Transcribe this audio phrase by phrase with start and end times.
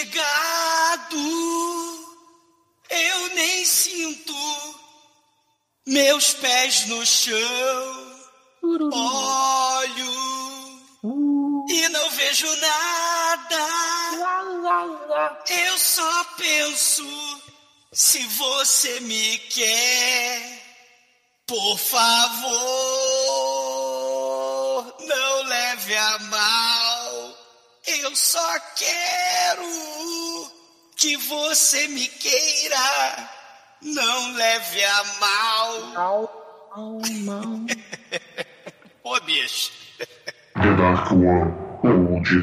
[0.00, 1.18] chegado,
[2.88, 4.34] eu nem sinto
[5.86, 8.10] meus pés no chão.
[8.92, 10.20] Olho
[11.68, 13.68] e não vejo nada.
[15.48, 17.04] Eu só penso
[17.92, 20.60] se você me quer.
[21.46, 23.09] Por favor,
[28.10, 30.50] Eu só quero
[30.96, 33.30] que você me queira.
[33.80, 35.80] Não leve a mal.
[35.94, 37.66] Mal, mal, mal.
[39.04, 39.70] Ô, bicho.
[40.54, 42.42] The Dark One de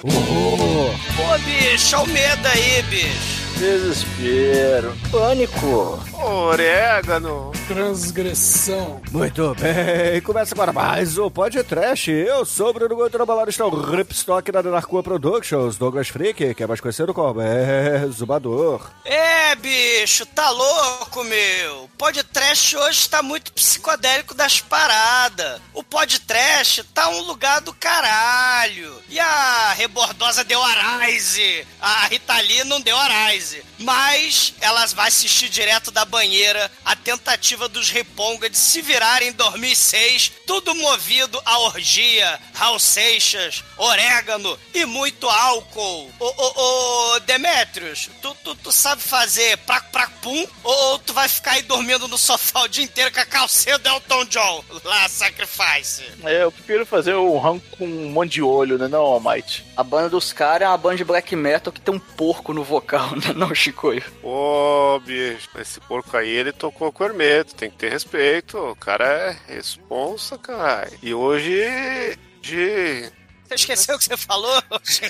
[0.00, 1.18] Trash.
[1.18, 3.38] Ô, bicho, olha o medo aí, bicho.
[3.58, 4.94] Desespero.
[5.10, 5.98] Pânico.
[6.22, 7.50] Orégano.
[7.68, 8.98] Transgressão.
[9.12, 12.10] Muito bem, começa agora mais o Podcast.
[12.10, 16.62] Eu sou o Bruno Goito, balada está o Ripstock da Narcoa Productions, Douglas Freak, que
[16.62, 18.90] é mais conhecido como é, Zubador.
[19.04, 21.90] É, bicho, tá louco, meu.
[21.98, 25.60] Podcast hoje tá muito psicodélico das paradas.
[25.74, 28.94] O podcast tá um lugar do caralho.
[29.10, 31.66] E a rebordosa deu arise.
[31.82, 33.62] A Rita Lee não deu arise.
[33.78, 39.32] Mas elas vai assistir direto da banheira a tentativa dos Reponga de se virarem em
[39.32, 46.10] 2006, tudo movido a orgia, Raul Seixas, orégano e muito álcool.
[46.18, 50.46] Ô, ô, ô, Demetrius, tu, tu, tu sabe fazer prac prac pum?
[50.64, 53.78] Ou, ou tu vai ficar aí dormindo no sofá o dia inteiro com a calcinha
[53.78, 54.64] do Elton John?
[54.84, 56.04] Lá, Sacrifice.
[56.24, 59.64] É, eu prefiro fazer o rango com um monte de olho, né, não, Almighty?
[59.76, 62.64] A banda dos caras é uma banda de black metal que tem um porco no
[62.64, 64.02] vocal, né, não, Chicoio?
[64.22, 67.54] Ô, bicho, esse porco aí, ele tocou com o Hermeto.
[67.54, 68.56] Tem que ter respeito.
[68.58, 70.90] O cara é responsa, cara.
[71.02, 73.10] E hoje, de...
[73.46, 74.62] Você esqueceu o que você falou?
[74.82, 75.08] Você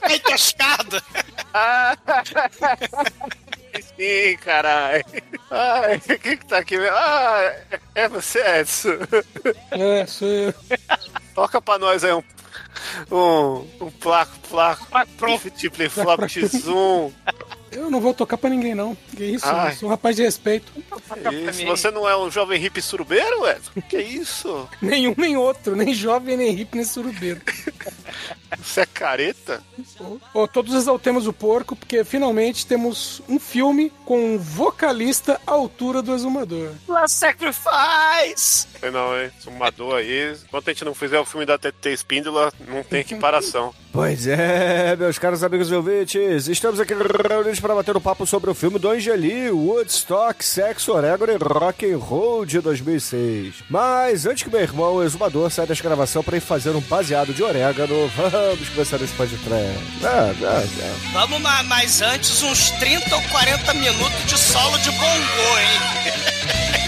[0.00, 1.00] tá encascado.
[3.96, 5.04] Sim, caralho.
[5.50, 6.76] Ai, o que que tá aqui?
[6.76, 7.54] Ah,
[7.94, 8.98] é você, Edson.
[9.70, 10.54] É, sou eu.
[11.34, 12.22] Toca pra nós aí um...
[13.10, 14.86] Um, um placo, placo,
[15.20, 17.12] multiple flop zoom.
[17.70, 18.96] Eu não vou tocar pra ninguém, não.
[19.16, 19.46] Que isso?
[19.46, 19.72] Ai.
[19.72, 20.72] Eu sou um rapaz de respeito.
[21.48, 23.80] Isso, você não é um jovem hippie surubeiro, Edson?
[23.88, 24.68] Que isso?
[24.82, 25.76] Nenhum, nem outro.
[25.76, 27.40] Nem jovem, nem hippie, nem surubeiro.
[28.62, 29.62] Você é careta?
[30.34, 36.02] Ô, todos exaltemos o porco, porque finalmente temos um filme com um vocalista à altura
[36.02, 36.70] do exumador.
[36.88, 38.66] La Sacrifice.
[38.78, 39.30] Sei não, hein?
[39.40, 40.34] Sumador aí.
[40.46, 43.74] Enquanto a gente não fizer o filme da TT Espíndola, não tem equiparação.
[43.92, 48.48] Pois é, meus caros amigos e ouvintes, estamos aqui reunidos para bater um papo sobre
[48.48, 53.64] o filme do Angeli, Woodstock, Sexo, Orégano e Rock and Roll de 2006.
[53.68, 57.34] Mas antes que meu irmão, o exumador, saia da escravação para ir fazer um baseado
[57.34, 58.08] de orégano,
[58.50, 59.48] vamos começar esse podcast.
[60.04, 61.10] Ah, ah, ah.
[61.12, 66.80] Vamos, ma- mas antes uns 30 ou 40 minutos de solo de bongô, hein?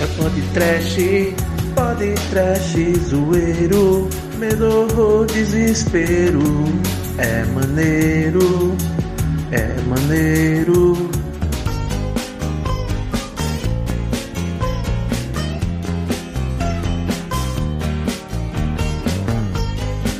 [0.00, 0.96] É pode trash,
[1.78, 2.74] pode trash,
[3.08, 6.40] zoeiro, medo ou desespero.
[7.16, 8.76] É maneiro,
[9.52, 10.96] é maneiro.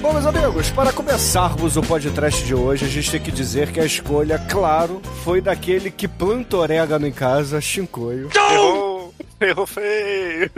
[0.00, 3.80] Bom, meus amigos, para começarmos o podcast de hoje, a gente tem que dizer que
[3.80, 8.28] a escolha, claro, foi daquele que planta orégano em casa, Shinkoio.
[8.52, 8.88] Errou!
[9.40, 10.50] Errou feio!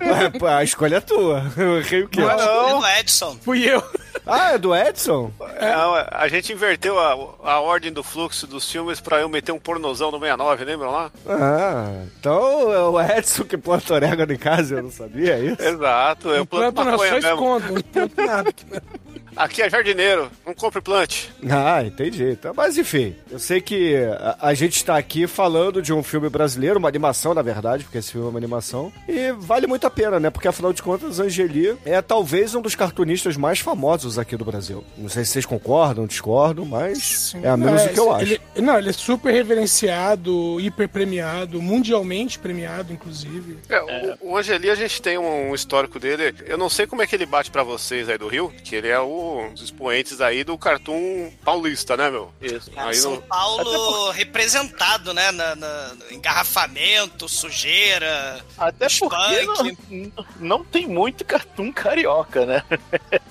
[0.00, 1.42] É, pô, a escolha é tua.
[1.56, 2.20] Eu errei o quê?
[2.20, 2.80] Não, não.
[2.80, 3.36] Do Edson.
[3.42, 3.82] Fui eu.
[4.26, 5.32] Ah, é do Edson?
[5.40, 7.12] Não, a gente inverteu a,
[7.50, 11.10] a ordem do fluxo dos filmes pra eu meter um pornozão no 69, lembram lá?
[11.26, 15.62] Ah, então é o Edson que planta orégano em casa, eu não sabia é isso.
[15.62, 17.30] Exato, eu planto só maconha mesmo.
[17.30, 18.52] escondo, não planta nada.
[19.44, 21.30] aqui, é jardineiro, não compre plante.
[21.50, 22.24] Ah, entendi.
[22.30, 26.28] Então, mas enfim, eu sei que a, a gente está aqui falando de um filme
[26.28, 29.90] brasileiro, uma animação, na verdade, porque esse filme é uma animação, e vale muito a
[29.90, 30.30] pena, né?
[30.30, 34.84] Porque afinal de contas, Angeli é talvez um dos cartunistas mais famosos aqui do Brasil.
[34.96, 38.24] Não sei se vocês concordam, discordam, mas é a menos É, do que eu acho.
[38.24, 43.58] ele- não, ele é super reverenciado, hiper premiado, mundialmente premiado, inclusive.
[43.68, 43.80] É,
[44.22, 46.34] O, o Angeli, a gente tem um, um histórico dele.
[46.46, 48.88] Eu não sei como é que ele bate pra vocês aí do Rio, que ele
[48.88, 52.32] é o- dos expoentes aí do cartoon paulista, né, meu?
[52.40, 52.70] Isso.
[52.70, 55.30] Cara, Aí São não- Paulo representado, né?
[55.32, 58.40] Na, na- no engarrafamento, sujeira.
[58.58, 60.24] Até porque não,
[60.58, 62.62] não tem muito cartoon carioca, né?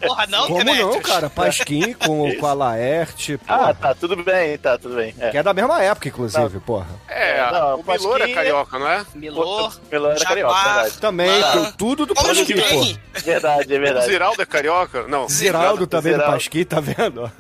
[0.01, 0.95] Porra, não, Como Demetrius?
[0.95, 1.29] não, cara?
[1.39, 5.13] Pasquim com, com a Laerte, pô, Ah, tá, tudo bem, tá, tudo bem.
[5.19, 5.29] É.
[5.31, 6.87] que é da mesma época, inclusive, porra.
[7.07, 9.05] É, Não, o Milor é Pasquim- carioca, não é?
[9.15, 10.73] Milor, Melhor era carioca, Jaguar.
[10.75, 10.97] verdade.
[10.99, 11.51] Também, Ah.
[11.51, 12.53] tu- tudo do Pasquim, pô.
[12.53, 12.99] ninguém.
[13.13, 14.05] Verdade, é O verdade.
[14.05, 15.07] Ziraldo é carioca?
[15.07, 15.27] Não.
[15.27, 16.19] Ziraldo também do.
[16.23, 17.31] Pasquim, tá vendo?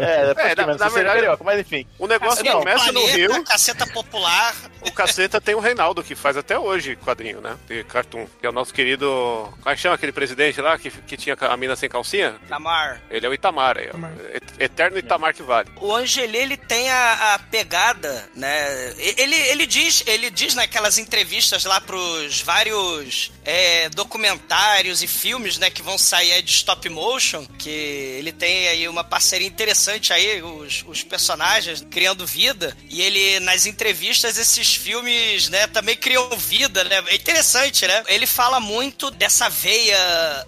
[0.00, 1.86] É, depois É, que na- verdade- carioca, mas enfim.
[1.98, 3.44] O negócio Caceta começa no Planeta, Rio.
[3.44, 4.54] Caceta Popular.
[4.82, 7.56] O Caceta tem o Reinaldo, que faz até hoje quadrinho, né?
[7.66, 8.26] De cartoon.
[8.40, 9.06] Que é o nosso querido.
[9.60, 12.36] Como é que chama aquele presidente lá que, que tinha a mina sem calcinha?
[12.48, 13.00] Tamar.
[13.10, 13.88] Ele é o Itamar aí, ó.
[13.90, 14.12] Itamar.
[14.34, 15.68] Et- Eterno Itamar que vale.
[15.80, 18.94] O Angeli, ele tem a, a pegada, né?
[18.98, 25.70] Ele, ele diz, ele diz naquelas entrevistas lá pros vários é, documentários e filmes, né,
[25.70, 30.42] que vão sair aí de stop motion, que ele tem aí uma parceria interessante aí,
[30.42, 36.84] os, os personagens criando vida, e ele, nas entrevistas, esses filmes, né, também criam vida,
[36.84, 37.02] né?
[37.08, 38.02] É interessante, né?
[38.06, 39.98] Ele fala muito dessa veia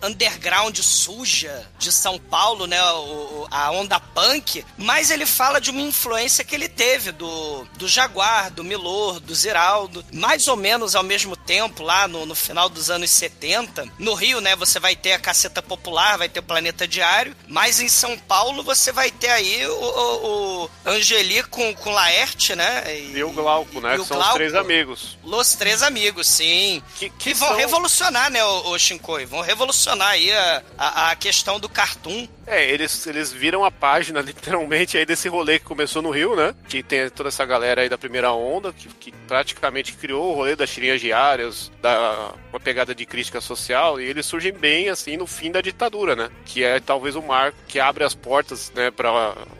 [0.02, 2.82] underground suja de São Paulo, né?
[2.92, 7.88] O, a onda punk, mas ele fala de uma influência que ele teve do, do
[7.88, 12.68] Jaguar, do Milor, do Ziraldo, mais ou menos ao mesmo tempo, lá no, no final
[12.68, 13.86] dos anos 70.
[13.98, 17.80] No Rio, né, você vai ter a Caceta Popular, vai ter o Planeta Diário, mas
[17.80, 22.84] em São Paulo você vai ter aí o, o, o Angeli com, com Laerte, né?
[23.14, 23.94] E o Glauco, né?
[23.96, 24.30] e Que são Glauco.
[24.32, 25.18] os três amigos.
[25.24, 26.82] Los Três Amigos, sim.
[26.96, 29.24] Que, Que vão são- revolucionar, né, o, o Shinkoi?
[29.26, 32.26] Vão revolucionar aí a, a, a questão do cartoon.
[32.46, 36.54] É, eles, eles viram a página, literalmente, aí desse rolê que começou no Rio, né?
[36.68, 40.56] Que tem toda essa galera aí da primeira onda, que, que praticamente criou o rolê
[40.56, 45.26] das tirinhas diárias, da uma pegada de crítica social, e eles surgem bem, assim, no
[45.26, 46.30] fim da ditadura, né?
[46.44, 49.10] Que é talvez o marco que abre as portas, né, pra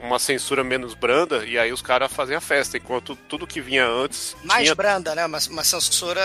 [0.02, 3.86] uma censura menos branda, e aí os caras fazem a festa, enquanto tudo que vinha
[3.86, 4.74] antes Mais tinha...
[4.74, 5.24] branda, né?
[5.26, 6.20] Uma, uma censura.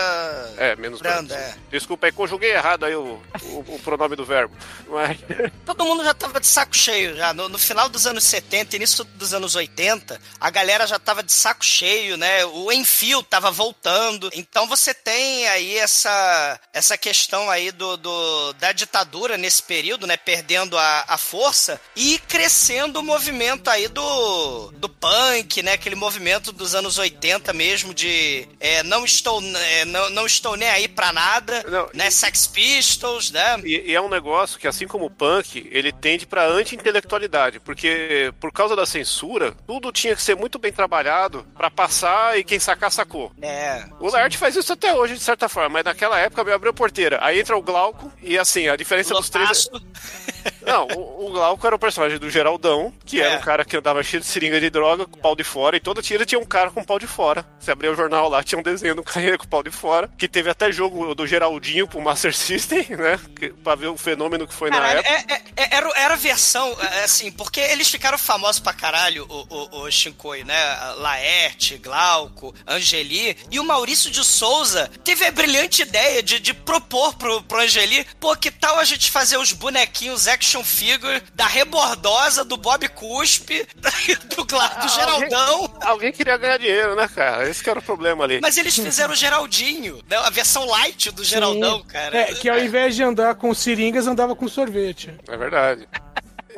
[0.58, 1.34] É, menos branda, branda.
[1.36, 1.54] é.
[1.70, 4.54] Desculpa aí, conjuguei errado aí o, o, o pronome do verbo.
[4.88, 5.18] Mas...
[5.64, 7.32] Todo mundo já tava de saco cheio já.
[7.32, 11.32] No, no final dos anos 70, início dos anos 80, a galera já tava de
[11.32, 12.44] saco cheio, né?
[12.46, 14.30] O Enfio tava voltando.
[14.34, 20.16] Então você tem aí essa, essa questão aí do, do- da ditadura nesse período, né?
[20.16, 25.72] Perdendo a, a força e crescendo o movimento aí do, do punk, né?
[25.72, 30.68] Aquele movimento dos anos 80 mesmo de é, não, estou, é, não, não estou nem
[30.68, 32.10] aí pra nada, Não, né?
[32.10, 33.60] Sex Pistols, né?
[33.64, 38.32] E, e é um negócio que, assim como o punk, ele tende pra anti-intelectualidade, porque
[38.40, 42.58] por causa da censura, tudo tinha que ser muito bem trabalhado pra passar e quem
[42.58, 43.32] sacar, sacou.
[43.40, 43.84] É.
[44.00, 46.74] O Laerte faz isso até hoje, de certa forma, mas naquela época me abriu a
[46.74, 47.18] porteira.
[47.22, 49.68] Aí entra o Glauco, e assim, a diferença dos três.
[50.66, 53.38] Não, o, o Glauco era o personagem do Geraldão, que era É.
[53.38, 56.02] um cara que andava cheio de seringa de droga, com pau de fora, e toda
[56.02, 57.46] tira tinha um cara com pau de fora.
[57.58, 60.28] Você abria o jornal lá, tinha um desenho do cara com pau de fora, que
[60.28, 63.18] teve até jogo do Geraldinho pro Master System, né?
[63.38, 65.14] que- Pra ver o fenômeno que foi na Caralho, época.
[65.14, 69.26] é- é- é- era, era a versão, é, assim, porque eles ficaram famosos pra caralho,
[69.28, 70.56] o, o, o Shinkoi, né?
[70.98, 73.36] Laerte, Glauco, Angeli.
[73.50, 78.06] E o Maurício de Souza teve a brilhante ideia de, de propor pro, pro Angeli,
[78.20, 83.66] pô, que tal a gente fazer os bonequinhos action figure da Rebordosa, do Bob Cuspe,
[84.36, 85.74] do, do Geraldão.
[85.80, 87.48] Alguém queria ganhar dinheiro, né, cara?
[87.48, 88.40] Esse que era o problema ali.
[88.40, 90.16] Mas eles fizeram o Geraldinho, né?
[90.16, 92.18] a versão light do Geraldão, cara.
[92.18, 95.14] É, que ao invés de andar com seringas, andava com sorvete.
[95.26, 95.88] É verdade.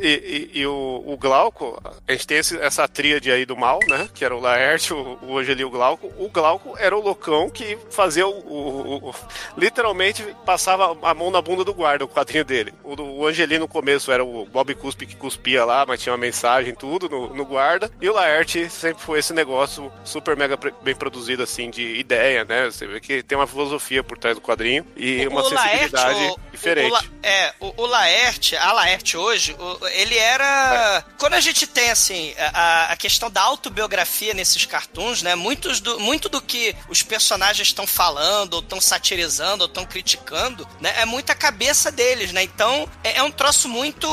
[0.00, 3.78] E, e- e o, o Glauco, a gente tem esse- essa tríade aí do mal,
[3.88, 4.08] né?
[4.14, 6.12] Que era o Laerte, o, o Angeli e o Glauco.
[6.18, 9.14] O Glauco era o loucão que fazia o, o- o-
[9.56, 12.72] Literalmente passava a mão na bunda do guarda, o quadrinho dele.
[12.84, 16.18] O, o Angeli no começo era o Bob Cuspe que cuspia lá, mas tinha uma
[16.18, 17.90] mensagem tudo no, no guarda.
[18.00, 22.66] E o Laerte sempre foi esse negócio super mega bem produzido, assim, de ideia, né?
[22.66, 26.60] Você vê que tem uma filosofia por trás do quadrinho e uma o Laerte, o-
[26.60, 26.90] Diferente.
[26.90, 29.56] O, La- é, o, o Laerte, a Laerte hoje,
[29.92, 31.04] ele era.
[31.18, 35.34] Quando a gente tem, assim, a, a questão da autobiografia nesses cartoons, né?
[35.34, 40.68] Muitos do, muito do que os personagens estão falando, ou estão satirizando, ou estão criticando,
[40.80, 40.94] né?
[40.98, 42.42] É muita cabeça deles, né?
[42.42, 44.08] Então, é, é um troço muito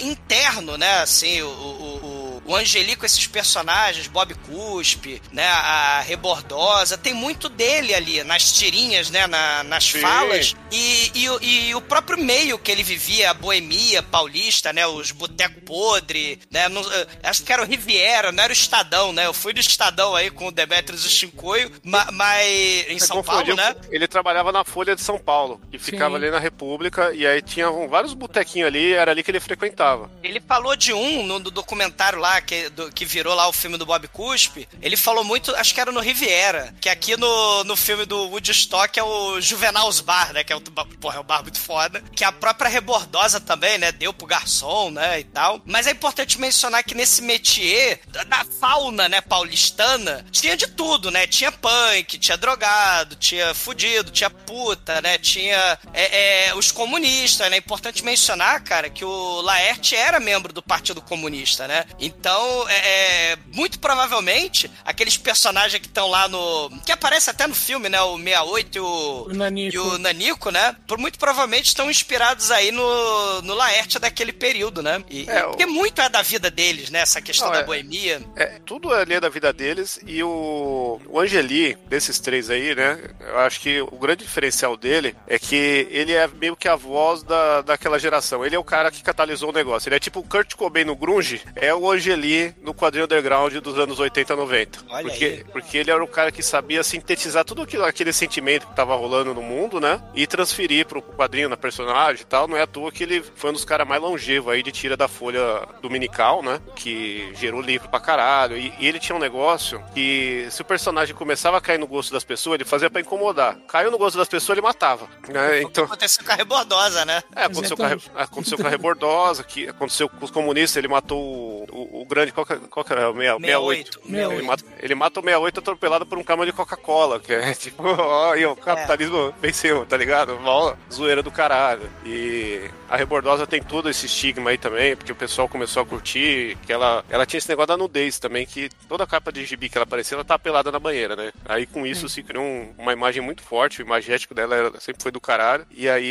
[0.00, 1.00] interno, né?
[1.00, 1.48] Assim, o.
[1.48, 2.17] o,
[2.48, 8.52] o Angeli com esses personagens, Bob Cuspe, né, a Rebordosa, tem muito dele ali, nas
[8.52, 10.00] tirinhas, né, na- nas Sim.
[10.00, 14.86] falas, e, e, o- e o próprio meio que ele vivia, a boemia paulista, né,
[14.86, 19.12] os boteco podre, né, no- eh, acho que era o Riviera, não era o Estadão,
[19.12, 22.46] né, eu fui do Estadão aí com o Demetrius e o Chincoio, ma- mas
[22.88, 26.22] em Você São Paulo, né, Ele trabalhava na Folha de São Paulo, que ficava Sim.
[26.24, 30.10] ali na República, e aí tinha vários botequinhos ali, era ali que ele frequentava.
[30.22, 33.76] Ele falou de um no, do documentário lá, que, do- que virou lá o filme
[33.76, 34.68] do Bob Cuspe.
[34.80, 36.74] Ele falou muito, acho que era no Riviera.
[36.80, 40.44] Que aqui no, no filme do Woodstock é o Juvenal's Bar, né?
[40.44, 42.02] Que é o, porra, é um bar muito foda.
[42.14, 43.92] Que a própria Rebordosa também, né?
[43.92, 45.20] Deu pro garçom, né?
[45.20, 45.60] E tal.
[45.64, 49.20] Mas é importante mencionar que nesse métier, da, fauna, né?
[49.20, 51.26] Paulistana, tinha de tudo, né?
[51.26, 55.18] Tinha punk, tinha drogado, tinha fudido, tinha puta, né?
[55.18, 57.56] Tinha é, é, os comunistas, né?
[57.56, 61.84] É importante mencionar, cara, que o Laerte era membro do Partido Comunista, né?
[61.98, 62.27] Então,
[62.68, 66.70] é, é, muito provavelmente, aqueles personagens que estão lá no.
[66.84, 68.00] que aparece até no filme, né?
[68.02, 69.26] O 68 e o.
[69.28, 69.74] O Nanico.
[69.74, 70.74] E o Nanico, né?
[70.86, 75.02] Por muito provavelmente estão inspirados aí no, no Laerte daquele período, né?
[75.10, 77.00] E, É, e- porque muito é da vida deles, né?
[77.00, 78.22] Essa questão Não, da é- boemia.
[78.36, 82.98] É, tudo ali é da vida deles e o, o Angeli, desses três aí, né?
[83.20, 87.22] Eu acho que o grande diferencial dele é que ele é meio que a voz
[87.22, 88.44] da, daquela geração.
[88.44, 89.88] Ele é o cara que catalisou o negócio.
[89.88, 92.17] Ele é tipo o Kurt Cobain no Grunge, é o Angeli
[92.62, 94.78] no quadrinho underground dos anos 80 90.
[94.90, 95.44] Olha porque, aí.
[95.52, 99.34] porque ele era o cara que sabia sintetizar tudo aquilo, aquele sentimento que tava rolando
[99.34, 100.02] no mundo, né?
[100.14, 102.46] E transferir pro quadrinho, na personagem e tal.
[102.48, 104.96] Não é à toa que ele foi um dos caras mais longevos aí de tira
[104.96, 106.60] da Folha Dominical, né?
[106.74, 108.56] Que gerou livro pra caralho.
[108.56, 112.12] E, e ele tinha um negócio que se o personagem começava a cair no gosto
[112.12, 113.56] das pessoas, ele fazia pra incomodar.
[113.68, 115.08] Caiu no gosto das pessoas, ele matava.
[115.28, 115.62] Né?
[115.62, 115.84] Então.
[115.84, 117.22] Aconteceu com a Rebordosa, né?
[117.34, 120.88] É, aconteceu com, a, Re- aconteceu com a Rebordosa, que aconteceu com os comunistas, ele
[120.88, 122.32] matou o, o- o grande.
[122.32, 123.10] Qual que, qual que era?
[123.10, 124.00] O 68.
[124.00, 124.32] 68.
[124.32, 127.82] Ele mata, ele mata o 68 atropelado por um caminhão de Coca-Cola, que é tipo,
[127.84, 130.38] ó, aí, o capitalismo venceu, tá ligado?
[130.40, 131.88] Mó zoeira do caralho.
[132.04, 136.56] E a Rebordosa tem todo esse estigma aí também, porque o pessoal começou a curtir,
[136.66, 139.76] que ela, ela tinha esse negócio da nudez também, que toda capa de gibi que
[139.76, 141.32] ela aparecia, ela tá pelada na banheira, né?
[141.44, 145.02] Aí com isso se criou um- uma imagem muito forte, o imagético dela era- sempre
[145.02, 145.66] foi do caralho.
[145.70, 146.06] E aí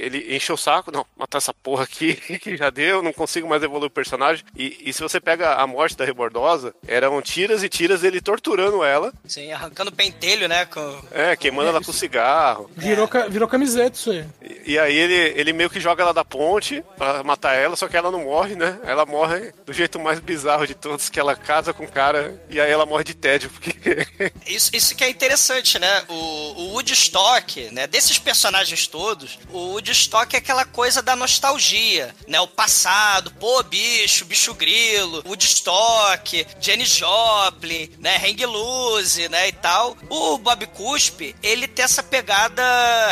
[0.00, 3.62] ele encheu o saco, não, matar essa porra aqui, que já deu, não consigo mais
[3.62, 4.44] evoluir o personagem.
[4.56, 8.84] E, e se você pega a morte da Rebordosa, eram tiras e tiras dele torturando
[8.84, 10.64] ela, Sim, arrancando pentelho, né?
[10.66, 11.00] Com...
[11.10, 12.70] é, queimando ela com cigarro.
[12.76, 14.24] Virou, ca- virou camiseta isso aí.
[14.40, 17.88] E, e aí ele, ele meio que joga ela da ponte pra matar ela, só
[17.88, 18.78] que ela não morre, né?
[18.84, 22.60] Ela morre do jeito mais bizarro de todos, que ela casa com o cara e
[22.60, 23.74] aí ela morre de tédio, porque...
[24.46, 26.04] Isso, isso que é interessante, né?
[26.08, 27.88] O, o Woodstock, né?
[27.88, 32.40] Desses personagens todos, o Woodstock é aquela coisa da nostalgia, né?
[32.40, 38.16] O passado, pô, bicho, bicho grilo, Woodstock, Jenny Joplin, né?
[38.16, 39.48] Hang Loose, né?
[39.48, 39.96] E tal.
[40.08, 42.62] O Bob Cuspe, ele tem essa pegada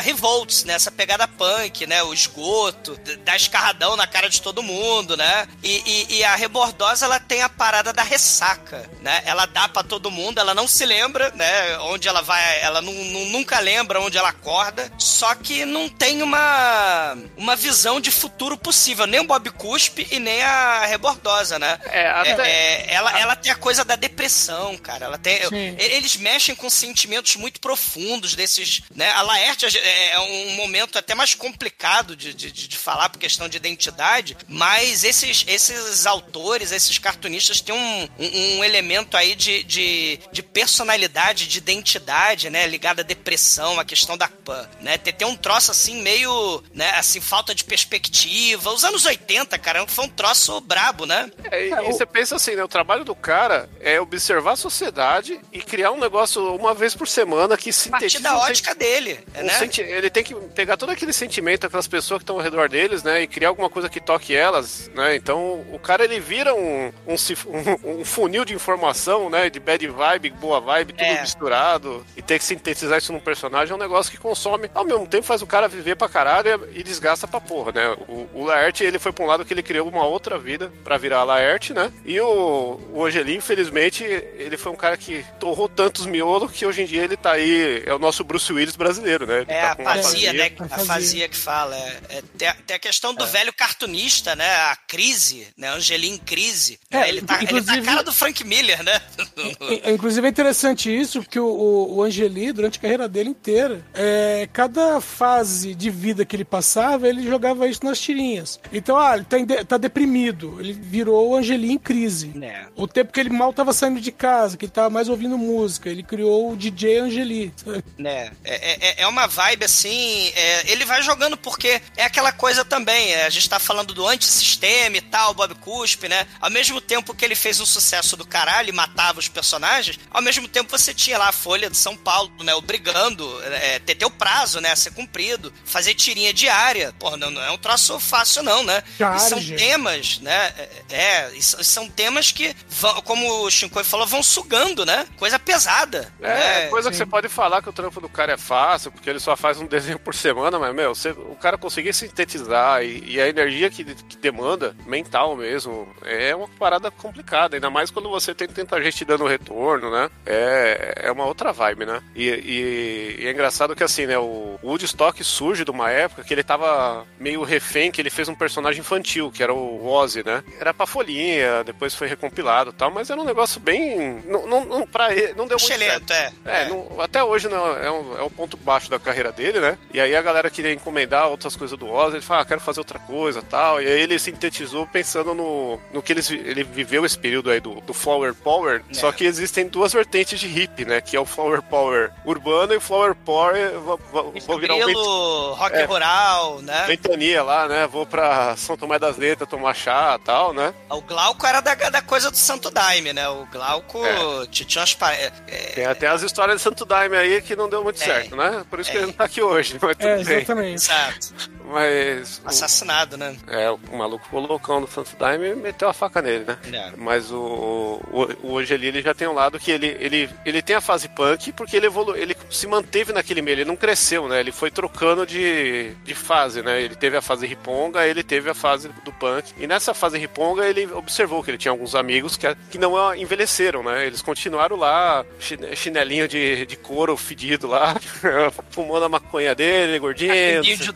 [0.00, 0.74] revolts, né?
[0.74, 2.02] Essa pegada punk, né?
[2.02, 5.46] O esgoto, d- dar escarradão na cara de todo mundo, né?
[5.62, 9.22] E, e- e a Rebordosa, ela tem a parada da ressaca, né?
[9.24, 11.78] Ela dá pra todo mundo, ela não se lembra, né?
[11.80, 16.22] Onde ela vai, ela nu- nu- nunca lembra onde ela acorda, só que não tem
[16.22, 21.78] uma, uma visão de futuro possível, nem o Bob Cuspe e nem a Rebordosa, né?
[21.94, 22.30] É, até...
[22.30, 25.06] É, é, ela, ela tem a coisa da depressão, cara.
[25.06, 25.76] Ela tem, Sim.
[25.78, 29.10] eles mexem com sentimentos muito profundos desses, né?
[29.12, 33.48] A Laerte é é um momento até mais complicado de, de, de falar por questão
[33.48, 39.62] de identidade, mas esses, esses autores, esses cartunistas têm um, um, um elemento aí de,
[39.64, 42.66] de, de personalidade, de identidade, né?
[42.66, 44.98] Ligada à depressão, à questão da PAN, né?
[44.98, 46.90] Tem, tem um troço assim meio, né?
[46.96, 48.70] Assim, falta de perspectiva.
[48.70, 51.30] Os anos 80, cara, foi um troço brabo, né?
[51.50, 52.64] É, e, você pensa assim, né?
[52.64, 57.06] O trabalho do cara é observar a sociedade e criar um negócio uma vez por
[57.08, 59.52] semana que A partir sintetiza da um ótica dele, Um né?
[59.54, 63.02] senti- Ele tem que pegar todo aquele sentimento, aquelas pessoas que estão ao redor deles,
[63.02, 63.22] né?
[63.22, 65.14] E criar alguma coisa que toque elas, né?
[65.16, 69.50] Então o cara ele vira um, um- um funil de informação, né?
[69.50, 71.20] De bad vibe, boa vibe, tudo É.
[71.20, 72.04] misturado.
[72.16, 74.70] E ter que sintetizar isso num personagem é um negócio que consome.
[74.74, 77.96] Ao mesmo tempo faz o cara viver pra caralho e desgasta pra porra, né?
[78.08, 80.96] O, o Laerte, ele foi pra um lado que ele criou uma outra vida pra
[80.96, 81.92] virar Laerte, né?
[82.04, 86.82] E o, o Angeli, infelizmente, ele foi um cara que torrou tantos miolos que hoje
[86.82, 89.40] em dia ele tá aí, é o nosso Bruce Willis brasileiro, né?
[89.40, 90.52] Ele É tá a fazia, né?
[90.70, 91.76] A fazia que fala.
[91.76, 94.48] É, é, tem, a, tem a questão do velho cartunista, né?
[94.48, 95.68] A crise, né?
[95.70, 96.78] Angelim Crise.
[96.90, 97.08] É, né?
[97.08, 99.00] ele, tá, ele tá a cara do Frank Miller, né?
[99.92, 105.00] Inclusive é interessante isso, porque o, o, Angeli, durante a carreira dele inteira, é, cada
[105.00, 108.60] fase de vida que ele passava, ele jogava isso nas tirinhas.
[108.72, 112.32] Então, ah, ele tá, tá deprimido, ele virou o Angeli em crise.
[112.42, 112.66] É.
[112.76, 115.88] O tempo que ele mal tava saindo de casa, que ele tava mais ouvindo música,
[115.88, 117.52] ele criou o DJ Angeli.
[117.98, 118.32] né?
[118.44, 120.32] É, é, é uma vibe assim.
[120.34, 123.12] é, ele vai jogando porque é aquela coisa também.
[123.12, 126.26] é, a gente tá falando do antissistema e tal, Bob Cuspe, né?
[126.40, 130.22] Ao mesmo tempo que ele fez um sucesso do caralho e matava os personagens, ao
[130.22, 132.54] mesmo tempo você tinha lá a Folha de São Paulo, né?
[132.54, 134.72] Obrigando é, ter teu prazo, né?
[134.72, 136.94] A ser cumprido, fazer tirinha diária.
[136.98, 138.82] Porra, não, não é um troço fácil, não, né?
[138.96, 140.52] Diário, e são temas, né?
[140.56, 145.06] É, é, e são, temas que, vão, como o Shinkoi falou, vão sugando, né?
[145.16, 146.12] Coisa pesada.
[146.20, 146.28] É,
[146.64, 146.66] né?
[146.68, 149.36] coisa que você pode falar que o trampo do cara é fácil, porque ele só
[149.36, 153.28] faz um desenho por semana, mas, meu, você- o cara conseguir sintetizar e, e a
[153.28, 158.48] energia que, que demanda, mental mesmo, é uma parada complicada, ainda mais quando você tem
[158.48, 160.10] tanta gente dando retorno, né?
[160.26, 162.02] É, é uma outra vibe, né?
[162.14, 166.32] E, e- e é engraçado que, assim, né, o Woodstock surge de uma época que
[166.32, 170.42] ele tava meio refém, que ele fez um personagem infantil, que era o Ozzy, né?
[170.58, 171.33] Era pra folhinha,
[171.64, 174.22] depois foi recompilado e tal, mas era um negócio bem...
[174.26, 176.10] Não, não, não, pra ele, não deu muito certo.
[176.10, 176.32] Excelente, é.
[176.62, 179.78] É, não- até hoje não, é, um, é um ponto baixo da carreira dele, né?
[179.92, 182.80] E aí a galera queria encomendar outras coisas do Oz, ele fala, ah, quero fazer
[182.80, 183.80] outra coisa tal.
[183.80, 187.60] E aí ele sintetizou pensando no, no que eles, vi- ele viveu esse período aí
[187.60, 188.82] do, do Flower Power.
[188.90, 188.94] É.
[188.94, 191.00] Só que existem duas vertentes de hip, né?
[191.00, 193.72] Que é o Flower Power urbano e o Flower Power.
[193.80, 195.84] Vou, vou, virar um vent- Grilo, rock É.
[195.84, 196.84] rural, né?
[196.86, 197.86] ventania lá, né?
[197.86, 200.72] Vou pra São Tomé das Letras tomar chá tal, né?
[200.90, 203.26] O Glauco era da, da coisa do Santo Daime, né?
[203.28, 204.46] O Glauco É.
[204.50, 204.92] tinha umas...
[204.94, 205.30] pa- é,
[205.74, 208.04] Tem até as histórias de Santo Daime aí que não deu muito É.
[208.04, 208.62] certo, né?
[208.68, 209.00] Por isso que É.
[209.00, 210.36] ele não tá aqui hoje, mas tudo É, bem.
[210.36, 210.74] exatamente.
[210.74, 211.34] Exato.
[211.64, 212.40] Mas.
[212.44, 213.36] o- Assassinado, né?
[213.48, 216.58] É, o maluco ficou loucão no Daime e meteu a faca nele, né?
[216.72, 216.92] É.
[216.96, 220.76] Mas o, o, o Angeli ele já tem um lado que ele, ele, ele tem
[220.76, 224.40] a fase punk porque ele evolu ele se manteve naquele meio, ele não cresceu, né?
[224.40, 226.80] Ele foi trocando de, de fase, né?
[226.82, 229.52] Ele teve a fase riponga, ele teve a fase do punk.
[229.58, 233.82] E nessa fase riponga ele observou que ele tinha alguns amigos que, que não envelheceram,
[233.82, 234.06] né?
[234.06, 237.94] Eles continuaram lá, chine- chinelinho de, de couro fedido lá,
[238.70, 240.32] fumando a maconha dele, gordinho.
[240.34, 240.92] Carrinho de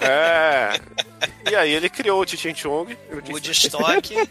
[0.00, 0.80] É.
[1.48, 2.96] E aí ele criou o Tichin Chong.
[3.30, 4.28] Woodstock, né?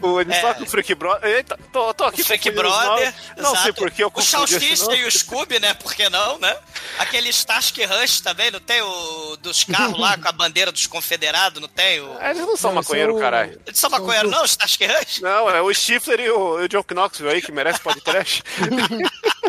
[0.00, 0.62] O Woodstock, É.
[0.62, 1.28] o Freak Brother.
[1.36, 3.14] Eita, tô, tô aqui o os Brother.
[3.36, 3.74] Não sei exato.
[3.74, 5.74] por que eu O Salsicha e o Scooby, né?
[5.74, 6.56] Por que não, né?
[6.98, 11.60] Aquele Starsky Rush também, não tem o dos carros lá com a bandeira dos confederados,
[11.60, 12.16] não tem o...
[12.18, 13.60] Ah, Eles não são Não, maconheiro, são- caralho.
[13.66, 15.20] Eles são maconheiro não, os Starsky Rush?
[15.20, 18.42] Não, é o Stifler e o, o John Knoxville aí, que merece podcast.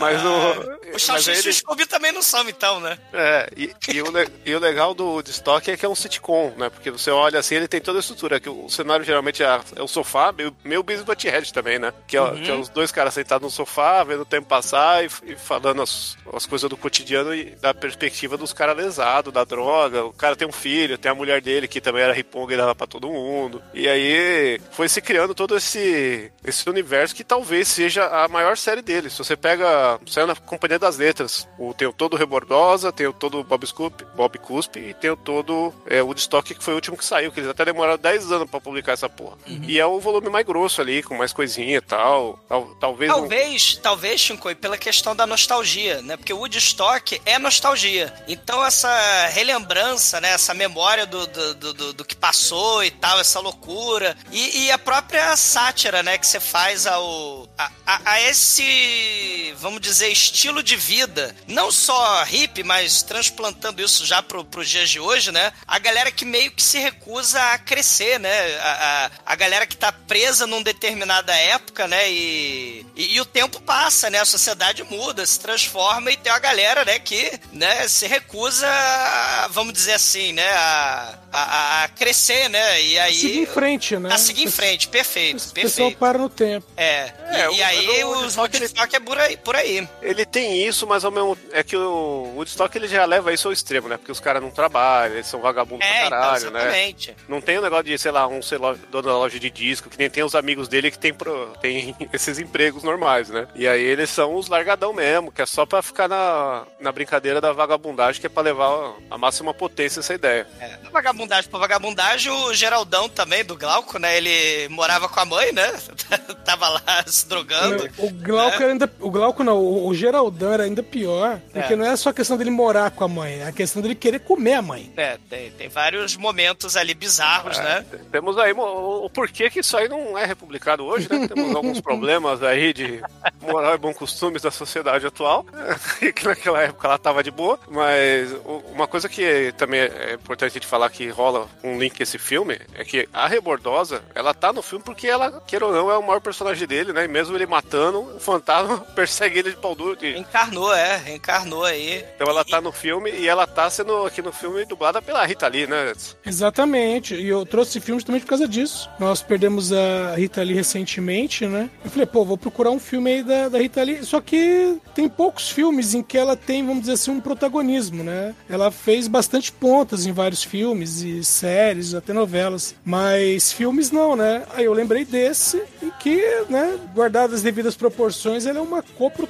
[0.00, 0.78] Mas o.
[0.88, 2.98] O mas Salsicha aí e o ele- Scooby também não são, então, né?
[3.12, 6.52] É, e, e o, le- e o legal do Woodstock é que é um sitcom,
[6.56, 6.70] né?
[6.70, 8.40] Porque você olha assim, ele tem toda a estrutura.
[8.40, 11.92] Que o cenário geralmente é, é o sofá, meio, meio Beavis Butthead também, né?
[12.06, 15.10] Que é, que é os dois caras sentados no sofá, vendo o tempo passar e,
[15.26, 20.04] e falando as, as coisas do cotidiano e da perspectiva dos caras lesados, da droga.
[20.04, 22.74] O cara tem um filho, tem a mulher dele que também era riponga e dava
[22.74, 23.62] pra todo mundo.
[23.74, 28.82] E aí foi se criando todo esse, esse universo que talvez seja a maior série
[28.82, 29.10] dele.
[29.10, 33.12] Se você pega, saiu na Companhia das Letras, o, tem o todo Rebordosa, tem o
[33.12, 36.96] todo Bob Cuspe, Bob Cuspe e tem o todo é, Woodstock, que foi o último
[36.96, 39.36] que saiu, que eles até demoraram 10 anos pra publicar essa porra.
[39.46, 42.38] E é o volume mais grosso ali, com mais coisinha e tal.
[42.48, 43.10] Tal- talvez.
[43.12, 46.16] um- Talvez, talvez, Shinkoi, pela questão da nostalgia, né?
[46.16, 48.12] Porque o Woodstock é nostalgia.
[48.26, 50.30] Então essa relembrança, né?
[50.30, 54.16] Essa memória do, do, do, do- do que passou e tal, essa loucura.
[54.32, 56.18] E, e a própria sátira, né?
[56.18, 57.48] Que você faz ao...
[57.58, 61.34] A, a- a esse, vamos dizer, estilo de vida.
[61.46, 65.52] Não só hippie, mas transplantando isso já pro, pros dias de hoje, né?
[65.66, 68.56] A galera que meio que se recusa a crescer, né?
[68.60, 72.10] A, a, a galera que tá presa numa determinada época, né?
[72.10, 74.18] E, e, e o tempo passa, né?
[74.20, 76.98] A sociedade muda, se transforma e tem uma galera, né?
[76.98, 80.48] Que né, se recusa, a, vamos dizer assim, né?
[80.50, 82.82] A, a, a crescer, né?
[82.82, 83.14] E aí...
[83.14, 84.12] Seguir em frente, né?
[84.12, 85.98] A seguir em frente, perfeito, O pessoal perfeito.
[85.98, 86.66] para no tempo.
[86.76, 89.67] É, É, e, e o- aí o o ele- Woodstock é por aí, por aí.
[90.02, 93.52] Ele tem isso, mas ao mesmo é que o Woodstock ele já leva isso ao
[93.52, 93.96] extremo, né?
[93.96, 96.60] Porque os caras não trabalham, eles são vagabundos É, pra então, caralho, né?
[96.60, 97.16] exatamente.
[97.28, 99.88] Não tem o negócio de, sei lá, um sei lá, dono da loja de disco,
[99.90, 103.46] que nem tem os amigos dele que tem, pro, tem esses empregos normais, né?
[103.54, 107.40] E aí eles são os largadão mesmo, que é só pra ficar na, na brincadeira
[107.40, 110.46] da vagabundagem, que é pra levar a máxima potência essa ideia.
[110.60, 114.16] É, da vagabundagem pra vagabundagem, o Geraldão também, do Glauco, né?
[114.16, 115.72] Ele morava com a mãe, né?
[116.44, 117.88] Tava lá se drogando.
[117.98, 118.90] O Glauco era ainda.
[119.00, 121.40] O Glauco não, o, o Geraldão era ainda pior.
[121.52, 121.76] Porque É.
[121.76, 124.20] não é só a questão dele morar com a mãe, é a questão dele querer
[124.20, 124.92] comer a mãe.
[124.96, 127.84] É, tem, tem vários momentos ali bizarros, né?
[128.10, 131.26] Temos aí o, o porquê que isso aí não é republicado hoje, né?
[131.28, 133.00] Temos alguns problemas aí de
[133.40, 135.44] moral e bons costumes da sociedade atual,
[136.14, 138.30] que naquela época ela tava de boa, mas
[138.72, 142.18] uma coisa que também é importante a gente falar que rola um link com esse
[142.18, 145.96] filme é que a Rebordosa, ela tá no filme porque ela, queira ou não, é
[145.98, 147.04] o maior personagem dele, né?
[147.04, 149.98] E mesmo ele matando, o fantasma persegue de pau duro.
[150.16, 152.04] Encarnou, é, reencarnou aí.
[152.14, 155.48] Então ela tá no filme e ela tá sendo aqui no filme dublada pela Rita
[155.48, 155.92] Lee, né?
[156.24, 157.14] Exatamente.
[157.14, 158.88] E eu trouxe esse filme justamente por causa disso.
[158.98, 161.70] Nós perdemos a Rita Lee recentemente, né?
[161.84, 164.04] Eu falei, pô, vou procurar um filme aí da, da Rita Lee.
[164.04, 168.34] Só que tem poucos filmes em que ela tem, vamos dizer assim, um protagonismo, né?
[168.48, 172.74] Ela fez bastante pontas em vários filmes e séries, até novelas.
[172.84, 174.44] Mas filmes não, né?
[174.54, 179.27] Aí eu lembrei desse, em que, né, guardadas as devidas proporções, ela é uma co-protagonista,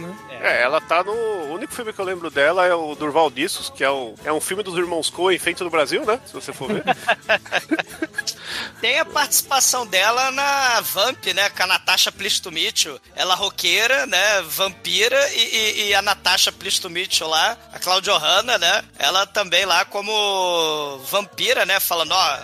[0.00, 0.14] né?
[0.44, 1.12] É, ela tá no.
[1.12, 4.14] O único filme que eu lembro dela é o Durval Discos, que é, o...
[4.24, 6.20] é um filme dos irmãos Coen feito no Brasil, né?
[6.26, 6.84] Se você for ver.
[8.80, 11.48] Tem a participação dela na Vamp, né?
[11.48, 13.00] Com a Natasha Plistomitchell.
[13.16, 14.42] Ela roqueira, né?
[14.42, 15.18] Vampira.
[15.32, 18.84] E, e- e a Natasha Plistomitchell lá, a Claudia Hanna, né?
[18.98, 21.80] Ela também lá como vampira, né?
[21.80, 22.38] Falando, ó,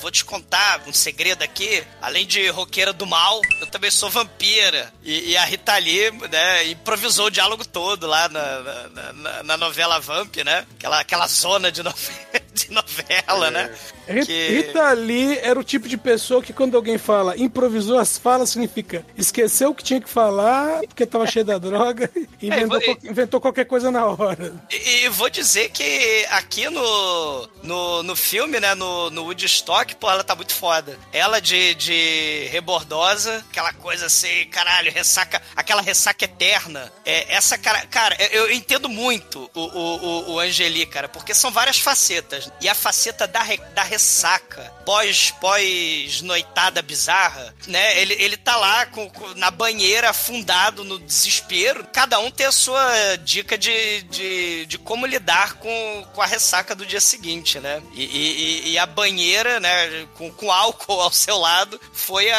[0.00, 1.84] vou te contar um segredo aqui.
[2.02, 4.92] Além de roqueira do mal, eu também sou vampira.
[5.04, 6.66] E, e a Rita Lee, né?
[6.68, 10.66] Improvisou diálogo todo lá na, na, na- na novela Vamp, né?
[10.78, 12.10] Aquela, aquela zona de, nove-
[12.54, 13.74] de novela, né?
[14.08, 18.16] Ri- Que- Rita Lee era o tipo de pessoa que quando alguém fala improvisou as
[18.16, 22.08] falas, significa esqueceu o que tinha que falar porque tava cheio da droga
[22.40, 24.54] e inventou, É, vou- inventou qualquer coisa na hora.
[24.70, 30.10] E, e vou dizer que aqui no, no, no filme, né, no, no Woodstock, pô,
[30.10, 30.98] ela tá muito foda.
[31.12, 36.92] Ela de, de rebordosa, aquela coisa assim, caralho, ressaca, aquela ressaca eterna.
[37.04, 41.50] É, essa cara, cara, eu, eu entendo muito o, o, o, Angeli, cara, porque são
[41.50, 42.50] várias facetas.
[42.60, 48.56] E a faceta da, re- da ressaca, pós, pós noitada bizarra, né, ele, ele tá
[48.56, 51.86] lá com, com- na banheira afundado no desespero.
[51.92, 56.74] Cada um tem a sua dica de, de, de como lidar com, com a ressaca
[56.74, 57.82] do dia seguinte, né?
[57.94, 62.38] E, e- e a banheira, né, com, com álcool ao seu lado, foi a,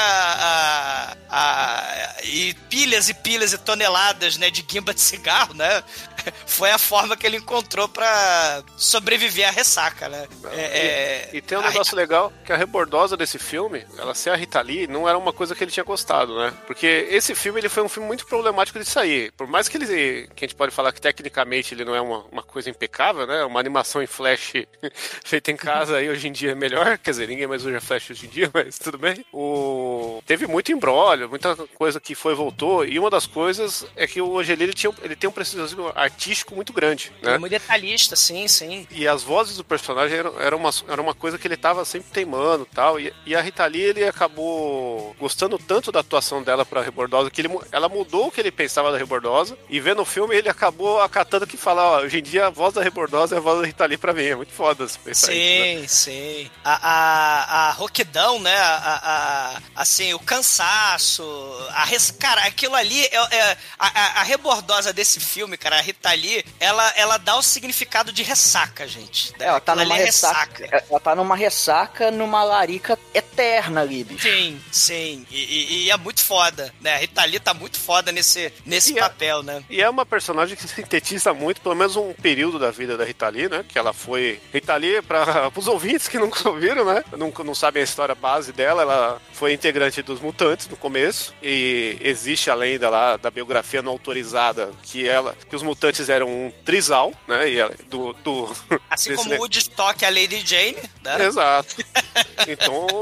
[0.49, 5.83] a, a- E pilhas e pilhas e toneladas, né, de guimba de cigarro, né?
[6.45, 10.27] Foi a forma que ele encontrou pra sobreviver à ressaca, né?
[10.51, 14.31] É, é- E tem um a- negócio legal, que a rebordosa desse filme, ela ser
[14.31, 16.53] a Rita Lee, não era uma coisa que ele tinha gostado, né?
[16.67, 19.31] Porque esse filme, ele foi um filme muito problemático de sair.
[19.37, 22.25] Por mais que ele, que a gente pode falar que tecnicamente ele não é uma,
[22.31, 23.43] uma coisa impecável, né?
[23.45, 24.53] Uma animação em flash
[25.23, 26.97] feita em casa aí hoje em dia é melhor.
[26.97, 29.25] Quer dizer, ninguém mais usa flash hoje em dia, mas tudo bem.
[29.31, 30.21] O...
[30.25, 32.83] Teve muito embrólio, muita coisa que foi e voltou.
[32.85, 36.71] E uma das coisas é que o Ele, tinha, ele tem um preciosismo artístico muito
[36.73, 37.37] grande, Ele é né?
[37.37, 38.87] muito detalhista, sim, sim.
[38.91, 42.09] E as vozes do personagem eram, eram uma, era uma coisa que ele tava sempre
[42.11, 42.99] teimando e tal.
[42.99, 47.41] E, e a Rita Lee, ele acabou gostando tanto da atuação dela pra Rebordosa que
[47.41, 49.57] ele, ela mudou o que ele pensava da Rebordosa.
[49.69, 52.73] E vendo o filme, ele acabou acatando que falar, ó, hoje em dia a voz
[52.73, 54.23] da Rebordosa é a voz da Rita Lee pra mim.
[54.25, 55.77] É muito foda se pensar isso, né?
[55.81, 56.51] Sim, sim.
[56.63, 58.55] A, a, a roquidão, né?
[58.55, 61.23] A, a- a- assim, o cansaço.
[61.71, 62.11] A res...
[62.11, 66.43] Cara, aquilo ali é, é- a, a- a rebordosa desse filme, cara, a Rita Lee,
[66.59, 69.33] ela, ela dá o significado de ressaca, gente.
[69.39, 70.85] Ela tá numa é ressaca.
[70.89, 74.21] Ela tá numa ressaca, numa larica eterna ali, bicho.
[74.27, 75.25] Sim, sim.
[75.31, 76.93] E, e- e é muito foda, né?
[76.95, 79.63] A Rita Lee tá muito foda nesse, nesse E é- papel, né?
[79.69, 83.27] E é uma personagem que sintetiza muito, pelo menos um período da vida da Rita
[83.29, 83.65] Lee, né?
[83.67, 84.39] Que ela foi.
[84.53, 87.03] Rita Lee, para os ouvintes que nunca ouviram, né?
[87.17, 91.33] Não, não sabem a história base dela, ela foi integrante dos Mutantes no começo.
[91.41, 95.35] E existe a lenda lá da biografia não autorizada que ela.
[95.49, 97.49] que os mutantes eram um trisal, né?
[97.49, 98.13] E ela, do.
[98.13, 98.55] do
[98.89, 101.25] Assim como o Woodstock e a Lady Jane, né?
[101.25, 101.75] Exato.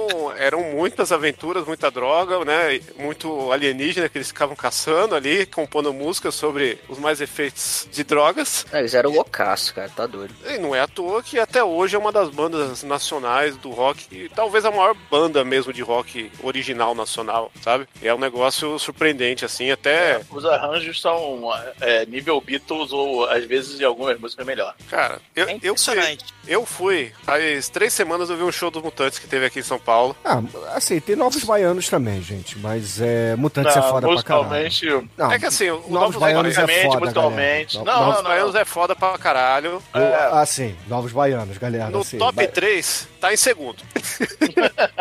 [0.06, 2.80] Então, eram muitas aventuras, muita droga, né?
[2.98, 8.66] Muito alienígena que eles ficavam caçando ali, compondo músicas sobre os mais efeitos de drogas.
[8.72, 10.34] É, eles eram loucaço, cara, tá doido.
[10.46, 14.06] E não é à toa que até hoje é uma das bandas nacionais do rock,
[14.12, 17.88] e talvez a maior banda mesmo de rock original nacional, sabe?
[18.02, 20.22] É um negócio surpreendente, assim, até.
[20.30, 24.76] Os arranjos são é, nível Beatles ou às vezes em algumas músicas melhor.
[24.90, 28.84] Cara, eu, É eu fui, eu fui, faz três semanas eu vi um show dos
[28.84, 29.95] Mutantes que teve aqui em São Paulo.
[30.24, 30.42] Ah,
[30.76, 32.58] assim, tem novos baianos também, gente.
[32.60, 33.36] Mas é.
[33.36, 35.10] Mutantes é Não, foda pra caralho.
[35.18, 37.78] Não, é que assim, o Novos Novos Baianos é foda, musicalmente.
[37.78, 37.92] galera.
[38.00, 39.82] Não, Novos Os Baianos é foda pra caralho.
[39.94, 41.90] O- Assim, Novos Baianos, galera.
[41.90, 43.84] No assim, top vai- 3, tá em segundo.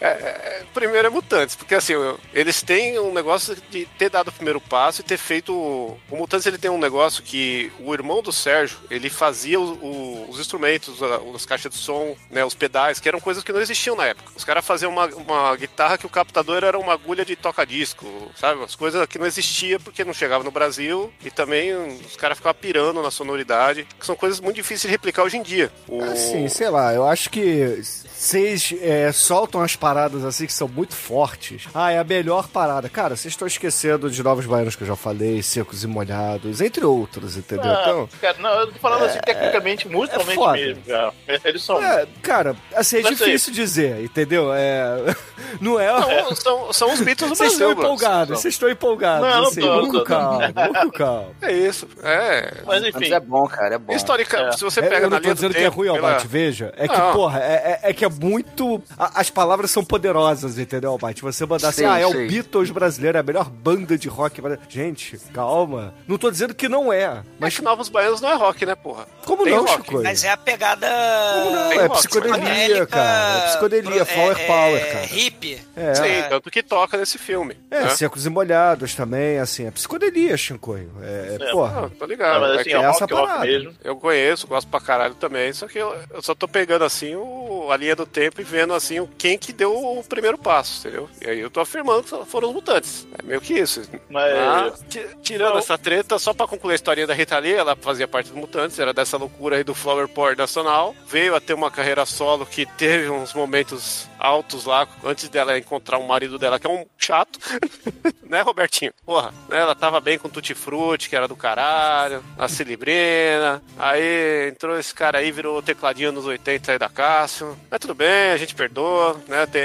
[0.00, 1.92] É, é, primeiro é Mutantes, porque assim,
[2.32, 5.52] eles têm um negócio de ter dado o primeiro passo e ter feito.
[5.54, 10.30] O Mutantes ele tem um negócio que o irmão do Sérgio, ele fazia o- o-
[10.30, 11.00] os instrumentos,
[11.34, 14.30] as caixas de som, né, os pedais, que eram coisas que não existiam na época.
[14.34, 18.06] Os caras faziam uma, uma guitarra que o captador era uma agulha de toca-disco,
[18.36, 18.62] sabe?
[18.64, 22.58] As coisas que não existia porque não chegava no Brasil e também os caras ficavam
[22.60, 25.70] pirando na sonoridade, que são coisas muito difíceis de replicar hoje em dia.
[25.88, 26.02] O...
[26.04, 27.80] Assim, sei lá, eu acho que
[28.14, 31.64] vocês é, soltam as paradas assim que são muito fortes.
[31.74, 32.88] Ah, é a melhor parada.
[32.88, 36.84] Cara, vocês estão esquecendo de Novos Baianos que eu já falei, Secos e Molhados, entre
[36.84, 37.70] outros, entendeu?
[37.70, 38.08] Ah, Então.
[38.20, 40.52] cara, não, eu tô falando assim, tecnicamente, musicalmente foda.
[40.58, 41.12] mesmo, cara.
[41.44, 41.82] Eles são.
[41.82, 44.52] É, cara, assim, é Mas aí- difícil dizer, entendeu?
[44.52, 45.14] É.
[45.60, 45.88] Não é.
[45.88, 49.26] São, são, são os Beatles do Vocês estão Brasil, empolgados, vocês estão empolgados.
[49.28, 50.04] Não, não assim, tô, não tô.
[50.04, 51.26] calma, vamos com calma.
[51.42, 51.88] É isso.
[52.02, 52.52] É.
[52.66, 53.92] Mas Mas enfim, é bom, cara, é bom.
[53.94, 54.52] Histórica, É.
[54.52, 56.08] se você É, pega eu na não tô linha do dizendo que é ruim, pela-
[56.08, 56.72] Albate, veja.
[56.76, 57.12] É que, Não.
[57.14, 58.82] porra, é, é- é que é muito.
[58.98, 61.22] a- as palavras são poderosas, entendeu, Albate?
[61.22, 62.12] Você mandar assim, Sim, ah, é o.
[62.12, 64.40] Beatles brasileiro, é a melhor banda de rock.
[64.40, 64.70] brasileiro.
[64.70, 65.94] Gente, calma.
[66.06, 67.08] Não tô dizendo que não é.
[67.08, 69.06] Mas Mas que Novos Baianos não é rock, né, porra?
[69.24, 70.02] como tem não, rock, Chico?
[70.02, 70.86] Mas é a pegada.
[71.34, 71.68] Como não?
[71.68, 73.38] Tem É rock, psicodelia, cara.
[73.38, 75.06] É psicodelia, flower é- power, é cara.
[75.06, 75.60] Hip.
[75.76, 75.94] É.
[75.94, 77.56] Sim, tanto que toca nesse filme.
[77.70, 77.88] É, né?
[77.90, 80.90] secos e molhados também, assim, é psicodelia, Chicoio.
[81.02, 81.86] É, é, É, porra.
[81.86, 82.34] Ah, tô ligado.
[82.34, 83.46] não, mas É assim, que é essa rock, rock parada.
[83.46, 83.72] mesmo.
[83.82, 87.39] eu conheço, gosto pra caralho também, só que eu, eu só tô pegando assim o,
[87.72, 91.08] a linha do tempo e vendo assim quem que deu o primeiro passo, entendeu?
[91.20, 93.06] E aí eu tô afirmando que foram os mutantes.
[93.18, 93.82] É meio que isso.
[94.08, 94.32] Mas.
[94.34, 95.58] Ah, ti- tirando Não.
[95.58, 98.78] essa treta, só pra concluir a historinha da Rita Lee, ela fazia parte dos Mutantes,
[98.78, 100.94] era dessa loucura aí do Flower Power Nacional.
[101.06, 105.98] Veio a ter uma carreira solo que teve uns momentos altos lá, antes dela encontrar
[105.98, 107.38] um marido dela que é um chato.
[108.28, 108.92] né, Robertinho?
[109.04, 113.62] Porra, né, ela tava bem com Tutti Frutti, que era do caralho, a Cilibrina.
[113.78, 117.56] Aí entrou esse cara aí, virou tecladinho nos 80 aí da Cássio.
[117.70, 119.46] Mas tudo bem, a gente perdoa, né?
[119.46, 119.62] Tem,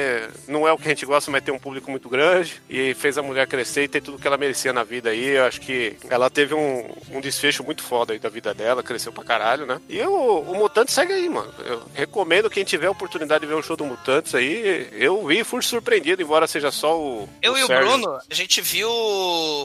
[0.47, 2.61] não é o que a gente gosta, mas tem um público muito grande.
[2.69, 5.29] E fez a mulher crescer e ter tudo que ela merecia na vida aí.
[5.29, 9.11] Eu acho que ela teve um, um desfecho muito foda aí da vida dela, cresceu
[9.11, 9.79] pra caralho, né?
[9.89, 11.53] E o, o Mutante segue aí, mano.
[11.65, 14.87] Eu recomendo quem tiver a oportunidade de ver um show do Mutantes aí.
[14.93, 17.29] Eu vi e fui surpreendido, embora seja só o.
[17.41, 17.87] Eu o e o Sérgio.
[17.87, 18.89] Bruno, a gente viu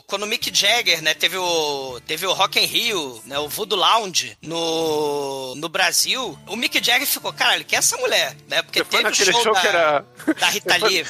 [0.06, 3.78] quando o Mick Jagger, né, teve o teve o Rock in Rio, né, o Voodoo
[3.78, 6.38] Lounge no, no Brasil.
[6.46, 8.09] O Mick Jagger ficou, caralho, quem é essa mulher,
[8.48, 8.62] né?
[8.62, 10.04] Porque Você foi teve o show, show da, que era.
[10.38, 11.04] da Rita Lee,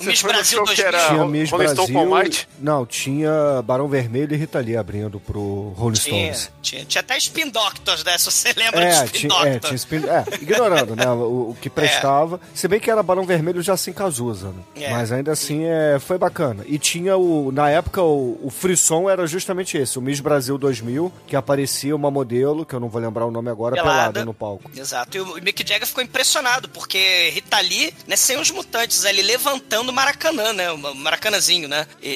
[0.00, 0.86] o Miss Brasil show que 2000.
[0.86, 2.24] era- Tinha Miss Rolling Stone com Brasil.
[2.24, 2.48] Might?
[2.58, 3.30] Não, tinha
[3.64, 6.52] Barão Vermelho e Rita Lee abrindo pro Rolling Tinha, Stones.
[6.62, 8.18] tinha, tinha até Spin Doctors, né?
[8.18, 11.56] Se você lembra É, de Spin tinha, é, tinha spin- é, ignorando, né, o, o
[11.60, 12.40] que prestava.
[12.54, 14.62] Se bem que era Barão Vermelho já sem Cazuza, né?
[14.76, 14.90] É.
[14.90, 16.64] Mas ainda assim é, foi bacana.
[16.66, 21.12] E tinha o, na época, o, o frisson era justamente esse, o Miss Brasil 2000,
[21.26, 23.96] que aparecia uma modelo, que eu não vou lembrar o nome agora, Pelada.
[23.96, 24.70] pelada no palco.
[24.76, 25.16] Exato.
[25.16, 29.90] E o Mick Jagger ficou impressionado, porque Rita Lee, né, sem os mutantes ali levantando
[29.90, 30.70] o Maracanã, né?
[30.70, 31.86] O Maracanãzinho, né?
[32.02, 32.08] E,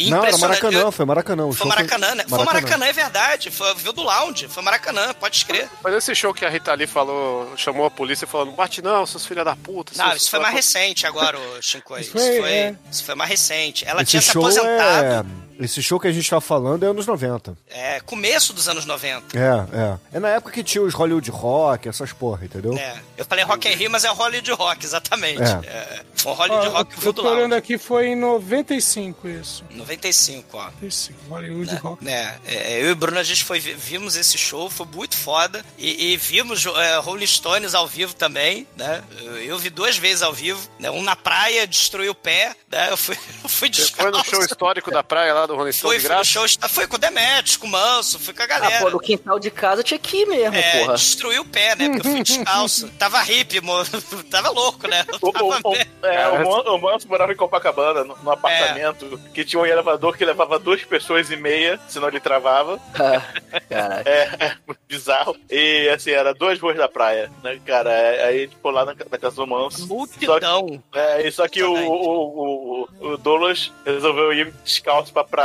[0.00, 0.36] e, e Não, era.
[0.38, 1.46] Maracanã, Eu- foi Maracanã.
[1.46, 2.24] O Foi Maracanã, né?
[2.28, 3.50] Foi Maracanã, é verdade.
[3.50, 5.68] Foi, viu do lounge, foi Maracanã, pode escrever.
[5.82, 8.80] Mas esse show que a Rita Lee falou, chamou a polícia e falou: não bate
[8.82, 9.92] não, seus filhos da puta.
[9.96, 11.96] Não, isso foi mais recente agora, o Shinko.
[11.98, 12.74] Isso Isso foi, foi, é.
[12.90, 13.84] isso foi mais recente.
[13.86, 15.28] Ela Esse tinha se show aposentado.
[15.46, 15.49] é...
[15.60, 17.56] Esse show que a gente tá falando é anos 90.
[17.68, 19.38] É, começo dos anos 90.
[19.38, 19.40] É,
[19.76, 19.98] é.
[20.16, 22.76] É na época que tinha os Hollywood Rock, essas porra, entendeu?
[22.76, 25.42] É, eu falei Rock in Rio, mas é Hollywood Rock, exatamente.
[25.42, 25.46] É.
[25.66, 29.64] É, um Hollywood Ó, Rock eu tô do olhando aqui, foi em 95 isso.
[29.70, 30.64] 95, ó.
[30.64, 32.08] 95, Hollywood Rock.
[32.08, 35.64] É, é, eu e o Bruno, a gente foi, vimos esse show, foi muito foda.
[35.78, 39.02] E, e vimos é, Rolling Stones ao vivo também, né?
[39.20, 40.90] Eu, eu vi duas vezes ao vivo, né?
[40.90, 42.90] Um na praia, destruiu o pé, né?
[42.90, 44.30] Eu fui, eu fui Você foi no descalço.
[44.30, 46.24] show histórico da praia lá do Rolling Stone Fui, de fui graça?
[46.24, 48.78] show, fui com o Demetrius, com o Manso, fui com a Ah, galera.
[48.80, 50.92] pô, no quintal de casa tinha que ir mesmo, É, porra.
[50.94, 51.88] destruí o pé, né?
[51.88, 52.88] Porque eu fui descalço.
[52.98, 53.74] Tava hippie, mo...
[54.30, 55.04] tava louco, né?
[55.20, 59.44] O, tava o, é, o, Man- o Manso morava em Copacabana, no, num apartamento que
[59.44, 62.78] tinha um elevador que levava duas pessoas e meia, senão ele travava.
[63.00, 64.02] Ah, Caralho.
[64.08, 64.56] É, é
[64.88, 65.36] bizarro.
[65.50, 67.90] E assim, era duas ruas da praia, né, cara?
[67.90, 69.86] É, Aí, tipo, lá na, na casa do Manso.
[69.86, 70.82] Multidão.
[70.94, 75.39] É, e só que o, o, o, o Douglas resolveu ir descalço pra praia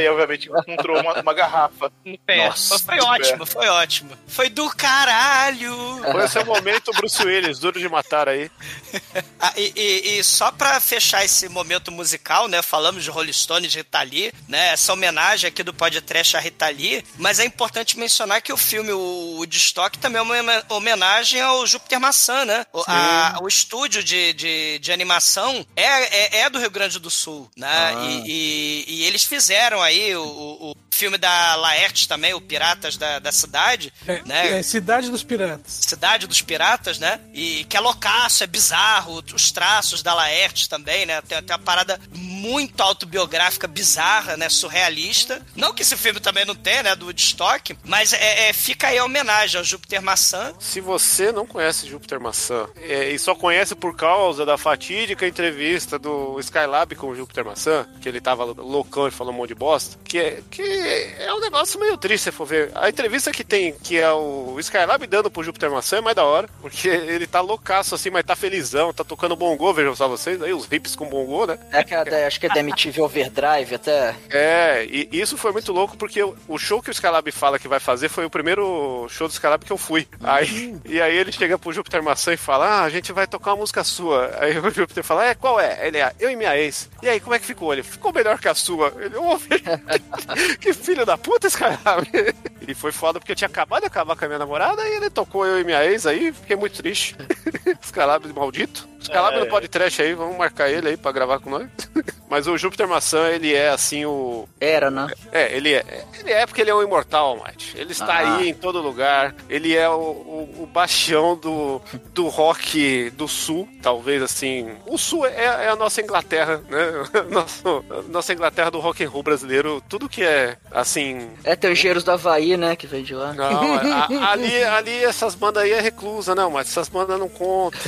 [0.00, 1.90] e, obviamente, encontrou uma, uma garrafa.
[2.04, 2.48] no pé.
[2.48, 4.18] Nossa, foi ótimo, foi ótimo.
[4.28, 6.00] Foi do caralho.
[6.12, 8.50] Foi esse é o momento Bruce Willis, duro de matar aí.
[9.42, 12.60] Ah, e, e- e só pra fechar esse momento musical, né?
[12.60, 14.72] Falamos de Rolling Stone, de Rita Lee, né?
[14.74, 17.02] Essa homenagem aqui do podcast a Rita Lee.
[17.16, 20.62] Mas é importante mencionar que o filme, o, o de Stock, também é uma homen-
[20.68, 22.66] homenagem ao Júpiter Maçã, né?
[22.70, 27.10] O, a- o estúdio de, de, de animação é, é, é do Rio Grande do
[27.10, 27.66] Sul, né?
[27.70, 28.04] Ah.
[28.04, 33.18] E, e- e eles fizeram aí o, o- filme da Laerte também, o Piratas da,
[33.18, 34.58] da Cidade, É, né?
[34.58, 35.80] é Cidade dos Piratas.
[35.86, 37.20] Cidade dos Piratas, né?
[37.32, 39.22] E que é loucaço, é bizarro.
[39.34, 41.20] Os traços da Laerte também, né?
[41.22, 44.48] Tem, tem uma parada muito autobiográfica, bizarra, né?
[44.48, 45.40] Surrealista.
[45.56, 46.94] Não que esse filme também não tenha, né?
[46.96, 47.76] Do Woodstock.
[47.84, 50.52] Mas é, é- fica aí a homenagem ao Júpiter Maçã.
[50.58, 55.98] Se você não conhece Júpiter Maçã é, e só conhece por causa da fatídica entrevista
[55.98, 59.54] do Skylab com o Júpiter Maçã, que ele tava loucão e falou um monte de
[59.54, 62.70] bosta, que é, que é um negócio meio triste se for ver.
[62.74, 66.24] A entrevista que tem, que é o Skylab dando pro Júpiter Maçã é mais da
[66.24, 70.40] hora, porque ele tá loucaço assim, mas tá felizão, tá tocando bongô, vejam só vocês,
[70.42, 71.58] aí os hips com bongô, né?
[71.72, 74.14] É que é acho que é da MTV Overdrive até.
[74.30, 77.80] É, e isso foi muito louco porque o- show que o Skylab fala que vai
[77.80, 80.06] fazer foi o primeiro show do Skylab que eu fui.
[80.22, 83.52] Aí, e aí ele chega pro Júpiter Maçã e fala: Ah, a gente vai tocar
[83.52, 84.30] uma música sua.
[84.38, 85.86] Aí o Júpiter fala: É, qual é?
[85.86, 86.88] Ele é, eu e minha ex.
[87.02, 87.72] E aí, como é que ficou?
[87.72, 88.92] Ele ficou melhor que a sua.
[88.98, 89.38] Ele, ô,
[90.60, 92.06] que filho da puta, Skylab.
[92.60, 95.08] Ele foi foda porque eu tinha acabado de acabar com a minha namorada e ele
[95.08, 97.16] tocou eu e minha ex aí, fiquei muito triste.
[97.82, 98.89] Skylab maldito.
[99.00, 99.40] Skylab É.
[99.40, 101.66] não pode trash aí, vamos marcar ele aí pra gravar com nós.
[102.28, 104.48] Mas o Júpiter Maçã, ele é assim o.
[104.60, 105.08] Era, né?
[105.32, 106.04] É, ele é.
[106.20, 107.74] Ele é porque ele é um imortal, Mate.
[107.76, 108.36] Ele está Ah.
[108.36, 109.34] aí em todo lugar.
[109.48, 111.82] Ele é o, o, o bastião do,
[112.14, 114.70] do rock do sul, talvez assim.
[114.86, 116.80] O sul é, é a nossa Inglaterra, né?
[117.30, 119.82] Nosso, nossa Inglaterra do rock and roll brasileiro.
[119.88, 121.30] Tudo que é assim.
[121.42, 122.76] É, tem os Engenheiros do Havaí, né?
[122.76, 123.32] Que veio de lá.
[123.32, 127.80] Não, a- ali, ali essas bandas aí é reclusa, não, mas essas bandas não contam.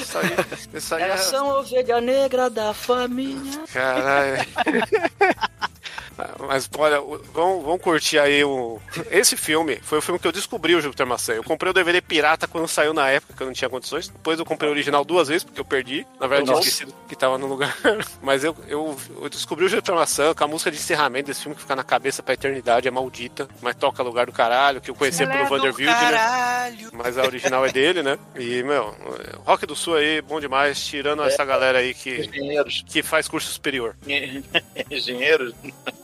[0.00, 0.28] Isso aí,
[0.94, 1.04] aí é.
[1.04, 3.60] Elas são ovelha negra da família.
[3.72, 4.38] Caralho.
[6.46, 8.80] Mas olha, o- vamos, vamos curtir aí o.
[9.10, 11.34] Esse filme foi o filme que eu descobri o Júpiter Maçã.
[11.34, 14.08] Eu comprei o DVD pirata quando saiu na época, que eu não tinha condições.
[14.08, 16.06] Depois eu comprei o original duas vezes, porque eu perdi.
[16.20, 17.76] Na verdade, eu esqueci que tava no lugar.
[18.22, 21.54] Mas eu, eu, eu descobri o Júpiter Maçã com a música de encerramento desse filme
[21.54, 23.48] que fica na cabeça pra eternidade, é maldita.
[23.62, 25.94] Mas toca lugar do caralho, que eu conheci Ela pelo é Vanderbilt, né?
[26.10, 26.90] caralho.
[26.92, 28.18] Mas a original é dele, né?
[28.36, 28.94] E, meu,
[29.44, 32.84] Rock do Sul aí, bom demais, tirando essa galera aí que, Engenheiros.
[32.88, 33.96] que faz curso superior.
[34.90, 35.54] Engenheiros?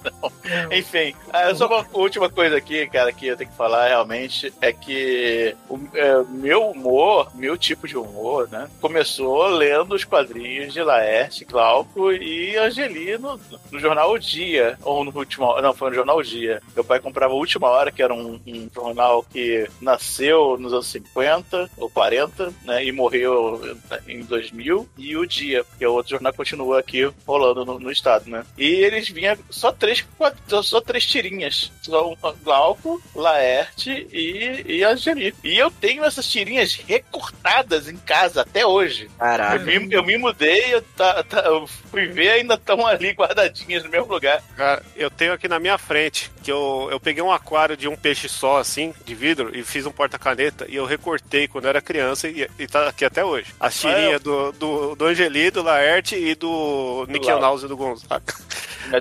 [0.05, 0.33] Não.
[0.73, 4.73] Enfim, ah, só uma última coisa aqui, cara, que eu tenho que falar realmente é
[4.73, 10.83] que o é, meu humor, meu tipo de humor, né, começou lendo os quadrinhos de
[10.83, 13.41] Laerte, Glauco e Angeli no,
[13.71, 16.61] no jornal O Dia, ou no último, não, foi no jornal O Dia.
[16.75, 20.87] Meu pai comprava a Última Hora, que era um, um jornal que nasceu nos anos
[20.89, 23.61] 50 ou 40, né, e morreu
[24.07, 27.91] em 2000, e O Dia, que é outro jornal que continua aqui rolando no, no
[27.91, 28.45] estado, né.
[28.57, 31.71] E eles vinham só três, quatro, só três tirinhas.
[31.83, 35.35] Só um, Glauco, Laerte e, e Angeli.
[35.45, 39.05] E eu tenho essas tirinhas recortadas em casa até hoje.
[39.05, 39.65] Eu Caralho.
[39.65, 43.91] me, eu me mudei, eu, tá, tá- eu fui ver, ainda estão ali guardadinhas no
[43.91, 44.43] mesmo lugar.
[44.57, 47.97] Cara, eu tenho aqui na minha frente que eu, eu peguei um aquário de um
[47.97, 51.81] peixe só, assim, de vidro, e fiz um porta-caneta e eu recortei quando eu era
[51.81, 53.53] criança e, e tá aqui até hoje.
[53.59, 57.41] As tirinhas do, do, do Angeli, do Laerte e do Nickel Lau.
[57.41, 58.35] Naus e do Gonzaga.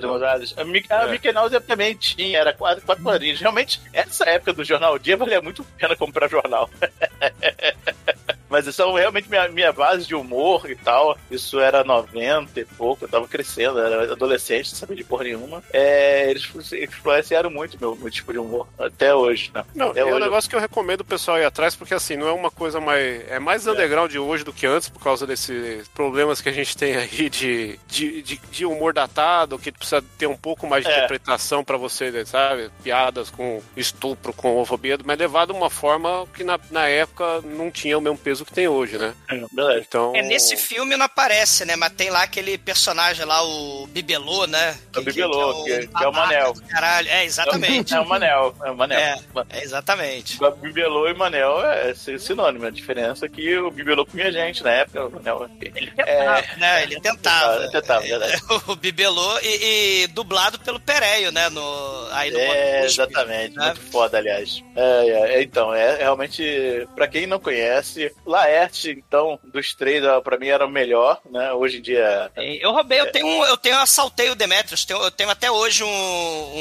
[0.00, 0.54] Gonzalez.
[0.56, 1.10] A, Mi- a É.
[1.10, 3.40] Mickey também tinha, era quatro, quatro quadrinhos.
[3.40, 6.68] Realmente, essa época do Jornal Dia valia muito a pena comprar jornal.
[8.54, 11.18] Mas isso é realmente minha, minha base de humor e tal.
[11.28, 15.24] Isso era 90 e pouco, eu tava crescendo, eu era adolescente, não sabia de porra
[15.24, 15.60] nenhuma.
[15.72, 19.64] É, eles influenciaram muito meu, meu tipo de humor, até hoje, né?
[19.74, 20.20] Não, até é um hoje.
[20.20, 23.28] negócio que eu recomendo o pessoal ir atrás, porque assim, não é uma coisa mais.
[23.28, 26.76] É mais underground de hoje do que antes, por causa desses problemas que a gente
[26.76, 30.90] tem aí de, de, de, de humor datado, que precisa ter um pouco mais de
[30.90, 30.94] É.
[30.94, 32.70] interpretação pra você, sabe?
[32.84, 37.68] Piadas com estupro, com homofobia, mas levado de uma forma que na, na época não
[37.70, 39.14] tinha o mesmo peso do que tem hoje, né?
[39.52, 39.84] Beleza.
[39.88, 40.12] Então.
[40.14, 41.76] É, nesse filme não aparece, né?
[41.76, 44.76] Mas tem lá aquele personagem lá, o Bibelô, né?
[44.94, 46.42] É o Bibelô, que- que é o Manel.
[46.52, 47.08] babaca do Caralho.
[47.08, 47.94] É, exatamente.
[47.94, 48.98] É o Manel, é o Manel.
[48.98, 49.18] É,
[49.50, 50.38] é, exatamente.
[50.60, 52.66] Bibelô e Manel é sinônimo.
[52.66, 55.06] A diferença é que o Bibelô comia gente na época.
[55.06, 55.48] O Manel...
[55.60, 56.82] Ele tentava, né?
[56.82, 57.56] Ele tentava.
[57.62, 58.42] Ele tentava, verdade.
[58.68, 61.48] o Bibelô e, e dublado pelo Pereio, né?
[61.48, 63.56] No, aí no É, exatamente.
[63.56, 63.66] né?
[63.66, 64.62] Muito foda, aliás.
[64.76, 70.36] É, é, então, é realmente, pra quem não conhece, Laerte, então, dos três, ó, pra
[70.38, 71.52] mim era o melhor, né?
[71.52, 72.30] Hoje em dia.
[72.36, 75.84] Eu roubei, eu tenho, um- eu tenho assaltei o Demetrius, tenho- eu tenho até hoje
[75.84, 75.88] um,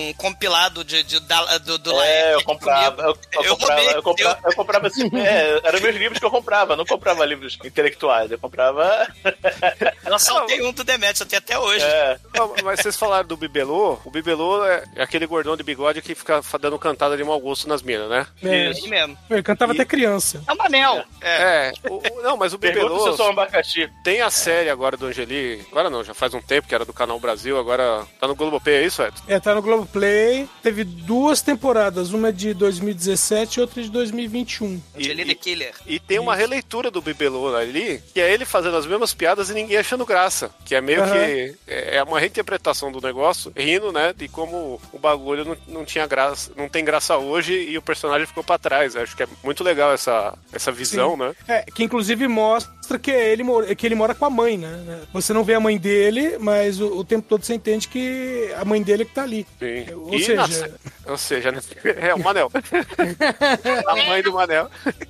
[0.09, 3.81] um compilado de, de- da- do, do É, Laerte eu comprava, eu, eu Eu comprava,
[3.81, 7.25] roubei, eu comprava, eu comprava assim, é, eram meus livros que eu comprava, não comprava
[7.25, 9.07] livros intelectuais, eu comprava.
[10.05, 11.83] Eu assaltei um do Demetrius, eu tenho até hoje.
[11.85, 13.97] É, Não, mas vocês falaram do Bibelô.
[14.03, 17.67] O Bibelô é é aquele gordão de bigode que fica dando cantada de mau gosto
[17.67, 18.27] nas minas, né?
[18.43, 19.17] É, Isso mesmo.
[19.29, 20.43] ele cantava E- até criança.
[20.47, 21.03] É o Manel.
[21.21, 21.35] É.
[21.41, 21.52] É,
[21.89, 23.89] o- o- não, mas o pergunta se eu Bibelô sou um abacaxi.
[24.03, 25.65] tem a série agora do Angeli.
[25.71, 28.75] Agora não, já faz um tempo que era do canal Brasil, agora tá no Globoplay,
[28.75, 29.23] é isso, Edson?
[29.27, 30.47] É, tá no Globoplay.
[30.61, 34.81] Teve duas temporadas, uma de 2017 e outra de 2021.
[34.97, 35.73] Angeli the Killer.
[35.85, 39.53] E tem uma releitura do Bibelô ali, que é ele fazendo as mesmas piadas e
[39.53, 40.51] ninguém achando graça.
[40.65, 41.13] Que é meio Aham.
[41.13, 41.55] que.
[41.67, 44.13] É uma reinterpretação do negócio, rindo, né?
[44.15, 48.25] De como o bagulho não, não tinha graça, não tem graça hoje e o personagem
[48.27, 48.95] ficou pra trás.
[48.95, 51.33] Acho que é muito legal essa, essa visão, né?
[51.47, 53.43] É, que inclusive mostra que ele,
[53.75, 55.01] que ele mora com a mãe, né?
[55.13, 58.63] Você não vê a mãe dele, mas o, o tempo todo você entende que a
[58.65, 59.45] mãe dele é que tá ali.
[59.59, 59.85] Sim.
[59.95, 60.71] Ou E seja- sé-
[61.07, 61.59] ou seja, né?
[61.99, 62.51] é o Manel.
[63.87, 64.69] a mãe do Manel.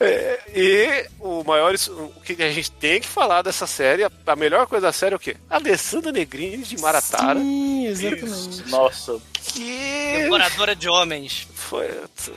[0.00, 4.34] É, e o maior, o que a gente tem que falar dessa série, a- a
[4.34, 5.36] melhor coisa da série é o quê?
[5.50, 7.38] Alessandra Negrini de Maratara.
[7.38, 8.68] Sim, exatamente.
[8.70, 11.46] Nossa, Que Devoradora de homens.
[11.54, 11.90] foi.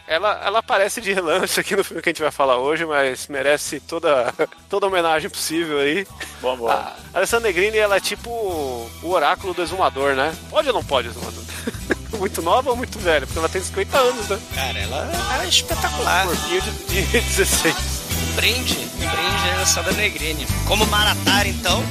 [0.06, 3.28] Ela, ela aparece de relance aqui no filme que a gente vai falar hoje, mas
[3.30, 4.34] merece toda,
[4.70, 6.08] toda homenagem possível aí.
[6.42, 6.70] bom, bom.
[6.70, 10.34] A Alessandra Negrini, ela é tipo o oráculo do exumador, né?
[10.50, 11.44] Pode ou não pode, exumador?
[12.18, 13.26] muito nova ou muito velha?
[13.26, 14.40] Porque ela tem 50 anos, né?
[14.56, 16.26] Cara, ela é espetacular.
[16.26, 17.76] Corpinho de, de 16.
[17.76, 18.78] Um brinde.
[18.78, 20.46] Um brinde a Sandra Negrini.
[20.68, 21.84] Como Maratar, então.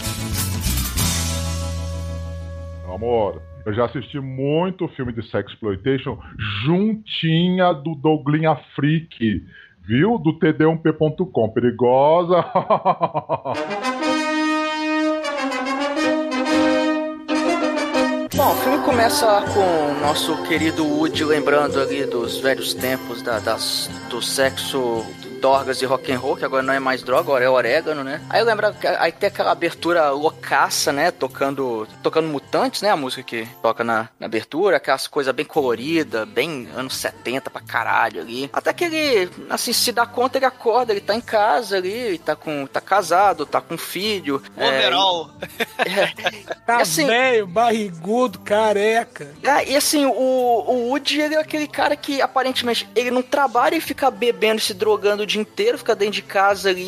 [2.93, 6.19] Amor, eu já assisti muito filme de sexploitation
[6.65, 9.47] juntinha do Douglinha Freak,
[9.87, 10.19] viu?
[10.19, 11.49] Do td1p.com.
[11.51, 12.45] Perigosa.
[18.35, 23.39] Bom, o filme começa com o nosso querido Woody lembrando ali dos velhos tempos da,
[23.39, 25.05] das, do sexo,
[25.43, 28.23] dorgas e rock and roll, que agora não é mais droga, agora é orégano, né?
[28.31, 31.11] Aí lembra que aí tem aquela abertura loucaça, né?
[31.11, 32.91] Tocando, tocando Mutantes, né?
[32.91, 37.61] A música que toca na, na abertura, aquelas coisas bem coloridas, bem anos 70 pra
[37.61, 38.49] caralho ali.
[38.53, 42.37] Até que ele, assim, se dá conta, ele acorda, ele tá em casa ali, tá
[42.37, 44.41] com, tá casado, tá com filho.
[44.57, 45.31] é, Overall.
[46.65, 49.29] Tá assim- velho, barrigudo, careca.
[49.45, 53.75] Ah, e assim, o, o Woody, ele é aquele cara que aparentemente ele não trabalha
[53.75, 56.83] e fica bebendo e se drogando dia inteiro, fica dentro de casa ali.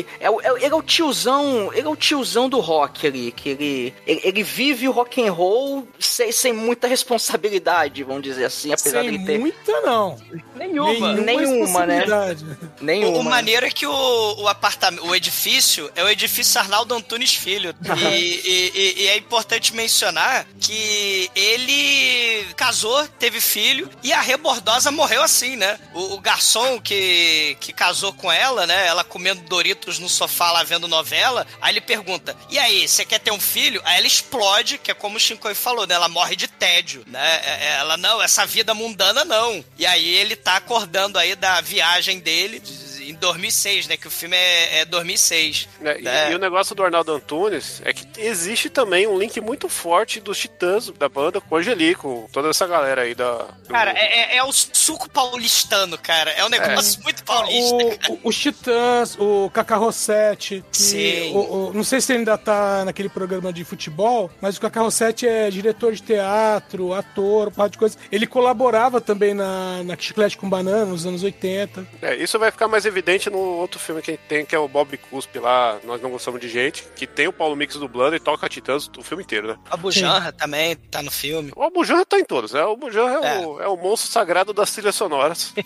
[0.00, 3.32] e É, o- é, ele é o tiozão, ele é o tiozão do rock ali,
[3.32, 8.44] que ele, ele, ele vive o rock and roll sem, sem muita responsabilidade, vamos dizer
[8.44, 10.16] assim, apesar Sem dele ter muita, não.
[10.56, 11.12] Nenhuma.
[11.14, 11.98] Nenhuma, né?
[12.00, 12.44] responsabilidade.
[12.80, 13.18] O, nenhuma.
[13.18, 17.74] o maneiro é que o, o apartamento, o edifício é o edifício Arnaldo Antunes Filho.
[18.00, 24.90] E, e- e- e é importante mencionar que ele casou, teve filho e a rebordosa
[24.90, 25.78] morreu assim, né?
[25.94, 28.86] O, o garçom que, que casou com ela, né?
[28.86, 31.46] Ela comendo Doritos no sofá lá vendo novela.
[31.62, 33.80] Aí ele pergunta: E aí, você quer ter um filho?
[33.86, 35.94] Aí ela explode, que é como o Shinkoi falou, né?
[35.94, 37.40] Ela morre de tédio, né?
[37.42, 39.64] É- é- Ela, não, essa vida mundana não.
[39.78, 43.96] E aí ele tá acordando aí da viagem dele de- em 2006, né?
[43.96, 45.68] Que o filme é, é 2006.
[45.80, 46.00] né?
[46.00, 46.32] E, É.
[46.32, 50.38] e o negócio do Arnaldo Antunes é que existe também um link muito forte dos
[50.38, 53.32] Titãs da banda com o Angelico, toda essa galera aí da.
[53.32, 56.30] do- Cara, é, é- é o suco paulistano, cara.
[56.32, 57.74] É um negócio muito paulista.
[58.10, 61.32] O, o, os Titãs, o Cacá Rossetti, que Sim.
[61.34, 64.80] o- o- não sei se ele ainda tá naquele programa de futebol, mas o Cacá
[64.82, 67.98] Rossetti é diretor de teatro, ator, um par de coisas.
[68.10, 71.86] Ele colaborava também na, na Chiclete com Banana nos anos 80.
[72.02, 72.99] É, isso vai ficar mais evidente
[73.30, 76.48] no outro filme que tem, que é o Bob Cuspe lá, Nós Não Gostamos de
[76.48, 79.58] Gente, que tem o Paulo Mix dublando e toca Titãs o filme inteiro, né?
[79.70, 81.52] A Bujanra também tá no filme.
[81.54, 82.62] O Bujanra tá em todos, né?
[82.64, 85.52] O Bujanra é, O, é o monstro sagrado das trilhas sonoras.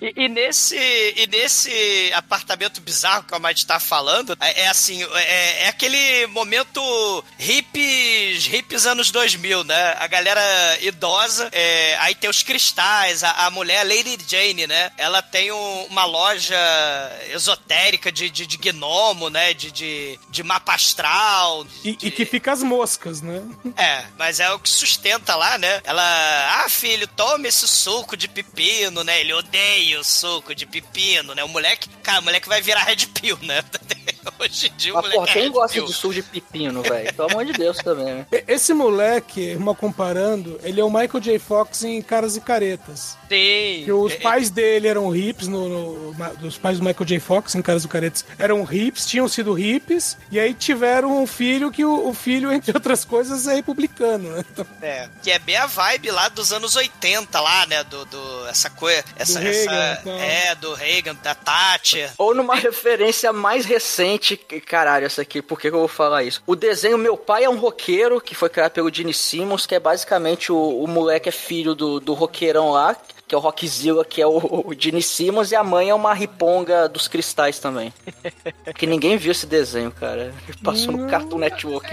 [0.00, 5.00] E, e nesse, e nesse apartamento bizarro que o Almighty tá falando, é, é assim,
[5.14, 6.80] é, é aquele momento
[7.38, 9.94] hippies, hippies anos 2000, né?
[10.00, 10.42] A galera
[10.80, 14.90] idosa, é, aí tem os cristais, a, a mulher, a Lady Jane, né?
[14.98, 16.56] Ela tem um- uma uma loja
[17.30, 19.54] esotérica de, de, de gnomo, né?
[19.54, 21.66] De, de, de mapa astral.
[21.84, 23.42] E, de- e que fica as moscas, né?
[23.76, 25.80] É, mas é o que sustenta lá, né?
[25.84, 29.20] Ela, ah, filho, toma esse suco de pepino, né?
[29.20, 31.44] Ele odeia o suco de pepino, né?
[31.44, 33.62] O moleque, cara, o moleque vai virar red pill, né?
[34.38, 35.84] Hoje em dia o Mas, moleque porra, é quem red gosta pill.
[35.86, 37.14] de suco de pepino, velho?
[37.14, 38.26] Pelo amor de Deus também, né?
[38.46, 41.38] Esse moleque, mal comparando, ele é o Michael J.
[41.38, 43.16] Fox em Caras e Caretas.
[43.36, 43.82] Sim.
[43.84, 45.68] Que os É, pais dele eram hips, no,
[46.12, 47.18] no- os pais do Michael J.
[47.20, 51.70] Fox em Caras e Caretas eram hips, tinham sido hips, e aí tiveram um filho
[51.70, 54.44] que o, o filho, entre outras coisas, é republicano, né?
[54.52, 57.82] Então, É, que é bem a vibe lá dos anos 80 lá, né?
[57.84, 60.18] Do, do essa coisa, essa, Do essa Reagan, então.
[60.20, 62.10] é do Reagan, da Thatcher.
[62.18, 66.22] Ou numa referência mais recente, que- caralho, essa aqui, por que, que eu vou falar
[66.22, 66.42] isso?
[66.46, 69.80] O desenho Meu Pai é um Roqueiro, que foi criado pelo Gene Simmons, que é
[69.80, 72.96] basicamente o, o moleque é filho do, do roqueirão lá,
[73.32, 76.12] que é o Rockzilla, que é o, o Gene Simmons, e a mãe é uma
[76.12, 77.90] riponga dos cristais também.
[78.76, 80.34] que ninguém viu esse desenho, cara.
[80.62, 81.88] Passou no Cartoon Network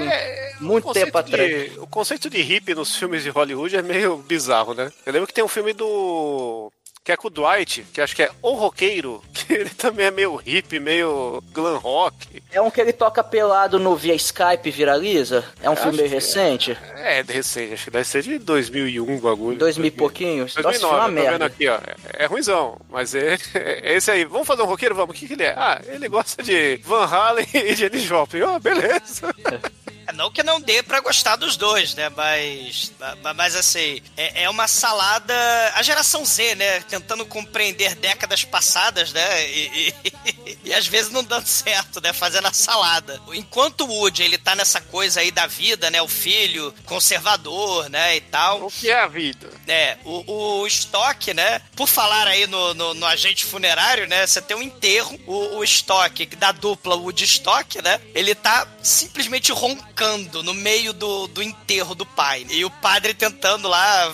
[0.59, 1.49] muito conceito tempo atrás.
[1.71, 4.91] de- o conceito de hippie nos filmes de Hollywood é meio bizarro, né?
[5.05, 6.69] Eu lembro que tem um filme do.
[7.03, 10.11] Que é com o Dwight, que acho que é O Roqueiro, que ele também é
[10.11, 12.43] meio hippie, meio glam rock.
[12.51, 15.43] É um que ele toca pelado no via Skype, viraliza?
[15.63, 16.11] É um Acho filme meio é.
[16.11, 16.77] recente?
[16.95, 19.57] É, de recente, acho que deve ser de 2001 o bagulho.
[19.57, 20.43] Dois mil e pouquinho?
[20.43, 21.45] Nossa, foi 2009, uma eu tô vendo merda.
[21.45, 21.75] aqui, ó.
[21.77, 24.25] É, é ruimzão, mas é, é esse aí.
[24.25, 24.93] Vamos fazer um roqueiro?
[24.93, 25.15] Vamos.
[25.15, 25.53] O que, que ele é?
[25.57, 28.41] Ah, ele gosta de Van Halen e de Janis Joplin.
[28.43, 29.33] Ó, beleza.
[30.10, 32.10] É, Não que não dê pra gostar dos dois, né?
[32.10, 32.91] Mas,
[33.22, 35.34] ma- mas assim, é, é uma salada.
[35.76, 36.80] A geração Z, né?
[36.82, 39.47] Tentando compreender décadas passadas, né?
[39.49, 42.12] E, e- e às vezes não dando certo, né?
[42.14, 43.22] Fazendo a salada.
[43.34, 46.01] Enquanto o Woody, ele tá nessa coisa aí da vida, né?
[46.01, 48.18] O filho conservador, né?
[48.18, 48.66] E tal.
[48.66, 49.49] O que é a vida?
[49.70, 51.61] É, o, o estoque, né?
[51.76, 54.26] Por falar aí no, no, no agente funerário, né?
[54.26, 58.01] Você tem um enterro, o, o estoque da dupla Woodstock, né?
[58.15, 62.47] Ele tá simplesmente roncando no meio do, do enterro do pai.
[62.49, 64.11] E o padre tentando lá,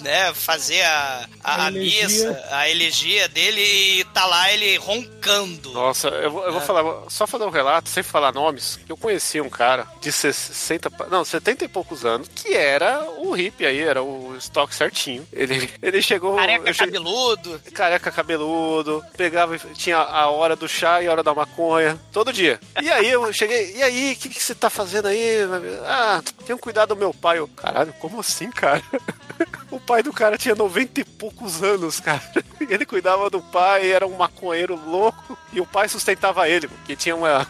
[0.00, 3.60] né, fazer a, a, A missa, a elegia dele
[4.00, 5.72] e tá lá ele roncando.
[5.72, 8.78] Nossa, eu vou, eu vou falar, só fazer um relato, sem falar nomes.
[8.88, 13.32] Eu conheci um cara de 60, pa- não, 70 e poucos anos, que era o
[13.32, 15.26] hippie aí, era o estoque certinho.
[15.32, 16.36] Ele, ele chegou.
[16.36, 17.62] Careca cheguei- cabeludo.
[17.72, 22.60] careca cabeludo, pegava, tinha a hora do chá e a hora da maconha, todo dia.
[22.82, 25.38] E aí eu cheguei, e aí, o que, que você tá fazendo aí?
[25.84, 27.38] Ah, tenho cuidado do meu pai.
[27.38, 28.82] Eu, caralho, como assim, cara?
[29.70, 32.22] O pai do cara tinha 90 e poucos anos, cara.
[32.68, 35.36] Ele cuidava do pai, era um maconheiro louco.
[35.52, 37.46] E o pai sustentava ele, porque tinha uma.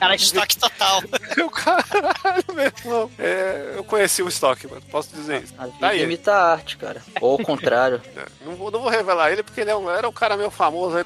[0.00, 1.02] Cara, estoque total.
[1.36, 3.10] Eu, caralho, meu irmão.
[3.18, 4.82] É, eu conheci o estoque, mano.
[4.90, 5.54] Posso dizer isso.
[5.58, 7.02] A Tá imita a arte, cara.
[7.20, 8.00] Ou ao contrário.
[8.16, 10.50] É, Não vou, não vou revelar ele porque ele é um- era um cara meio
[10.50, 11.04] famoso.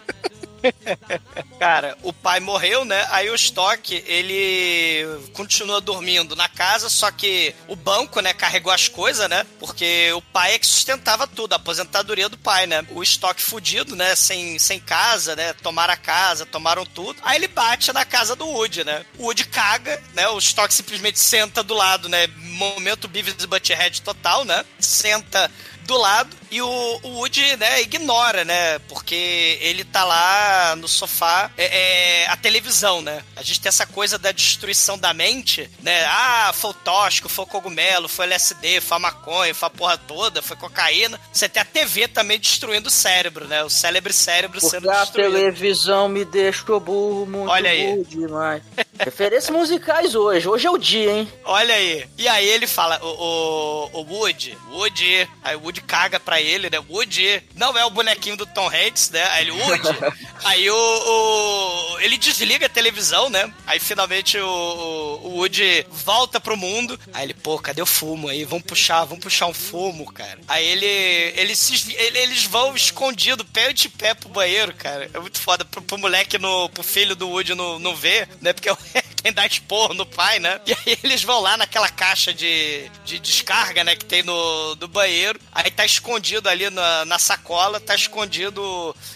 [1.58, 3.06] Cara, o pai morreu, né?
[3.11, 8.88] Aí o estoque, ele continua dormindo na casa, só que o banco, né, carregou as
[8.88, 9.46] coisas, né?
[9.58, 12.84] Porque o pai é que sustentava tudo, a aposentadoria do pai, né?
[12.90, 14.14] O estoque fudido, né?
[14.14, 15.52] Sem, sem casa, né?
[15.54, 17.20] Tomaram a casa, tomaram tudo.
[17.22, 19.04] Aí ele bate na casa do Woody, né?
[19.18, 20.28] O Woody caga, né?
[20.28, 22.26] O estoque simplesmente senta do lado, né?
[22.36, 24.64] Momento Beavis e Butthead total, né?
[24.78, 25.50] Senta
[25.86, 28.78] do lado e o, o Woody, né, ignora, né?
[28.80, 33.22] Porque ele tá lá no sofá, é, é, a televisão, né?
[33.36, 36.04] A gente tem essa coisa da destruição da mente, né?
[36.06, 39.96] Ah, foi o tóxico, foi o cogumelo, foi LSD, foi a maconha, foi a porra
[39.98, 41.20] toda, foi cocaína.
[41.32, 43.62] Você tem a TV também destruindo o cérebro, né?
[43.62, 45.32] O célebre cérebro Porque sendo a destruído.
[45.32, 47.86] televisão me deixou burro, muito Olha aí.
[47.86, 48.62] burro demais.
[48.98, 50.48] Referências musicais hoje.
[50.48, 51.32] Hoje é o dia, hein?
[51.44, 52.08] Olha aí.
[52.18, 55.28] E aí ele fala, o, o, o Woody, Woody.
[55.42, 56.78] Aí o Woody caga pra ele, né?
[56.88, 57.42] Woody.
[57.54, 59.22] Não é o bonequinho do Tom Hanks, né?
[59.32, 59.88] Aí ele, Woody.
[60.44, 63.52] aí o, o- Ele desliga a televisão, né?
[63.66, 66.98] Aí finalmente o, o, o Woody volta pro mundo.
[67.12, 68.44] Aí ele, pô, cadê o fumo aí?
[68.44, 70.38] Vamos puxar, vamos puxar um fumo, cara.
[70.48, 70.86] Aí ele.
[70.86, 75.10] ele se, ele- eles vão escondido, pé de pé pro banheiro, cara.
[75.12, 78.52] É muito foda pro, pro moleque, no, pro filho do Woody não, não ver, né?
[78.52, 80.60] Porque é quem dá esporro no pai, né?
[80.66, 83.94] E aí eles vão lá naquela caixa de, de descarga, né?
[83.94, 85.38] Que tem no, do banheiro.
[85.64, 88.62] Aí tá escondido ali na, na sacola, tá escondido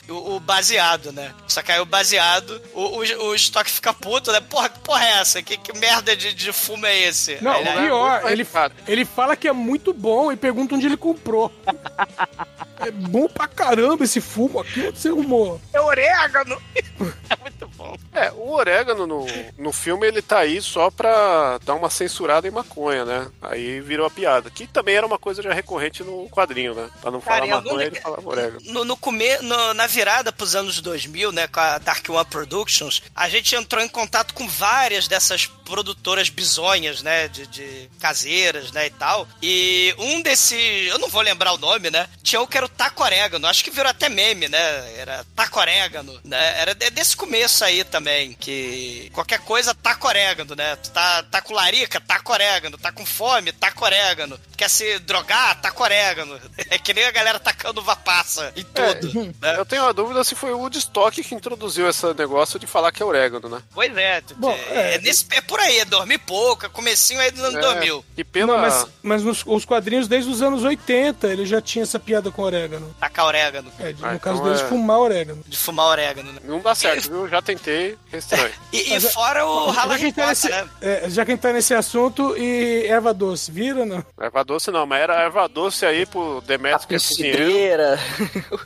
[0.09, 1.35] o, o baseado, né?
[1.49, 4.41] Só que aí o baseado, o, o, o estoque fica puto, né?
[4.41, 5.43] Porra, que porra é essa?
[5.43, 7.39] Que, que merda de, de fumo é esse?
[7.41, 8.49] Não, Aí ele, pior, muito ele,
[8.87, 11.53] ele fala que é muito bom e pergunta onde ele comprou.
[12.81, 15.61] é bom pra caramba esse fumo aqui, onde você arrumou?
[15.73, 16.61] é orégano!
[18.27, 19.27] é o, orégano no,
[19.59, 23.29] no filme ele tá aí só pra dar uma censurada em maconha, né?
[23.43, 24.51] Aí virou a piada.
[24.51, 26.89] Que também era uma coisa já recorrente no quadrinho, né?
[27.01, 28.61] Pra não falar Cara, algum maconha, ele falava orégano.
[28.73, 33.03] No, no come, no- na virada pros anos 2000, né, com a Dark One Productions,
[33.15, 38.87] a gente entrou em contato com várias dessas produtoras bizonhas, né, de, de caseiras, né,
[38.87, 39.27] e tal.
[39.43, 42.69] E um desses, eu não vou lembrar o nome, né, tinha o que era o
[42.69, 44.59] Taco Orégano, acho que virou até meme, né,
[44.99, 50.55] era Taco Orégano, né, era de- desse começo aí também, que qualquer coisa, Taco Orégano,
[50.55, 54.99] né, tu tá, tá com larica, Taco Orégano, tá com fome, Taco Orégano, quer se
[55.01, 56.39] drogar, Taco Orégano.
[56.71, 59.57] É que nem a galera tacando uva passa em tudo, né?
[59.59, 63.03] Eu tenho a dúvida se foi o Woodstock que introduziu esse negócio de falar que
[63.03, 63.63] é orégano, né?
[63.73, 67.21] Pois é, tu- Bom, é, é, nesse, é por aí, é dormir pouco, é comecinho
[67.21, 68.05] aí dos anos É, 2000.
[68.17, 68.47] E pela.
[68.55, 72.31] Não, mas, mas nos os quadrinhos desde os anos 80 ele já tinha essa piada
[72.31, 72.95] com orégano.
[72.99, 75.45] Tacar orégano, É, de- Ah, no caso então deles, é- fumar orégano.
[75.47, 76.41] de fumar orégano, né?
[76.45, 77.29] Não dá certo, viu?
[77.29, 78.53] Já tentei, é estranho.
[78.73, 80.69] E, e Mas, fora o já, rala que tá nesse, né?
[80.81, 84.05] é, já que a gente tá nesse assunto, e erva doce, vira não?
[84.21, 87.83] Erva doce não, mas era erva doce aí pro Demetrio que é cozinheiro.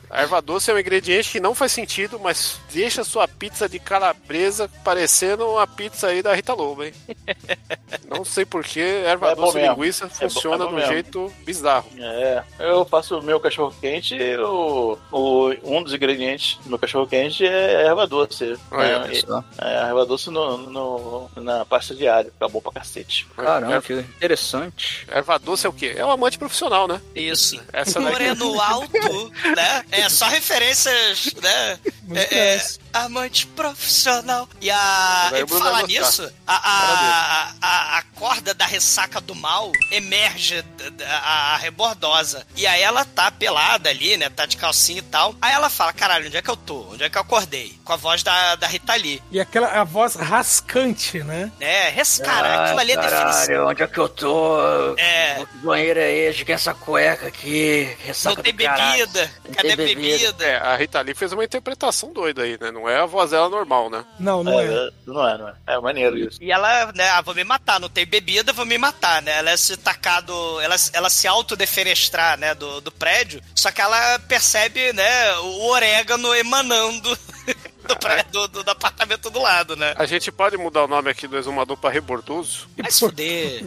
[0.09, 3.77] A erva doce é um ingrediente que não faz sentido, mas deixa sua pizza de
[3.77, 6.93] calabresa parecendo uma pizza aí da Rita Lobo, hein?
[8.09, 11.85] Não sei porquê, erva É doce e linguiça bom- funciona é de um jeito bizarro.
[11.99, 17.05] É, eu faço o meu cachorro quente, o, o, um dos ingredientes do meu cachorro
[17.07, 18.57] quente é erva doce.
[18.71, 19.43] Olha é, só.
[19.59, 23.25] é, a erva doce no, no- na pasta de alho, fica bom pra cacete.
[23.35, 25.05] Caramba, Erva, que interessante.
[25.09, 25.93] erva doce é o quê?
[25.97, 27.01] É um amante profissional, né?
[27.15, 27.59] Isso.
[27.73, 28.11] Essa daqui.
[28.11, 29.85] Moreno alto, né?
[29.91, 31.79] É só referências, né?
[32.15, 34.47] É, é, amante profissional.
[34.61, 35.31] E a.
[35.33, 41.05] E falar nisso, a, a, a, a corda da ressaca do mal emerge da- da-
[41.19, 42.45] a, a rebordosa.
[42.55, 44.29] E aí ela tá pelada ali, né?
[44.29, 45.35] Tá de calcinha e tal.
[45.41, 46.81] Aí ela fala: caralho, onde é que eu tô?
[46.91, 47.77] Onde é que eu acordei?
[47.83, 49.08] Com a voz da, da Rita Lee.
[49.31, 51.51] E aquela a voz rascante, né?
[51.59, 53.23] É, res, cara, aquilo ali é definição.
[53.23, 54.95] caralho, onde é que eu tô?
[54.97, 55.35] É.
[55.45, 56.45] Que banheiro é esse?
[56.45, 57.95] Que é essa cueca aqui?
[58.03, 59.31] Ressaca Não tem bebida.
[59.45, 60.17] Não Cadê tem bebida.
[60.17, 60.45] bebida?
[60.45, 62.71] É, a Rita Lee fez uma interpretação doida aí, né?
[62.71, 64.03] Não é a voz dela normal, né?
[64.19, 64.65] Não, não é.
[64.65, 65.53] É, não é, não é.
[65.67, 66.37] É maneiro isso.
[66.41, 69.37] E ela, né, ah, vou me matar, não tem bebida, vou me matar, né?
[69.37, 74.19] Ela é se tacado, ela, ela se autodefenestrar, né, do, do prédio, só que ela
[74.19, 77.17] percebe, né, o orégano emanando
[77.95, 79.93] do, do, do- do apartamento do lado, né?
[79.97, 82.67] A gente pode mudar o nome aqui do exumador pra Rebordoso?
[82.77, 83.65] Vai se fuder.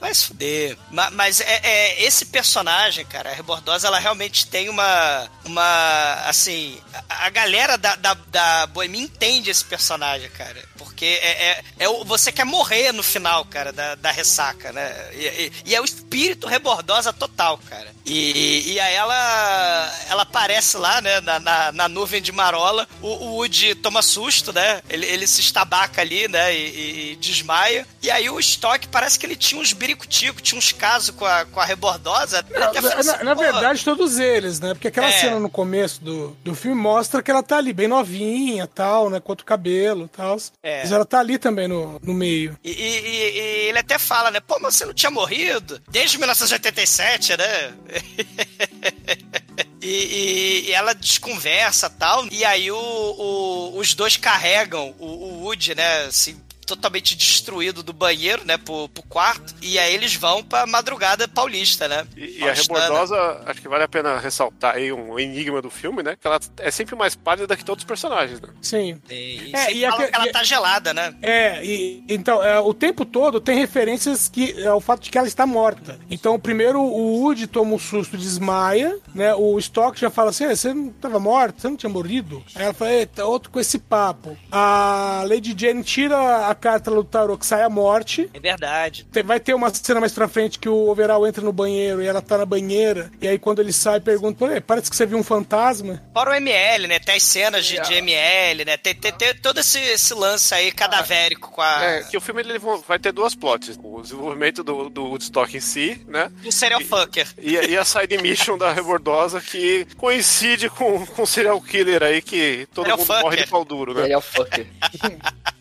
[0.00, 0.76] Vai se fuder.
[0.90, 5.28] Ma- Mas é, é, esse personagem, cara, a Rebordosa, ela realmente tem uma.
[5.44, 6.14] Uma.
[6.26, 6.78] Assim.
[7.08, 10.62] A, a galera da, da, da Boemia entende esse personagem, cara.
[10.76, 14.94] Porque é, é, é o- você quer morrer no final, cara, da, da ressaca, né?
[15.14, 15.84] E, e- e é o
[16.16, 17.88] espírito Rebordosa total, cara.
[18.04, 19.92] E, e aí ela.
[20.08, 22.86] Ela aparece lá, né, na, na, na nuvem de marola.
[23.02, 24.80] O, o Woody toma susto, né?
[24.88, 26.54] Ele, ele se estabaca ali, né?
[26.56, 27.86] E, e- desmaia.
[28.02, 31.44] E aí o Stock parece que ele tinha uns biricutico, tinha uns casos com a,
[31.46, 32.44] com a rebordosa.
[32.50, 34.74] Na, assim, na- na "Pô, verdade, todos eles, né?
[34.74, 35.12] Porque aquela É.
[35.12, 39.18] cena no começo do, do filme mostra que ela tá ali bem novinha tal, né?
[39.20, 40.36] Quanto cabelo e tal.
[40.62, 40.82] É.
[40.82, 42.56] Mas ela tá ali também no, no meio.
[42.62, 44.38] E, e- e- e ele até fala, né?
[44.40, 45.80] Pô, mas você não tinha morrido?
[45.88, 47.74] Desde 1987, né?
[49.80, 52.26] E, e- e ela desconversa tal.
[52.32, 56.06] E aí o, o- os dois carregam o, o Woody, né?
[56.06, 58.56] Assim, totalmente destruído do banheiro, né?
[58.58, 59.54] Pro, pro quarto.
[59.62, 62.06] E aí eles vão pra madrugada paulista, né?
[62.16, 62.52] E, e a.
[62.52, 66.16] Rebordosa, acho que vale a pena ressaltar aí um enigma do filme, né?
[66.20, 68.48] Que ela é sempre mais pálida que todos os personagens, né?
[68.60, 69.00] Sim.
[69.08, 71.14] E, É, sempre e falam aque- que ela e- tá gelada, né?
[71.22, 75.18] É, e então, é, o tempo todo tem referências que é o fato de que
[75.18, 75.98] ela está morta.
[76.10, 79.34] Então, primeiro o Woody toma um susto, desmaia, né?
[79.34, 82.42] O Stock já fala assim: "É, você não estava morto, você não tinha morrido.
[82.54, 84.36] Aí ela fala: Eita, outro com esse papo.
[84.50, 88.28] A Lady Jane tira a carta do tarô que sai a morte.
[88.34, 89.06] É verdade.
[89.12, 92.06] Tem- Vai ter uma cena mais pra frente que o Overall entra no banheiro e
[92.06, 93.10] ela tá na banheira.
[93.20, 96.02] E aí, quando ele sai, pergunta: "Pô, parece que você viu um fantasma.
[96.12, 96.98] Fora o ML, né?
[96.98, 98.76] Tem as cenas de, de ML, né?
[98.76, 101.82] Tem, tem- tem todo esse, esse lance aí cadavérico com a.
[101.84, 103.78] É, que o filme ele vai ter duas plots.
[103.82, 106.30] O desenvolvimento do, do Woodstock em si, né?
[106.44, 107.26] Um serial fucker.
[107.38, 112.22] E, e a side mission da Rebordosa que coincide com, com o serial killer aí
[112.22, 113.22] que todo Serial mundo fucker.
[113.22, 114.04] morre de pau duro, né?
[114.04, 114.66] Ele é o fucker.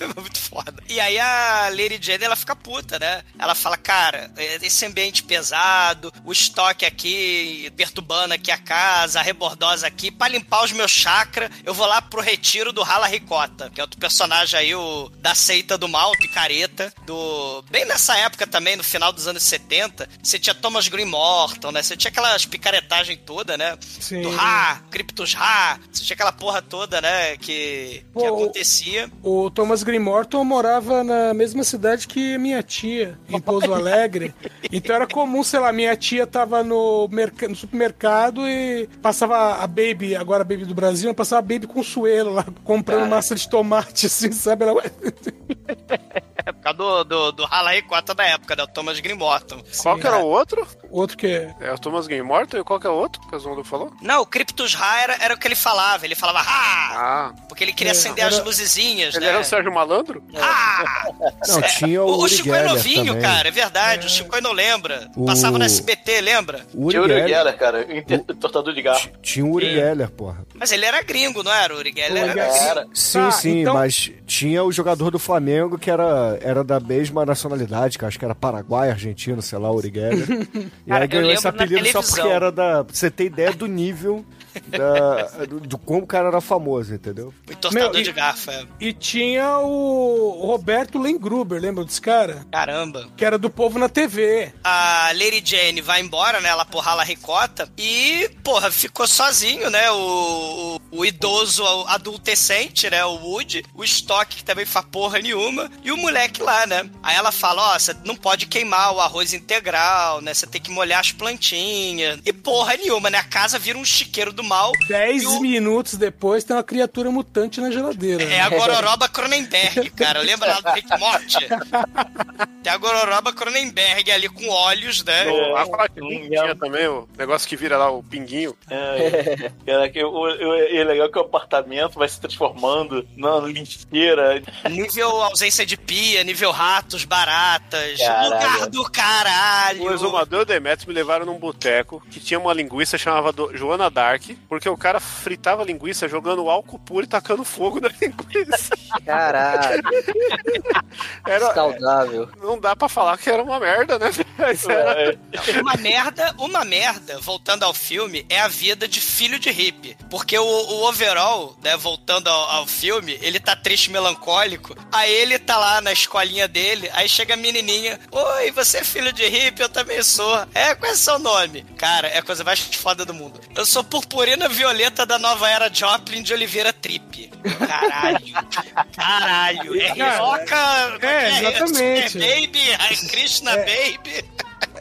[0.00, 0.82] filme é muito foda.
[0.88, 3.22] E aí a Lady Jane, ela fica puta, né?
[3.38, 4.30] Ela fala, cara,
[4.62, 10.64] esse ambiente pesado, o estoque aqui, perturbando aqui a casa, a rebordosa aqui, pra limpar
[10.64, 14.58] os meus chakras, eu vou lá pro retiro do Rala Ricota, que é outro personagem
[14.58, 17.62] aí, o da seita do mal, picareta, do...
[17.70, 21.82] Bem nessa época também, no final dos anos 70, você tinha Thomas Green Morton, né?
[21.82, 23.76] Você tinha aquelas picaretagens toda, né?
[23.80, 24.22] Sim.
[24.22, 27.36] Do Ra, Cryptos Ra, você tinha aquela porra toda, né?
[27.36, 29.10] Que, que Pô, o- acontecia.
[29.22, 34.34] O Thomas Morton morava na mesma cidade que minha tia, em Pouso Alegre.
[34.72, 40.14] Então era comum, sei lá, minha tia tava no, no supermercado e passava a Baby,
[40.16, 44.06] agora a Baby do Brasil, passava a Baby com suelo lá, comprando massa de tomate,
[44.06, 44.64] assim, sabe?
[44.64, 44.82] Ela...
[46.46, 48.62] É por causa do, do, do Rala Ricota da época, né?
[48.62, 49.62] O Thomas Green Morton.
[49.82, 50.66] Qual que era o outro?
[50.90, 51.54] Outro que é.
[51.60, 53.92] É o Thomas Game Morton e qual que é o outro que o Zondo falou?
[54.02, 56.04] Não, o Cryptus Ra era, era o que ele falava.
[56.04, 56.50] Ele falava Ra!
[56.92, 59.30] Ah, Porque ele queria É, acender era- as luzezinhas, ele né?
[59.32, 60.22] era o Sérgio Malandro?
[60.40, 61.06] Ah!
[61.48, 63.22] Não, tinha o, O, o Uri Chico é Geller novinho, também.
[63.22, 64.06] cara, é verdade.
[64.06, 65.10] O Chico não lembra.
[65.16, 66.66] O- Passava no SBT, lembra?
[66.74, 67.28] O Uri Tinha o Uri Geller.
[67.28, 69.10] Geller, cara, inter- tortador de garfo.
[69.22, 70.44] Tinha o Uri Geller, porra.
[70.54, 71.74] Mas ele era gringo, não era?
[71.74, 72.86] O Uri Geller O Uri era.
[72.94, 77.98] Sim, sim, então- mas tinha o jogador do Flamengo que era, era da mesma nacionalidade,
[77.98, 80.48] que eu acho que era Paraguai, argentino, sei lá, Geller.
[80.86, 82.84] e Cara, aí ganhou esse apelido só porque era da.
[82.84, 84.24] pra Você ter ideia do nível
[84.66, 87.32] da, do, do como o cara era famoso, entendeu?
[87.48, 88.64] O tortador Meu, e- de garfo, é.
[88.80, 92.44] E tinha o Roberto Lengruber, lembra desse cara?
[92.50, 93.08] Caramba.
[93.16, 94.52] Que era do povo na TV.
[94.64, 96.48] a Lady Jane vai embora, né?
[96.48, 97.68] Ela porra la ricota.
[97.78, 99.90] E, porra, ficou sozinho, né?
[99.92, 103.04] O, o, o idoso adultecente, né?
[103.04, 103.64] O Woody.
[103.74, 105.70] O Stock, que também faz porra nenhuma.
[105.84, 106.88] E o moleque lá, né?
[107.02, 110.34] Aí ela fala: Ó, você não pode queimar o arroz integral, né?
[110.34, 112.18] Você tem que molhar as plantinhas.
[112.24, 113.18] E porra nenhuma, né?
[113.18, 114.72] A casa vira um chiqueiro do mal.
[114.88, 118.22] Dez E o- minutos depois tem uma criatura mutante na geladeira.
[118.24, 120.20] É a Gororoba Cronenberg, cara.
[120.20, 121.46] Lembra lá do Rick Morty?
[122.62, 125.26] Tem a Gororoba Cronenberg ali com olhos, né?
[125.26, 128.54] O É, Aquatim um tinha também o negócio que vira lá o pinguinho.
[128.68, 134.42] É, cara, que o, o- é legal que o apartamento vai se transformando na lixeira.
[134.70, 138.30] Nível ausência de pia, nível ratos, baratas, Caralho.
[138.30, 139.82] lugar do caralho.
[139.84, 144.22] O exumador Demetrius me levaram num boteco que tinha uma linguiça chamava do- Joana Dark,
[144.48, 148.70] porque o cara fritava a linguiça jogando álcool puro e tacando fogo na linguiça.
[149.04, 149.82] Caralho,
[151.26, 152.28] Era, saudável.
[152.40, 154.10] não dá pra falar que era uma merda, né?
[154.68, 159.50] Era- É, Uma merda, uma merda, voltando ao filme, é a vida de filho de
[159.50, 159.96] hippie.
[160.10, 164.76] Porque o, o overall, né, voltando ao, ao filme, ele tá triste, melancólico.
[164.92, 167.98] Aí ele tá lá na escolinha dele, aí chega a menininha.
[168.10, 169.62] Oi, você é filho de hippie?
[169.62, 170.46] Eu também sou.
[170.54, 171.64] É, qual é seu nome?
[171.76, 173.40] Cara, é a coisa mais foda do mundo.
[173.54, 177.30] Eu sou purpurina violeta da nova era Joplin de Oliveira Tripe.
[177.66, 178.34] Caralho.
[178.96, 179.80] Caralho.
[179.80, 181.06] É Cara, Rioca.
[181.06, 182.22] é, exatamente.
[182.22, 184.24] É Baby, Hare Krishna Baby.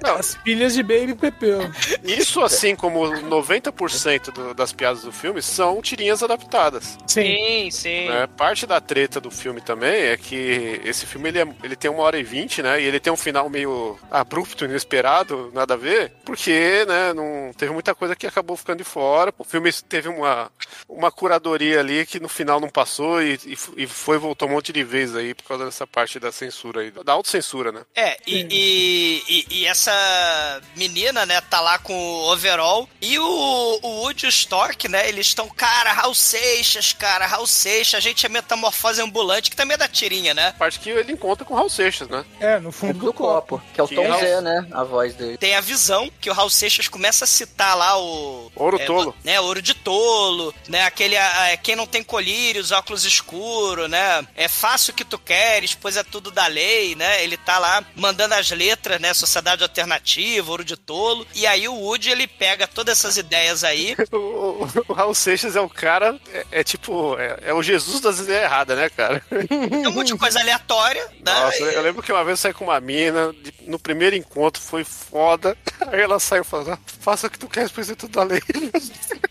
[0.03, 1.59] As pilhas de Baby Pepeu.
[2.03, 6.97] Isso, assim como 90% do- das piadas do filme, são tirinhas adaptadas.
[7.07, 7.69] Sim.
[7.71, 8.27] Sim, né?
[8.37, 12.03] Parte da treta do filme também é que esse filme ele, é- ele tem uma
[12.03, 12.81] hora e vinte, né?
[12.81, 17.71] E ele tem um final meio abrupto, inesperado, nada a ver, porque, né, não teve
[17.73, 19.33] muita coisa que acabou ficando de fora.
[19.37, 20.51] O filme teve uma,
[20.87, 24.51] uma curadoria ali que no final não passou e, e e foi e voltou um
[24.51, 27.81] monte de vezes aí por causa dessa parte da censura aí, da autocensura, né?
[27.95, 32.89] É, e, e, e- e essa menina, né, tá lá com o overall.
[33.01, 37.47] E o, o Woody e o Stork, né, eles estão, cara, Raul Seixas, cara, Raul
[37.47, 40.53] Seixas, a gente é metamorfose ambulante, que também é da tirinha, né?
[40.57, 42.25] Parte que ele encontra com o Raul Seixas, né?
[42.39, 43.57] É, no É fundo do do copo.
[43.57, 44.67] copo, que é o Que Tom é o- Zé, né?
[44.71, 45.37] A voz dele.
[45.37, 48.51] Tem a visão que o Raul Seixas começa a citar lá o.
[48.55, 49.15] Ouro é, tolo.
[49.23, 50.83] Né, ouro de tolo, né?
[50.85, 51.17] Aquele.
[51.17, 54.25] ah, quem não tem colírios, óculos escuros, né?
[54.35, 57.23] É fácil o que tu queres, pois é tudo da lei, né?
[57.23, 59.13] Ele tá lá mandando as letras, né?
[59.13, 61.25] Sociedade alternativa, ouro de tolo.
[61.35, 63.95] E aí o Woody, ele pega todas essas ideias aí.
[64.11, 64.15] O,
[64.65, 68.19] o- o Raul Seixas é o cara, é, é tipo, é, é o Jesus das
[68.19, 69.23] ideias erradas, né, cara?
[69.29, 71.33] Tem um monte de coisa aleatória, né?
[71.33, 74.83] Nossa, eu lembro que uma vez eu saí com uma mina, no primeiro encontro foi
[74.83, 75.57] foda.
[75.91, 78.41] Aí ela saiu falando: "Ah, faça o que tu queres, presidente da lei.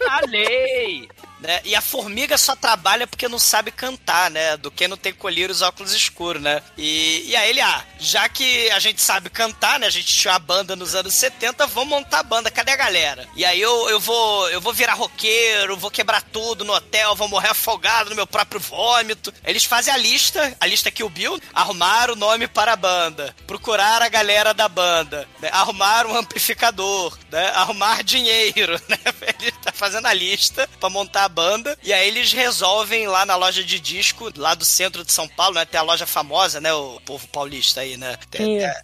[0.09, 1.09] A lei!
[1.41, 1.61] Né?
[1.65, 4.57] E a formiga só trabalha porque não sabe cantar, né?
[4.57, 6.63] Do que não tem colírios óculos escuros, né?
[6.77, 9.87] E, e aí ele, ah, já que a gente sabe cantar, né?
[9.87, 13.29] A gente tinha uma banda nos anos 70, vamos montar a banda, cadê a galera?
[13.37, 17.29] E aí eu, eu vou eu vou virar roqueiro, vou quebrar tudo no hotel, vou
[17.29, 19.33] morrer afogado no meu próprio vômito.
[19.45, 23.35] Eles fazem a lista, a lista que o Bill, arrumar o nome para a banda,
[23.47, 25.49] procurar a galera da banda, né?
[25.53, 27.49] arrumar um amplificador, né?
[27.55, 28.99] arrumar dinheiro, né?
[29.41, 31.79] Ele tá fazendo a lista pra montar a da banda.
[31.83, 35.55] E aí eles resolvem lá na loja de disco, lá do centro de São Paulo,
[35.55, 35.65] né?
[35.65, 36.73] Tem a loja famosa, né?
[36.73, 38.17] O povo paulista aí, né?
[38.31, 38.75] Tem, É.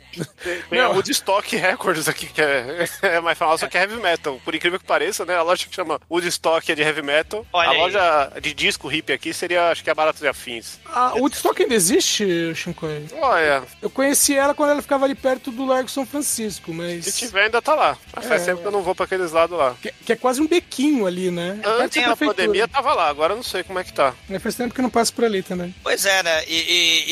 [0.42, 3.96] Tem, tem a Woodstock Records aqui, que é, é mais famosa, só que é heavy
[3.96, 4.40] metal.
[4.44, 5.34] Por incrível que pareça, né?
[5.36, 7.46] A loja que chama Woodstock é de heavy metal.
[7.52, 7.78] Olha a aí.
[7.78, 10.78] loja de disco hippie aqui seria, acho que é Baratos e Afins.
[10.86, 13.06] A Woodstock ainda existe, Shinkoi?
[13.20, 17.04] Olha, Eu conheci ela quando ela ficava ali perto do Largo São Francisco, mas.
[17.06, 17.96] se tiver ainda tá lá.
[18.14, 18.46] Mas faz É.
[18.46, 19.74] tempo que eu não vou pra aqueles lados lá.
[19.80, 21.58] Que, que é quase um bequinho ali, né?
[21.62, 22.33] É Antes da da prefeitura.
[22.34, 24.14] Pandemia tava lá, agora eu não sei como é que tá.
[24.28, 25.74] Mas faz tempo que eu não passo por ali também.
[25.82, 26.44] Pois é, né?
[26.46, 27.04] E, e,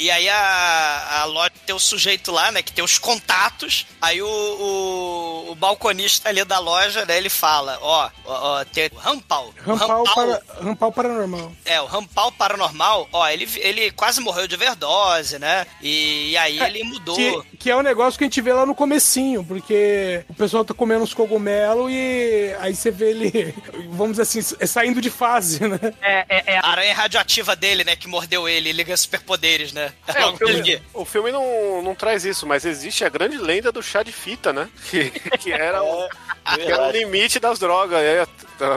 [0.00, 2.62] e, e aí a, a loja tem o sujeito lá, né?
[2.62, 3.86] Que tem os contatos.
[4.00, 7.16] Aí o, o, o balconista ali da loja, né?
[7.16, 9.52] Ele fala, ó, ó, ó, tem o Rampal.
[9.66, 11.52] O Rampal, para, Rampal Paranormal.
[11.64, 15.66] É, o Rampal Paranormal, ó, ele, ele quase morreu de overdose, né?
[15.82, 17.16] E, e aí ele mudou.
[17.16, 20.64] Que, que é um negócio que a gente vê lá no comecinho, porque o pessoal
[20.64, 23.54] tá comendo uns cogumelos e aí você vê ele,
[23.90, 25.78] vamos dizer assim, saindo de fase, né?
[26.00, 27.96] É, é, é a aranha radioativa dele, né?
[27.96, 29.92] Que mordeu ele, ele ganha superpoderes, né?
[30.06, 33.82] É, o filme, o filme não, não traz isso, mas existe a grande lenda do
[33.82, 34.68] chá de fita, né?
[34.86, 36.08] Que, que era, o,
[36.54, 38.26] que era o limite das drogas é,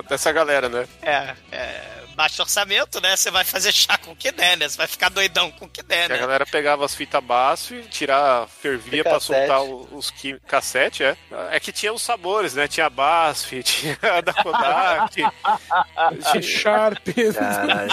[0.09, 0.87] dessa galera, né?
[1.01, 3.15] É, é, baixo orçamento, né?
[3.15, 4.67] Você vai fazer chá com o que der, né?
[4.67, 6.21] Você vai ficar doidão com o que der, Que a né?
[6.21, 9.47] galera pegava as fitas BASF, tirar, fervia pra Cassete.
[9.47, 11.15] soltar os qui- cassete, é.
[11.51, 12.67] É que tinha os sabores, né?
[12.67, 15.13] Tinha BASF, tinha da Kodak.
[15.15, 17.07] tinha, Sharp.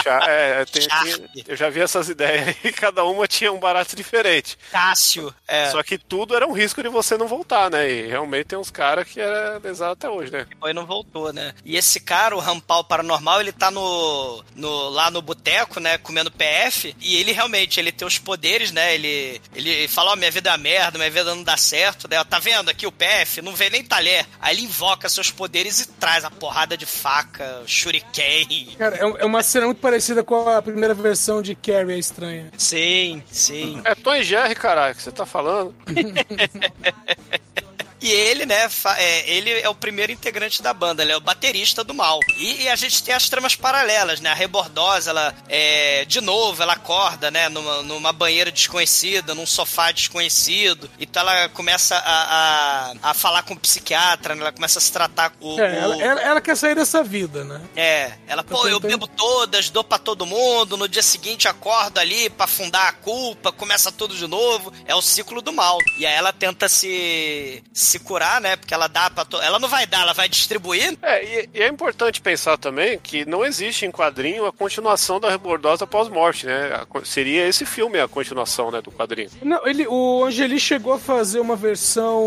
[0.05, 1.05] já- é, tem- Sharp.
[1.05, 4.59] tinha- eu já vi essas ideias aí, cada uma tinha um barato diferente.
[4.73, 5.71] Cássio, é.
[5.71, 7.89] Só que tudo era um risco de você não voltar, né?
[7.89, 10.47] E realmente tem uns caras que era lesado até hoje, né?
[10.49, 11.55] Depois não voltou, né?
[11.65, 14.16] E esse cara, o Rampal Paranormal, ele tá no,
[14.55, 18.95] no lá no boteco, né, comendo PF, e ele realmente, ele tem os poderes, né?
[18.95, 22.23] Ele ele fala, ó, minha vida é uma merda, minha vida não dá certo, né?
[22.25, 23.43] Tá vendo aqui o PF?
[23.43, 24.27] Não vê nem talher.
[24.41, 28.75] Aí ele invoca seus poderes e traz a porrada de faca, shuriken.
[28.79, 32.51] Cara, é é uma cena muito parecida com a primeira versão de Carrie a Estranha.
[32.57, 33.81] Sim, sim.
[33.85, 35.75] É Tom e Jerry, caralho, que você tá falando.
[38.07, 41.83] E ele, né, é, ele é o primeiro integrante da banda, ele é o baterista
[41.83, 42.21] do mal.
[42.37, 44.31] E, e a gente tem as tramas paralelas, né?
[44.31, 49.91] A Rebordosa, ela, é, de novo, ela acorda, né, numa, numa banheira desconhecida, num sofá
[49.91, 50.89] desconhecido.
[51.01, 54.43] Então ela começa a, a, a falar com o psiquiatra, né?
[54.43, 55.61] Ela começa a se tratar com o.
[55.61, 57.61] É, ela, ela- ela quer sair dessa vida, né?
[57.75, 61.99] É, ela, pô, eu tentando- bebo todas, dou pra todo mundo, no dia seguinte acordo
[61.99, 64.73] ali pra afundar a culpa, começa tudo de novo.
[64.87, 65.79] É o ciclo do mal.
[65.99, 68.57] E aí ela tenta se, se curar, né?
[68.57, 69.25] Porque ela dá pra.
[69.25, 69.41] To...
[69.41, 70.97] Ela não vai dar, ela vai distribuir.
[71.03, 75.31] É, e, e é importante pensar também que não existe em quadrinho a continuação da
[75.31, 76.71] Rebordosa pós-morte, né?
[76.75, 79.31] A seria esse filme a continuação, né, do quadrinho.
[79.43, 82.25] Não, ele, o Angeli chegou a fazer uma versão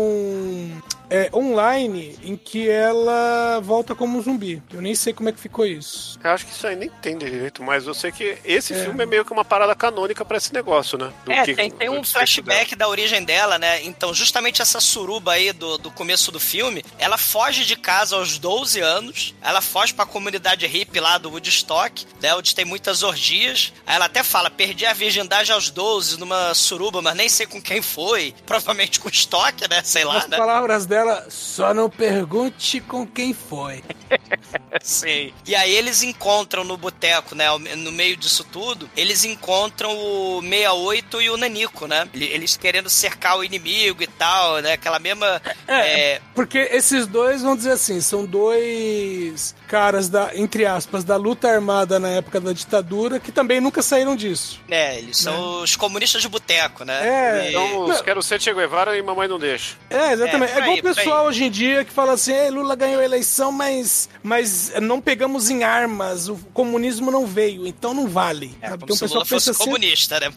[1.10, 4.62] é, online em que ela volta como um zumbi.
[4.72, 6.18] Eu nem sei como é que ficou isso.
[6.22, 9.06] Eu acho que isso aí nem tem direito, mas eu sei que esse filme é
[9.06, 11.12] meio que uma parada canônica pra esse negócio, né?
[11.24, 13.82] Do É, que- tem, tem um flashback da origem dela, né?
[13.82, 18.38] Então, justamente essa suruba aí do, do começo do filme, ela foge de casa aos
[18.38, 22.34] 12 anos, ela foge pra comunidade hippie lá do Woodstock, né?
[22.34, 23.72] Onde tem muitas orgias.
[23.86, 27.60] Aí ela até fala, perdi a virgindade aos 12 numa suruba, mas nem sei com
[27.60, 28.34] quem foi.
[28.46, 29.82] Provavelmente com estoque, né?
[29.82, 30.36] Sei lá, As né?
[30.36, 33.82] palavras dela, só não pergunte com quem foi.
[34.82, 35.32] Sim.
[35.46, 37.46] E aí eles encontram no boteco, né?
[37.76, 42.08] No meio disso tudo, eles encontram o 68 e o Nanico, né?
[42.14, 44.72] Eles querendo cercar o inimigo e tal, né?
[44.72, 45.40] Aquela mesma.
[45.68, 51.48] É, Porque esses dois, vamos dizer assim, são dois caras da, entre aspas, da luta
[51.48, 54.60] armada na época da ditadura que também nunca saíram disso.
[54.68, 57.06] é, eles são os comunistas de boteco, né?
[57.06, 59.76] É, E- Então, os quero ser Che Guevara e mamãe não deixa.
[59.88, 60.52] É, exatamente.
[60.52, 63.50] É, É, igual pessoal hoje em dia que fala assim, "Ei, Lula ganhou a eleição,
[63.52, 68.56] mas, mas não pegamos em armas, o comunismo não veio, então não vale.
[68.60, 68.84] É, Sabe?
[68.84, 69.64] como Tem um se o pessoal Lula fosse assim.
[69.64, 70.32] comunista, né?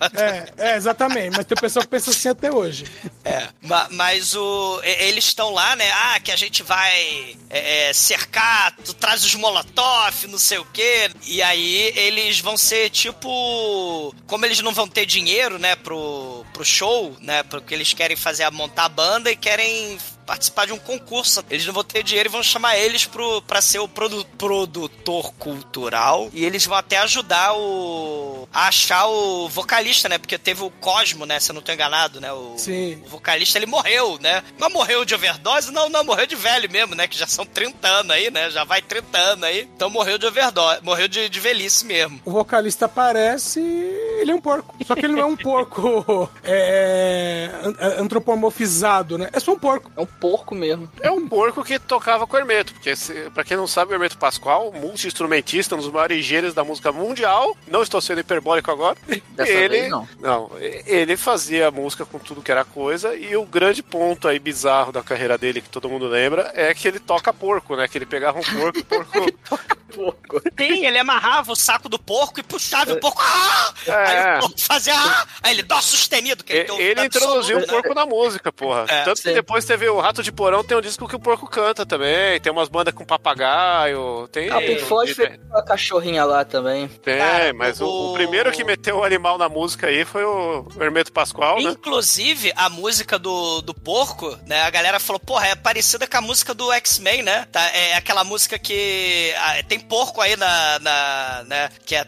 [0.57, 1.35] É, é, exatamente.
[1.35, 2.85] Mas tem o pessoal que pensa assim até hoje.
[3.25, 5.89] É, ma- mas o, eles estão lá, né?
[5.93, 10.65] Ah, que a gente vai é, é, cercar, tu traz os molotov, não sei o
[10.65, 11.09] quê.
[11.25, 14.13] E aí eles vão ser tipo.
[14.27, 17.43] Como eles não vão ter dinheiro, né, pro, pro show, né?
[17.43, 21.43] Porque eles querem fazer montar a banda e querem participar de um concurso.
[21.49, 25.33] Eles não vão ter dinheiro e vão chamar eles pro, pra ser o produ- produtor
[25.33, 26.29] cultural.
[26.33, 28.47] E eles vão até ajudar o.
[28.53, 30.17] a achar o vocalista, né?
[30.17, 31.39] Porque teve o Cosmo, né?
[31.39, 32.31] Se eu não tô enganado, né?
[32.31, 33.01] O, Sim.
[33.05, 34.43] o vocalista ele morreu, né?
[34.57, 35.71] Mas morreu de overdose?
[35.71, 37.07] Não, não, morreu de velho mesmo, né?
[37.07, 38.49] Que já são 30 anos aí, né?
[38.49, 39.69] Já vai 30 anos aí.
[39.75, 42.21] Então morreu de overdose, morreu de, de velhice mesmo.
[42.25, 44.75] O vocalista aparece e Ele é um porco.
[44.85, 49.29] Só que ele não é um porco é, an- antropomorfizado, né?
[49.33, 49.91] É só um porco.
[49.97, 50.89] É um porco mesmo.
[51.01, 52.93] É um porco que tocava com o Hermeto, porque
[53.33, 57.57] pra quem não sabe, o Hermeto Pascoal, multi-instrumentista, um dos maiores gênios da música mundial,
[57.67, 58.95] não estou sendo hiperbólico agora.
[59.31, 60.07] Dessa ele, vez, não.
[60.21, 64.93] Não, ele fazia música com tudo que era coisa, e o grande ponto aí bizarro
[64.93, 67.85] da carreira dele, que todo mundo lembra, é que ele toca porco, né?
[67.89, 68.79] Que ele pegava um porco,
[69.99, 70.41] o porco.
[70.57, 73.21] Sim, ele amarrava o saco do porco e puxava e o porco.
[73.21, 73.73] Ah!
[73.87, 73.93] É.
[73.93, 74.95] Aí o porco fazia.
[74.95, 75.27] Ah!
[75.43, 76.43] Aí ele dó sustenido.
[76.43, 77.67] Que ele, tem um Ele introduziu o né?
[77.67, 78.85] porco na música, porra.
[78.87, 79.33] É, Tanto que sim.
[79.33, 82.39] depois teve o Rato de Porão, tem um disco que o porco canta também.
[82.39, 84.27] Tem umas bandas com papagaio.
[84.31, 84.47] Tem.
[84.47, 86.87] Ah, o Pink Floyd fez uma cachorrinha lá também.
[86.87, 87.85] tem, Cara, mas o...
[87.87, 91.71] o- o primeiro que meteu o animal na música aí foi o Hermeto Pascoal, né?
[91.71, 94.61] Inclusive, a música do, do porco, né?
[94.61, 97.47] A galera falou, porra, é parecida com a música do X-Men, né?
[97.51, 99.33] Tá, é aquela música que.
[99.39, 100.77] ah, tem porco aí na.
[100.79, 101.69] na né?
[101.85, 102.05] Que é.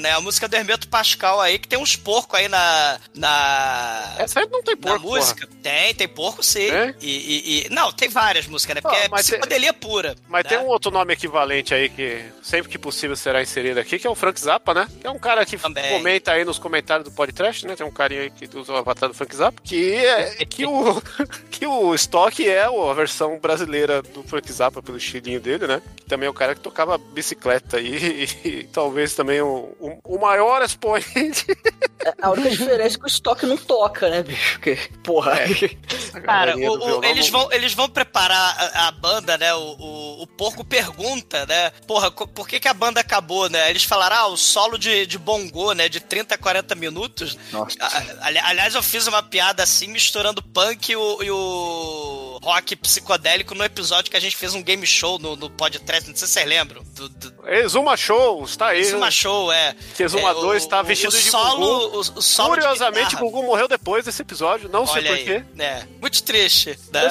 [0.00, 0.10] Né?
[0.10, 2.98] A música do Hermeto Pascal aí, que tem uns porcos aí na.
[3.14, 4.14] Na.
[4.18, 5.16] Essa aí não tem na porco, porra.
[5.20, 5.48] música.
[5.62, 6.70] Tem, tem porco sim.
[6.70, 6.94] É?
[7.00, 8.80] E, e- e- Não, tem várias músicas, né?
[8.80, 10.14] Porque Ah, é mas tem- psicodelia pura.
[10.28, 10.50] Mas né?
[10.50, 14.10] tem um outro nome equivalente aí que sempre que possível será inserido aqui, que é
[14.10, 14.86] o Frank Zappa, né?
[15.00, 15.90] Que é um cara que Também.
[15.90, 17.74] comenta aí nos comentários do podcast, né?
[17.74, 21.02] Tem um carinha aí que usa o avatar do Frank Zappa, que é que o
[21.50, 25.82] que o Stock é a versão brasileira do Frank Zappa pelo estilinho dele, né?
[25.96, 29.98] Que também é o cara que tocava bicicleta aí e, e talvez também o, o,
[30.04, 31.46] o maior expoente.
[32.04, 34.54] É, A única diferença é que o estoque não toca, né, bicho?
[34.58, 35.32] Porque, porra.
[36.20, 39.54] Cara, o- o- eles, vão, eles vão preparar a, a banda, né?
[39.54, 41.70] O, o, o porco pergunta, né?
[41.86, 43.70] Porra, por que, que a banda acabou, né?
[43.70, 45.88] Eles falaram, ah, o solo de, de bongô, né?
[45.88, 47.38] De 30 a 40 minutos.
[47.50, 47.76] Nossa.
[47.80, 52.74] A- ali- aliás, eu fiz uma piada assim, misturando punk e o, e o rock
[52.76, 56.26] psicodélico no episódio que a gente fez um game show no, no podcast, não sei
[56.26, 56.82] se vocês lembram.
[56.94, 58.80] Do, do, Exuma Show, está aí.
[58.80, 59.74] Exuma Show, é.
[59.96, 61.96] Que Exuma É, 2 tá o- vestido o de solo, Gugu.
[61.96, 65.44] o, o solo Curiosamente, Gugu morreu depois desse episódio, não sei Olha aí, porquê.
[65.54, 65.86] né?
[66.02, 67.08] Muito triste, né?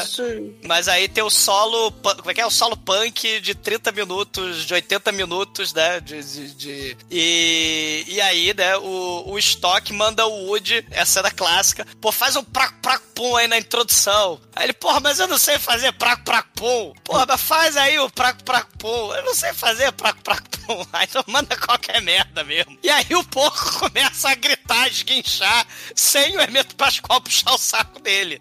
[0.68, 1.92] Mas aí tem o solo.
[1.94, 2.46] Como é que é?
[2.46, 6.02] O solo punk de 30 minutos, de 80 minutos, né?
[6.02, 11.06] De, de- de- e, e aí, né, o, o Stock manda o Woody, é a
[11.06, 14.42] cena clássica, pô, faz um praco praco pum aí na introdução.
[14.54, 16.94] Aí ele, porra, mas eu não sei fazer praco praco pum.
[17.04, 19.16] Porra, mas faz aí o praco praco pum.
[19.16, 20.52] Eu não sei fazer praco praco pum.
[20.94, 22.78] Aí então manda qualquer merda mesmo.
[22.84, 25.66] E aí o porco começa a gritar, esguinchar,
[25.96, 28.40] sem o Hermeto Pascoal puxar o saco dele.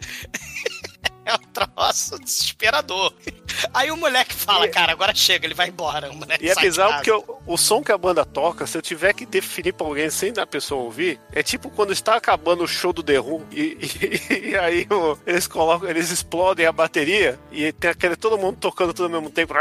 [1.31, 3.13] É um troço desesperador.
[3.75, 6.09] Aí o moleque fala, cara, agora chega, ele vai embora.
[6.41, 9.13] E é de bizarro porque o, o som que a banda toca, se eu tiver
[9.13, 12.93] que definir pra alguém sem a pessoa ouvir, é tipo quando está acabando o show
[12.93, 13.77] do The Who e,
[14.31, 18.57] e- e aí o- eles colocam, eles explodem a bateria e tem aquele todo mundo
[18.59, 19.53] tocando tudo ao mesmo tempo.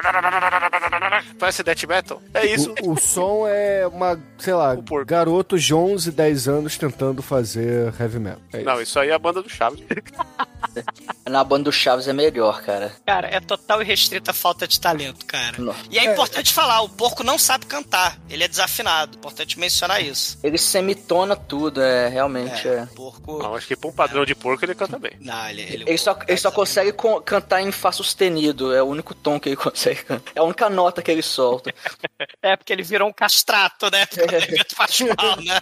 [1.37, 2.21] Parece death metal.
[2.33, 2.73] É isso.
[2.81, 5.05] O, o som é uma, sei lá, O porco.
[5.05, 8.41] garotos de 11, 10 anos tentando fazer heavy metal.
[8.53, 9.79] É Não, isso aí é a banda do Chaves.
[11.29, 12.91] Na banda do Chaves é melhor, cara.
[13.05, 15.55] Cara, é total e restrita falta de talento, cara.
[15.59, 15.75] Não.
[15.89, 18.17] E é, importante falar, o porco não sabe cantar.
[18.29, 19.17] Ele é desafinado.
[19.17, 20.37] Importante mencionar isso.
[20.43, 22.83] Ele semitona tudo, é, realmente é.
[22.83, 23.39] O porco.
[23.39, 25.11] Não, acho que pra um padrão de porco ele canta bem.
[25.21, 28.85] Não, ele, ele, Ele só, ele só consegue co- cantar em Fá sustenido, é o
[28.87, 30.31] único tom que ele consegue cantar.
[30.35, 31.73] É a única nota que ele solta.
[32.41, 34.05] É porque ele virou um castrato, né?
[34.07, 35.59] Planejamento Pascoal, né?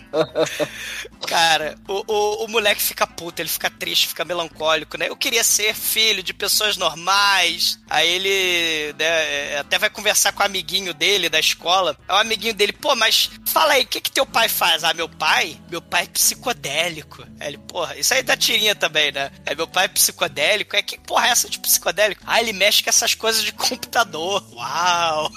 [1.26, 5.08] Cara, o, o, o moleque fica puto, ele fica triste, fica melancólico, né?
[5.08, 7.78] Eu queria ser filho de pessoas normais.
[7.88, 11.96] Aí ele né, até vai conversar com o amiguinho dele da escola.
[12.08, 14.84] É o amiguinho dele, pô, mas fala aí, o que, que teu pai faz?
[14.84, 15.58] Ah, meu pai?
[15.70, 17.22] Meu pai é psicodélico.
[17.40, 19.30] Aí ele, porra, isso aí dá tirinha também, né?
[19.44, 20.76] É, meu pai é psicodélico.
[20.76, 22.22] É que porra é essa de psicodélico?
[22.26, 24.44] Ah, ele mexe com essas coisas de computador.
[24.54, 25.30] Uau!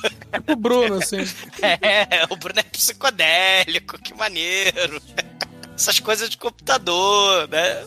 [0.47, 1.17] O Bruno, assim.
[1.61, 5.01] É, o Bruno é psicodélico, que maneiro.
[5.75, 7.83] Essas coisas de computador, né?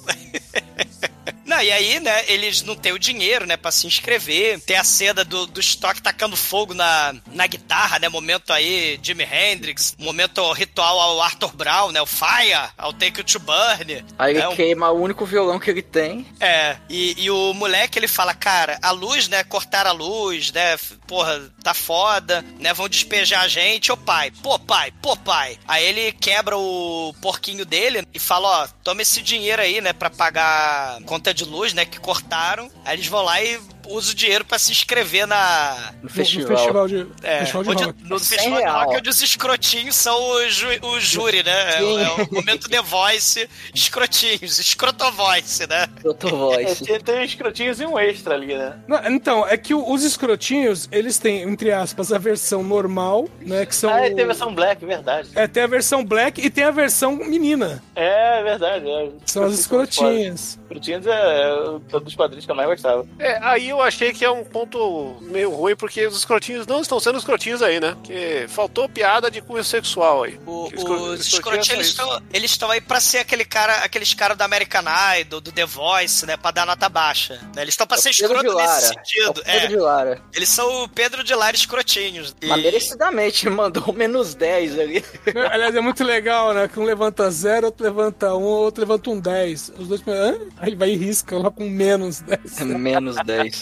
[1.44, 4.60] Não, e aí, né, eles não têm o dinheiro, né, pra se inscrever.
[4.60, 9.24] Tem a cena do, do Stock tacando fogo na, na guitarra, né, momento aí Jimi
[9.24, 14.04] Hendrix, momento ritual ao Arthur Brown, né, o Fire, ao Take It to Burn.
[14.18, 16.26] Aí ele É um- queima o único violão que ele tem.
[16.40, 19.42] é, e, e o moleque ele fala, cara, a luz, né?
[19.44, 20.76] Cortar a luz, né?
[21.06, 22.72] Porra, tá foda, né?
[22.72, 23.90] Vão despejar a gente.
[23.92, 25.58] Ô pai, pô pai, pô pai.
[25.66, 29.92] Aí ele quebra o porquinho dele e fala, ó, toma esse dinheiro aí, né?
[29.92, 31.84] Pra pagar conta de luz, né?
[31.84, 32.70] Que cortaram.
[32.84, 35.92] Aí eles vão lá e usa o dinheiro pra se inscrever na.
[35.94, 36.56] No No, no festival.
[36.56, 38.04] festival de, É, festival de onde- rock.
[38.04, 41.78] no Cem festival de rock, onde os escrotinhos são o, ju, o júri, né?
[41.78, 45.86] É, o- é o momento The Voice, escrotinhos, escrotovoice, né?
[46.02, 48.78] Doutor É, tem, tem escrotinhos e um extra ali, né?
[48.86, 53.66] Não, então, é que os escrotinhos, eles têm, entre aspas, a versão normal, né?
[53.66, 53.90] Que são.
[53.92, 55.28] Ah, tem a versão black, verdade.
[55.34, 57.82] É, tem a versão black e tem a versão menina.
[57.94, 58.88] É, verdade.
[58.88, 59.08] É.
[59.26, 60.58] São as escrotinhas.
[60.62, 61.10] Escrotinhos é,
[61.42, 63.06] é um dos quadrinhos que eu mais gostava.
[63.18, 66.98] É, aí eu achei que é um ponto meio ruim, porque os escrotinhos não estão
[67.00, 67.94] sendo escrotinhos aí, né?
[67.94, 70.38] Porque faltou piada de cunho sexual aí.
[70.46, 70.68] O-
[71.12, 74.82] os escrotinhos é eles estão aí pra ser aquele cara, aqueles caras do American
[75.20, 76.36] Idol, do The Voice, né?
[76.36, 77.34] Pra dar nota baixa.
[77.54, 77.62] né?
[77.62, 78.84] Eles estão pra ser É Pedro de escroto nesse Lara.
[78.84, 79.42] É sentido.
[79.44, 80.22] Pedro É, de Lara.
[80.34, 82.34] eles são o Pedro de Lara escrotinhos.
[82.40, 85.04] E- Mas merecidamente mandou um menos 10 ali.
[85.34, 86.68] Não, Aliás, é muito legal, né?
[86.68, 89.72] Que um levanta zero, outro levanta um, outro levanta um 10.
[89.78, 90.02] Os dois.
[90.06, 90.36] Hã?
[90.58, 92.60] Aí vai e risca lá com menos 10.
[92.60, 93.61] menos 10.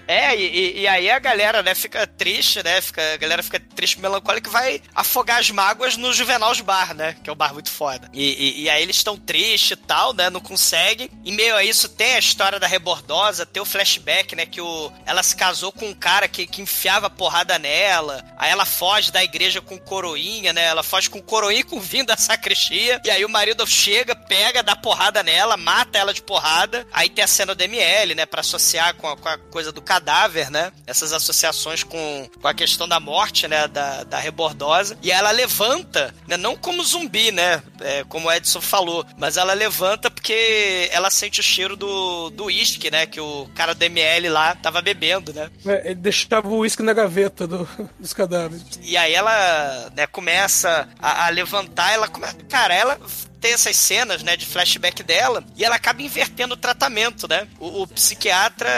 [0.07, 2.81] É, e, e- aí a galera, né, fica triste, né?
[2.81, 7.15] Fica, a galera fica triste, melancólica e vai afogar as mágoas no Juvenal's Bar, né?
[7.23, 8.09] Que é um bar muito foda.
[8.13, 8.23] E,
[8.59, 10.29] e- e aí eles estão tristes e tal, né?
[10.29, 11.09] Não conseguem.
[11.23, 14.45] E meio a isso tem a história da rebordosa, tem o flashback, né?
[14.45, 18.23] Que o, ela se casou com um cara que, que enfiava porrada nela.
[18.37, 20.65] Aí ela foge da igreja com coroinha, né?
[20.65, 22.99] Ela foge com coroinha e com vinho da sacristia.
[23.05, 26.85] E aí o marido chega, pega, dá porrada nela, mata ela de porrada.
[26.91, 28.25] Aí tem a cena do ML, né?
[28.25, 30.71] Pra associar com a, com a coisa do cadáver, né?
[30.87, 33.67] Essas associações com, com a questão da morte, né?
[33.67, 34.97] Da, da rebordosa.
[35.01, 36.35] E ela levanta, né?
[36.37, 37.61] Não como zumbi, né?
[37.79, 39.05] É, como o Edson falou.
[39.17, 43.05] Mas ela levanta porque ela sente o cheiro do do uísque, né?
[43.05, 45.49] Que o cara do ML lá tava bebendo, né?
[45.65, 47.67] É, ele deixava o uísque na gaveta do-
[47.99, 48.63] dos cadáveres.
[48.81, 52.35] E aí ela, né, começa a, a levantar, ela começa.
[52.49, 52.99] Cara, ela
[53.41, 57.47] tem essas cenas, né, de flashback dela, e ela acaba invertendo o tratamento, né?
[57.59, 58.69] O, o psiquiatra,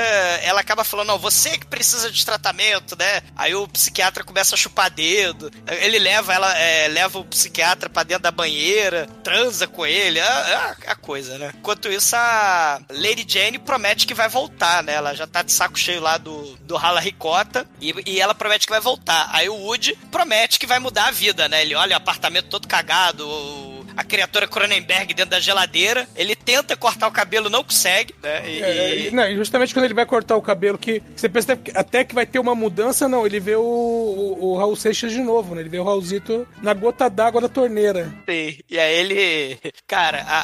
[0.42, 3.22] ela acaba falando, não, você que precisa de tratamento, né?
[3.36, 8.04] Aí o psiquiatra começa a chupar dedo, ele leva ela, é, leva o psiquiatra pra
[8.04, 11.52] dentro da banheira, transa com ele, é, é a, coisa, né?
[11.58, 14.94] Enquanto isso, a Lady Jane promete que vai voltar, né?
[14.94, 18.66] Ela já tá de saco cheio lá do, do Rala Ricota, e, e ela promete
[18.66, 19.30] que vai voltar.
[19.34, 21.62] Aí o Woody promete que vai mudar a vida, né?
[21.62, 26.08] Ele olha o apartamento todo cagado, o- a criatura Cronenberg dentro da geladeira.
[26.16, 28.50] Ele tenta cortar o cabelo, não consegue, né?
[28.50, 31.56] E, É, e- não, justamente quando ele vai cortar o cabelo, que você pensa até
[31.72, 33.26] que- até que vai ter uma mudança, não.
[33.26, 35.62] Ele vê o, o, o Raul Seixas de novo, né?
[35.62, 38.14] Ele vê o Raulzito na gota d'água da torneira.
[38.30, 38.58] Sim.
[38.70, 39.60] E aí ele.
[39.88, 40.40] Cara, a,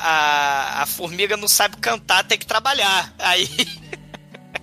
[0.79, 3.13] a, a formiga não sabe cantar, tem que trabalhar.
[3.19, 3.47] Aí.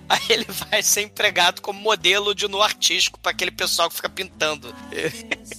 [0.09, 4.09] Aí ele vai ser empregado como modelo de nu artístico para aquele pessoal que fica
[4.09, 4.73] pintando.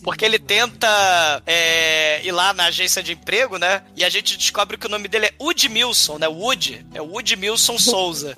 [0.03, 3.83] Porque ele tenta é, ir lá na agência de emprego, né?
[3.95, 6.27] E a gente descobre que o nome dele é Woody Milson, né?
[6.29, 6.87] Woody.
[6.95, 8.37] É Woody Milson Souza.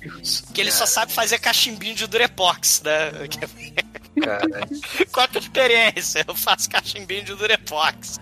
[0.53, 3.11] Que ele só sabe fazer cachimbinho de Durepox, né?
[4.21, 4.67] Cara.
[5.11, 8.19] Quanta experiência, eu faço cachimbinho de Durepox.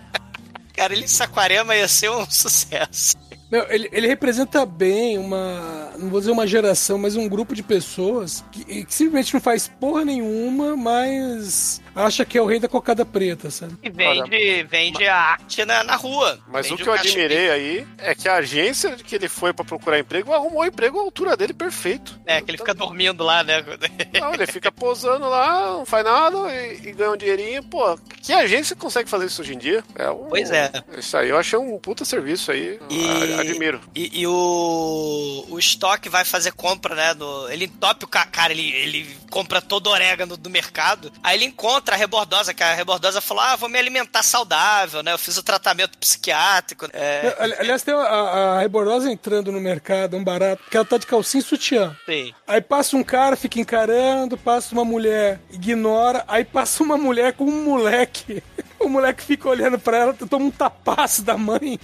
[0.74, 3.16] Cara, ele em Saquarema ia ser um sucesso.
[3.50, 5.90] Meu, ele, ele representa bem uma.
[5.98, 9.66] Não vou dizer uma geração, mas um grupo de pessoas que, que simplesmente não faz
[9.66, 13.76] porra nenhuma, mas acha que é o rei da cocada preta, sabe?
[13.82, 16.38] E vende, vende a arte na, na rua.
[16.48, 19.64] Mas Vende o que eu admirei aí é que a agência que ele foi pra
[19.64, 22.18] procurar emprego arrumou o emprego à altura dele perfeito.
[22.26, 23.64] É, que ele fica dormindo lá, né?
[24.20, 27.62] Não, ele fica posando lá, não faz nada e, e ganha um dinheirinho.
[27.64, 29.82] Pô, que agência consegue fazer isso hoje em dia?
[29.96, 30.70] É um, Pois é.
[30.96, 32.78] Isso aí eu achei um puta serviço aí.
[32.90, 33.80] E- Admiro.
[33.94, 37.14] E, e o, o estoque vai fazer compra, né?
[37.14, 41.10] No, ele entope o ca- cara, ele, ele compra todo o orégano do mercado.
[41.22, 45.12] Aí ele encontra a rebordosa, que a rebordosa falou: Ah, vou me alimentar saudável, né?
[45.12, 46.86] Eu fiz o tratamento psiquiátrico.
[46.92, 50.98] É, Ali- Aliás, tem a, a Rebordosa entrando no mercado, um barato, porque ela tá
[50.98, 51.96] de calcinha e sutiã.
[52.06, 52.34] sim.
[52.46, 57.44] Aí passa um cara, fica encarando, passa uma mulher, ignora, aí passa uma mulher com
[57.44, 58.42] um moleque.
[58.80, 61.78] O moleque fica olhando pra ela, toma um tapaço da mãe.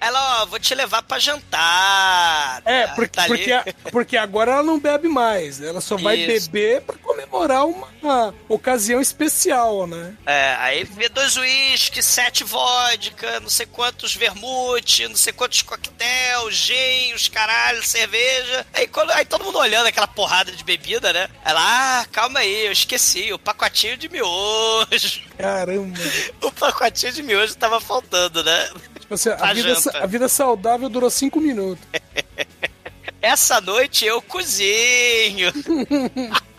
[0.00, 2.62] Ela, ó, vou te levar pra jantar.
[2.64, 3.28] É, Tá porque, ali.
[3.44, 5.60] porque, porque agora ela não bebe mais.
[5.60, 6.50] Ela só vai Isso.
[6.50, 10.14] beber pra comemorar uma ocasião especial, né?
[10.26, 16.50] É, aí vê dois uísques, sete vodka, não sei quantos vermute, não sei quantos coquetel,
[16.50, 18.66] gin, os caralho, cerveja.
[18.72, 21.28] Aí, quando, aí todo mundo olhando aquela porrada de bebida, né?
[21.44, 21.60] Ela,
[22.00, 25.01] ah, calma aí, eu esqueci, o pacotinho de miojo.
[25.36, 25.98] Caramba.
[26.42, 28.68] O pacotinho de miojo tava faltando, né?
[29.00, 31.84] Tipo assim, a, vida, a vida saudável durou cinco minutos.
[33.20, 35.52] Essa noite eu cozinho.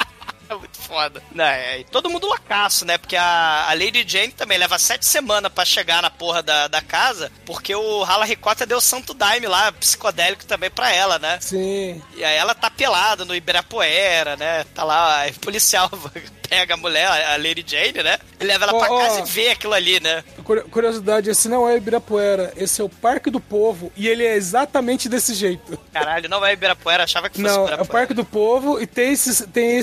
[0.56, 1.22] É muito foda.
[1.34, 2.98] Não, é, e todo mundo loucaço, né?
[2.98, 6.82] Porque a, a Lady Jane também leva sete semanas pra chegar na porra da, da
[6.82, 11.38] casa, porque o Rala Ricota deu santo daime lá, psicodélico também pra ela, né?
[11.42, 12.02] Sim.
[12.16, 14.64] E aí ela tá pelada no Ibirapuera, né?
[14.76, 15.90] Tá lá, o policial
[16.50, 18.18] pega a mulher, a Lady Jane, né?
[18.40, 20.24] E leva ela Ó, pra casa e vê aquilo ali, né?
[20.44, 24.36] Curi- Curiosidade, esse não é Ibirapuera, esse é o Parque do Povo e ele é
[24.36, 25.80] exatamente desse jeito.
[25.92, 27.92] Caralho, não é Ibirapuera, achava que fosse Não, é o Ibirapuera.
[27.92, 29.78] Parque do Povo e tem esses, tem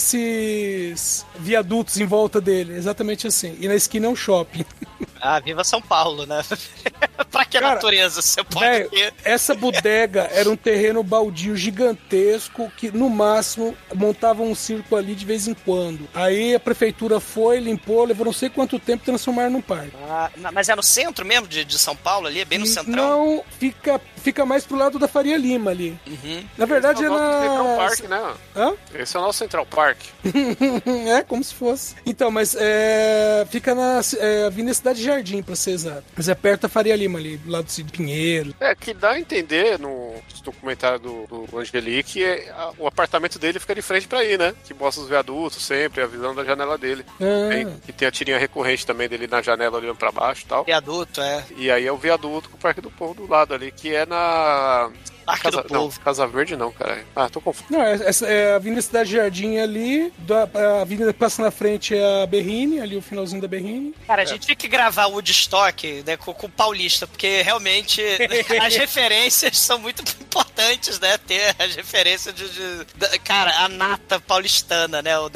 [0.61, 3.56] esses viadutos em volta dele, exatamente assim.
[3.61, 4.64] E na esquina é um shopping.
[5.20, 6.42] Ah, viva São Paulo, né?
[7.30, 8.22] pra que Cara, natureza?
[8.22, 9.14] Você pode Véio, ter.
[9.24, 15.24] essa bodega era um terreno baldio gigantesco que, no máximo, montava um circo ali de
[15.24, 16.08] vez em quando.
[16.14, 19.92] Aí a prefeitura foi, limpou, levou não sei quanto tempo e transformaram num parque.
[20.08, 22.40] Ah, na- mas é no centro mesmo de, de São Paulo ali?
[22.40, 22.94] É bem no centrão?
[23.36, 25.98] Não, fica, fica mais pro lado da Faria Lima ali.
[26.06, 26.44] Uhum.
[26.56, 27.76] Na verdade, Esse é é o nosso Central na.
[27.76, 28.34] Park, né?
[28.56, 28.72] Hã?
[28.94, 29.98] Esse é o nosso Central Park.
[31.18, 31.94] é, como se fosse.
[32.06, 36.04] Então, mas é, fica na é, Avenida Cidade Jardim, pra ser exato.
[36.16, 38.54] Mas é perto da Faria Lima ali, do lado do Cid Pinheiro.
[38.61, 43.38] É, que dá a entender no documentário do, do Angelique que é, a- o apartamento
[43.38, 44.54] dele fica de frente pra ir, né?
[44.64, 47.04] Que mostra os viadutos sempre, a visão da janela dele.
[47.20, 47.48] Ah.
[47.50, 50.64] Tem, e tem a tirinha recorrente também dele na janela olhando pra baixo e tal.
[50.64, 51.44] Viaduto, é.
[51.56, 54.06] E aí é o viaduto com o Parque do Povo do lado ali, que é
[54.06, 54.90] na.
[55.24, 56.00] Parque Casa, do não, Povo.
[56.00, 57.04] Casa Verde não, cara.
[57.14, 57.66] Ah, tô confuso.
[57.70, 61.50] Não, é, essa é a Avenida Cidade Jardim ali, da, a avenida que passa na
[61.50, 63.94] frente é a Berrine, ali o finalzinho da Berrine.
[64.06, 68.02] Cara, a gente tinha que gravar o Woodstock né, com, com o Paulista, porque realmente
[68.60, 71.18] as referências são muito importantes, né?
[71.18, 75.18] Ter as referências de, de- da- Cara, a nata paulistana, né?
[75.18, 75.30] O,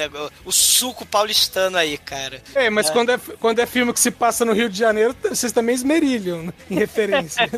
[0.47, 2.43] o suco paulistano aí, cara.
[2.55, 5.53] É, mas Quando, é, quando é filme que se passa no Rio de Janeiro, vocês
[5.53, 7.45] também esmerilham né, em referência.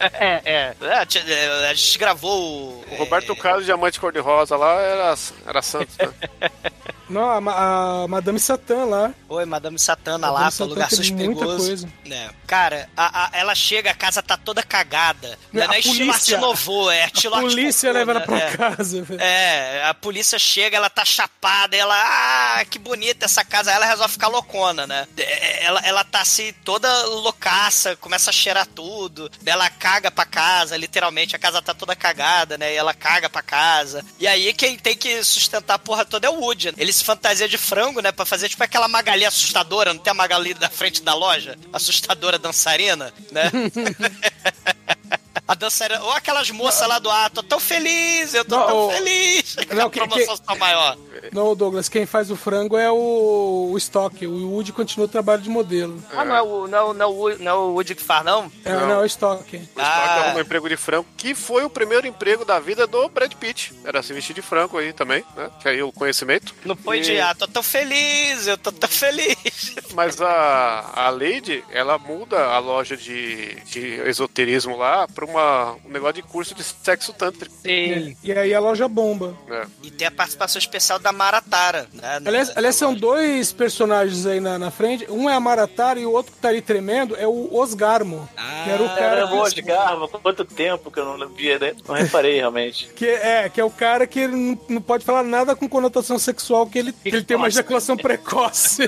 [0.00, 0.74] É, é.
[0.80, 2.96] É, é, A gente gravou o.
[2.96, 5.14] Roberto Carlos, Diamante Cor-de-Rosa lá, era,
[5.46, 6.08] era Santos, né?
[7.10, 9.12] Não, a, a Madame Satã lá.
[9.28, 11.88] Oi, Madame Satana Madame lá, Satã foi um lugar suspeitoso.
[12.10, 12.30] É.
[12.46, 15.38] Cara, a- a- ela chega, a casa tá toda cagada.
[15.52, 18.20] Não é, A não é estilo polícia- Artinovô, é A estilo polícia Art leva ela
[18.20, 18.56] Nouveau, pra né?
[18.76, 19.02] casa.
[19.02, 19.20] velho.
[19.20, 23.86] É, a polícia chega, ela tá chapada, ela, ah, que bonita essa casa, aí ela
[23.86, 25.06] resolve ficar loucona, né?
[25.16, 30.76] É, Ela, ela tá assim, toda loucaça, começa a cheirar tudo, ela caga pra casa,
[30.76, 32.72] literalmente, a casa tá toda cagada, né?
[32.72, 34.04] E ela caga pra casa.
[34.18, 36.72] E aí quem tem que sustentar a porra toda é o Woody.
[36.76, 38.12] Ele se fantasia de frango, né?
[38.12, 41.58] Pra fazer tipo aquela Magali assustadora, não tem a Magali da frente da loja?
[41.72, 43.50] Assustadora dançarina, né?
[45.50, 48.86] A dançarina, ou aquelas moças lá do ah, tô tão feliz, eu tô Não, tão
[48.86, 49.56] o- feliz.
[49.74, 50.96] Não, a promoção que- maior.
[51.32, 54.24] Não, Douglas, quem faz o frango é o, o Stock.
[54.26, 56.00] O Woody continua o trabalho de modelo.
[56.16, 58.50] Ah, não é o, não, é não, é não é o Woody que faz, não?
[58.64, 58.80] É, Não.
[58.86, 59.42] não, é o Stock.
[59.56, 60.14] O Spock Ah.
[60.20, 63.72] arrumou um emprego de frango, que foi o primeiro emprego da vida do Brad Pitt.
[63.84, 65.50] Era se vestir de frango aí também, né?
[65.60, 66.54] Que aí o conhecimento.
[66.64, 69.36] Não foi E- de, ah, tô tão feliz, eu tô tão feliz.
[69.94, 75.39] Mas a, a Lady, ela muda a loja de, de esoterismo lá pra uma,
[75.84, 77.54] um negócio de curso de sexo tântrico.
[77.62, 78.16] Sim.
[78.22, 79.36] E aí a loja bomba.
[79.48, 79.66] né?
[79.82, 82.20] E tem a participação especial da Maratara, né?
[82.24, 85.06] Aliás, aliás, são dois personagens aí na, na frente.
[85.10, 88.28] Um é a Maratara e o outro que tá ali tremendo é o Osgarmo.
[88.36, 91.74] Ah, que era o cara que, de garra, quanto tempo que eu não via, né?
[91.86, 92.86] Não reparei realmente.
[92.94, 96.18] que é, que é o cara que ele não, não pode falar nada com conotação
[96.18, 98.84] sexual, que ele, que ele tem uma ejaculação precoce.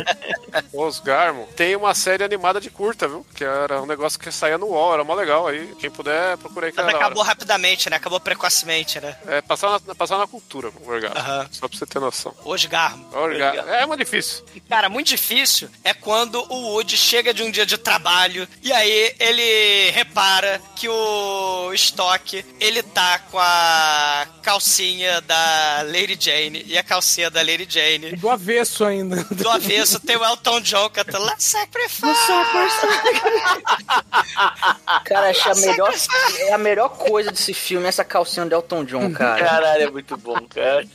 [0.72, 3.24] Os Garmo tem uma série animada de curta, viu?
[3.34, 5.74] Que era um negócio que saía no UOL, era mó legal aí.
[5.80, 7.96] Quem puder, procura aí que Mas acabou rapidamente, né?
[7.96, 9.16] Acabou precocemente, né?
[9.26, 11.18] É, passar na, passar na cultura, o orgasmo.
[11.18, 11.48] Aham.
[11.50, 12.34] Só pra você ter noção.
[12.44, 13.08] Osgarmo.
[13.12, 13.64] Orga...
[13.66, 14.44] É muito difícil.
[14.68, 19.14] Cara, muito difícil é quando o Woody chega de um dia de trabalho e aí
[19.18, 26.82] ele repara que o Stock, ele tá com a calcinha da Lady Jane e a
[26.82, 28.16] calcinha da Lady Jane.
[28.16, 29.22] Do avesso ainda.
[29.24, 32.02] Do avesso tem o Elton John cantando Let's Sacrifice.
[35.04, 35.32] Cara, a
[35.70, 35.94] melhor,
[36.38, 39.44] é a melhor coisa desse filme, essa calcinha do Elton John, cara.
[39.44, 40.86] Caralho, é muito bom, cara.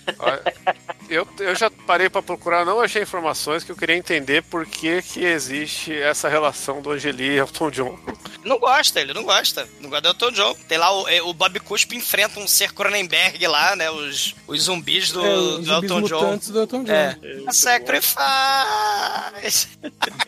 [1.09, 5.01] Eu, eu já parei pra procurar, não achei informações que eu queria entender por que,
[5.01, 7.99] que existe essa relação do Angeli e Elton John.
[8.43, 9.67] Não gosta, ele não gosta.
[9.79, 10.55] Não gosta do Elton John.
[10.67, 13.89] Tem lá o, é, o Bob Cuspe enfrenta um ser Cronenberg lá, né?
[13.89, 16.21] Os, os zumbis do, É, os do zumbis Elton John.
[16.21, 16.91] mutantes do Elton John.
[16.93, 17.17] É.
[17.47, 18.15] A Sacrifice!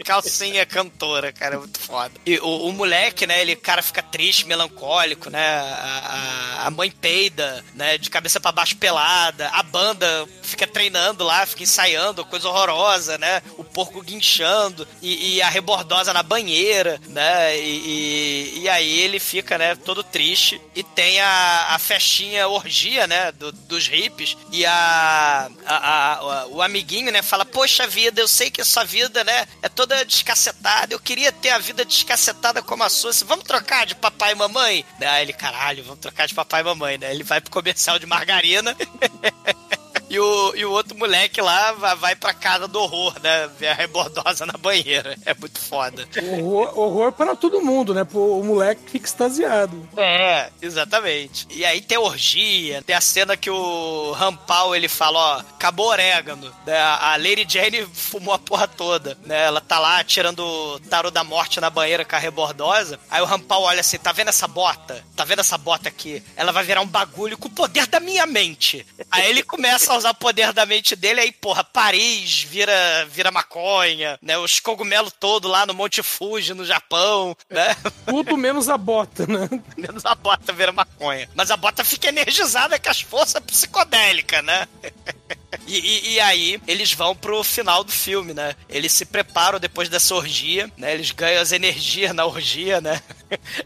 [0.05, 2.11] Calcinha cantora, cara, é muito foda.
[2.25, 5.57] E o, o moleque, né, ele, cara, fica triste, melancólico, né?
[5.59, 9.47] A, a- a mãe peida, né, de cabeça pra baixo pelada.
[9.49, 13.41] A banda fica treinando lá, fica ensaiando, coisa horrorosa, né?
[13.57, 17.57] O porco guinchando e, e a rebordosa na banheira, né?
[17.57, 20.59] E, e, e aí ele fica, né, todo triste.
[20.75, 24.35] E tem a, a festinha orgia, né, do- dos hippies.
[24.51, 29.23] E a, a, o amiguinho, né, fala: Poxa vida, eu sei que a sua vida,
[29.23, 30.93] né, é toda descacetada.
[30.93, 33.11] Eu queria ter a vida descacetada como a sua.
[33.25, 34.85] Vamos trocar de papai e mamãe?
[34.99, 37.11] Aí ele, caralho, vamos trocar de papai e mamãe, né?
[37.13, 38.75] Ele vai pro comercial de margarina.
[40.09, 43.49] E o, e o outro moleque lá vai, pra casa do horror, né?
[43.59, 45.17] Ver a rebordosa na banheira.
[45.25, 46.07] É muito foda.
[46.39, 48.05] Horror, horror para todo mundo, né?
[48.13, 49.87] O moleque fica extasiado.
[49.97, 51.47] É, exatamente.
[51.51, 55.89] E aí tem orgia, tem a cena que o Rampal ele fala, ó, acabou o
[55.89, 56.53] orégano.
[56.65, 56.77] Né?
[56.79, 59.45] A Lady Jane fumou a porra toda, né?
[59.45, 62.99] Ela tá lá tirando o tarô da morte na banheira com a rebordosa.
[63.09, 65.03] Aí o Rampal olha assim, tá vendo essa bota?
[65.15, 66.23] Tá vendo essa bota aqui?
[66.35, 68.85] Ela vai virar um bagulho com o poder da minha mente.
[69.11, 72.73] Aí ele começa a usar o poder da mente dele, aí, porra, Paris vira,
[73.09, 74.37] vira maconha, né?
[74.37, 77.75] Os cogumelos todos lá no Monte Fuji, no Japão, né?
[78.05, 79.49] Tudo menos a bota, né?
[79.75, 81.29] Menos a bota vira maconha.
[81.35, 84.67] Mas a bota fica energizada com as forças psicodélicas, né?
[85.65, 88.53] E, e, e, aí eles vão pro final do filme, né?
[88.69, 90.93] Eles se preparam depois dessa orgia, né?
[90.93, 93.01] Eles ganham as energias na orgia, né?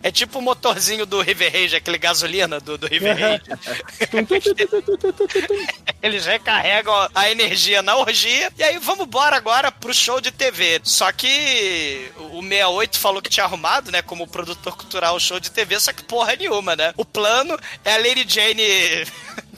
[0.01, 3.43] É tipo o motorzinho do River Rage, aquele gasolina do, do River Rage.
[6.01, 10.81] eles recarregam a energia na orgia e aí vamos embora agora pro show de TV.
[10.83, 14.01] Só que o 68 falou que tinha arrumado, né?
[14.01, 16.93] Como produtor cultural o show de TV, só que porra nenhuma, né?
[16.97, 19.05] O plano é a Lady Jane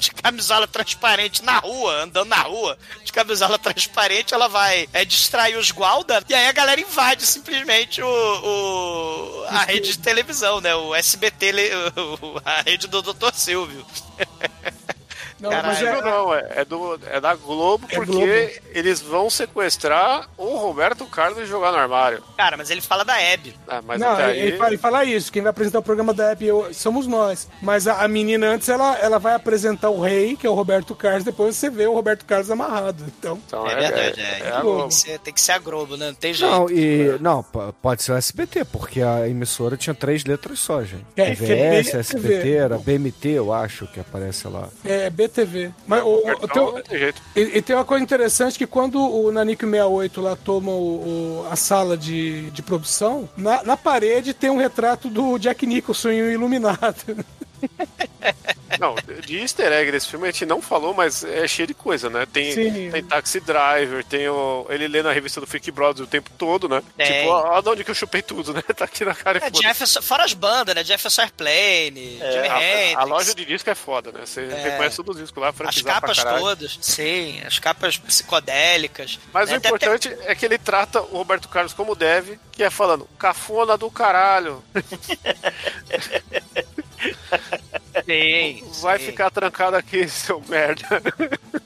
[0.03, 5.55] de camisola transparente na rua, andando na rua, de camisola transparente, ela vai é, distrair
[5.57, 10.75] os gualda e aí a galera invade simplesmente o, o a rede de televisão, né?
[10.75, 11.53] O SBT,
[12.21, 13.33] o, a rede do Dr.
[13.33, 13.85] Silvio.
[15.39, 18.67] Não, mas é, não, é, é, do, é da Globo, é porque Globo.
[18.73, 22.23] eles vão sequestrar o Roberto Carlos e jogar no armário.
[22.37, 23.55] Cara, mas ele fala da Hebe.
[23.67, 24.39] Ah, mas não, ele, aí...
[24.39, 25.31] ele, fala, isso.
[25.31, 27.47] Quem vai apresentar o programa da Hebe somos nós.
[27.61, 30.95] Mas a, a, menina antes, ela, ela vai apresentar o rei, que é o Roberto
[30.95, 33.03] Carlos, depois você vê o Roberto Carlos amarrado.
[33.17, 34.23] Então, então é, verdade, é.
[34.23, 36.07] é, é tem, que ser, tem, que ser, a Globo, né?
[36.07, 36.51] Não tem jeito.
[36.51, 37.43] Não, e, não,
[37.81, 41.05] pode ser o SBT, porque a emissora tinha três letras só, gente.
[41.15, 44.69] É, RVS, SBT, era BMT, eu acho, que aparece lá.
[44.83, 45.71] É, BTV.
[45.87, 50.21] Mas o, o, tem, e, e, tem uma coisa interessante que quando o Nanico 68
[50.21, 55.09] lá toma o, o, a sala de, de produção, na, na parede tem um retrato
[55.09, 57.25] do Jack Nicholson Iluminado.
[58.79, 62.09] Não, de easter egg desse filme a gente não falou, mas é cheio de coisa,
[62.09, 62.25] né?
[62.25, 66.29] Tem, tem Taxi Driver, tem o, ele lê na revista do Freak Brothers o tempo
[66.37, 66.81] todo, né?
[66.97, 67.05] Tem.
[67.05, 68.61] Tipo, olha de onde que eu chupei tudo, né?
[68.73, 70.83] Tá aqui na cara e é, Jefferson, Fora as bandas, né?
[70.83, 72.97] Jefferson Airplane, é, Jimmy a, Hendrix.
[72.97, 74.21] A loja de disco é foda, né?
[74.25, 74.63] Você é.
[74.63, 77.41] reconhece todos os discos lá, As capas todas, sim.
[77.45, 79.19] As capas psicodélicas.
[79.31, 79.55] Mas né?
[79.55, 80.31] o importante até...
[80.31, 84.63] é que ele trata o Roberto Carlos como deve, que é falando, cafona do caralho.
[88.05, 89.05] Sim, Vai sim.
[89.05, 91.01] ficar trancado aqui, seu merda.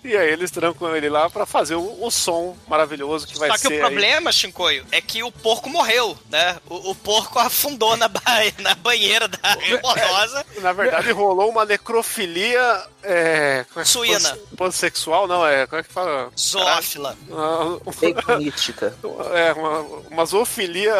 [0.03, 3.57] E aí eles trancam ele lá para fazer o, o, som maravilhoso que vai ser.
[3.57, 4.33] Só que o problema, aí...
[4.33, 6.57] Shinkoio, é que o porco morreu, né?
[6.69, 8.21] O, o porco afundou na, ba...
[8.59, 10.45] na banheira da remordosa.
[10.61, 12.87] na verdade, rolou uma necrofilia.
[13.09, 14.37] É, é Suína.
[14.57, 15.65] Pansexual, não, é.
[15.65, 16.29] Como é que fala?
[16.37, 17.15] Zoófila.
[18.37, 18.93] Mítica.
[19.33, 19.79] É, uma,
[20.11, 20.93] uma zoofilia.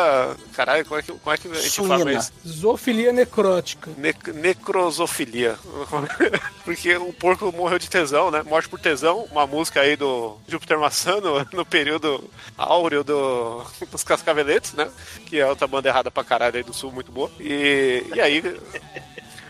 [0.54, 1.98] Caralho, como é que, como é que a gente Suína.
[1.98, 2.32] fala isso?
[2.48, 3.92] Zoofilia necrótica.
[3.98, 5.60] Ne necrosofilia.
[6.64, 8.42] Porque o porco morreu de tesão, né?
[8.44, 12.24] Morte por tesão, uma música aí do Júpiter Maçã no, no período
[12.58, 14.90] áureo do, dos Cascaveletes, né?
[15.26, 17.30] Que é outra banda errada pra caralho aí do sul, muito boa.
[17.38, 18.42] E, e aí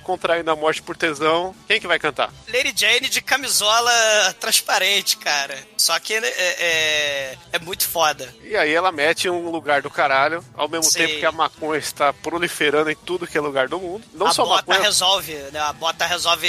[0.08, 2.32] contraindo a morte por tesão, quem que vai cantar?
[2.48, 3.92] Lady Jane de camisola
[4.40, 5.58] transparente, cara.
[5.76, 8.34] Só que é, é, é muito foda.
[8.42, 11.00] E aí ela mete um lugar do caralho, ao mesmo Sim.
[11.00, 14.04] tempo que a maconha está proliferando em tudo que é lugar do mundo.
[14.14, 14.88] Não a só bota maconha.
[14.88, 15.60] resolve, né?
[15.60, 16.48] A bota resolve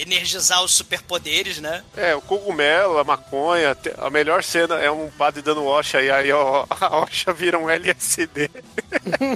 [0.00, 1.84] energizar os superpoderes, né?
[1.96, 3.76] É, o cogumelo, a maconha.
[3.98, 7.70] A melhor cena é um padre dando Osha e aí ó, a Osha vira um
[7.70, 8.50] LSD.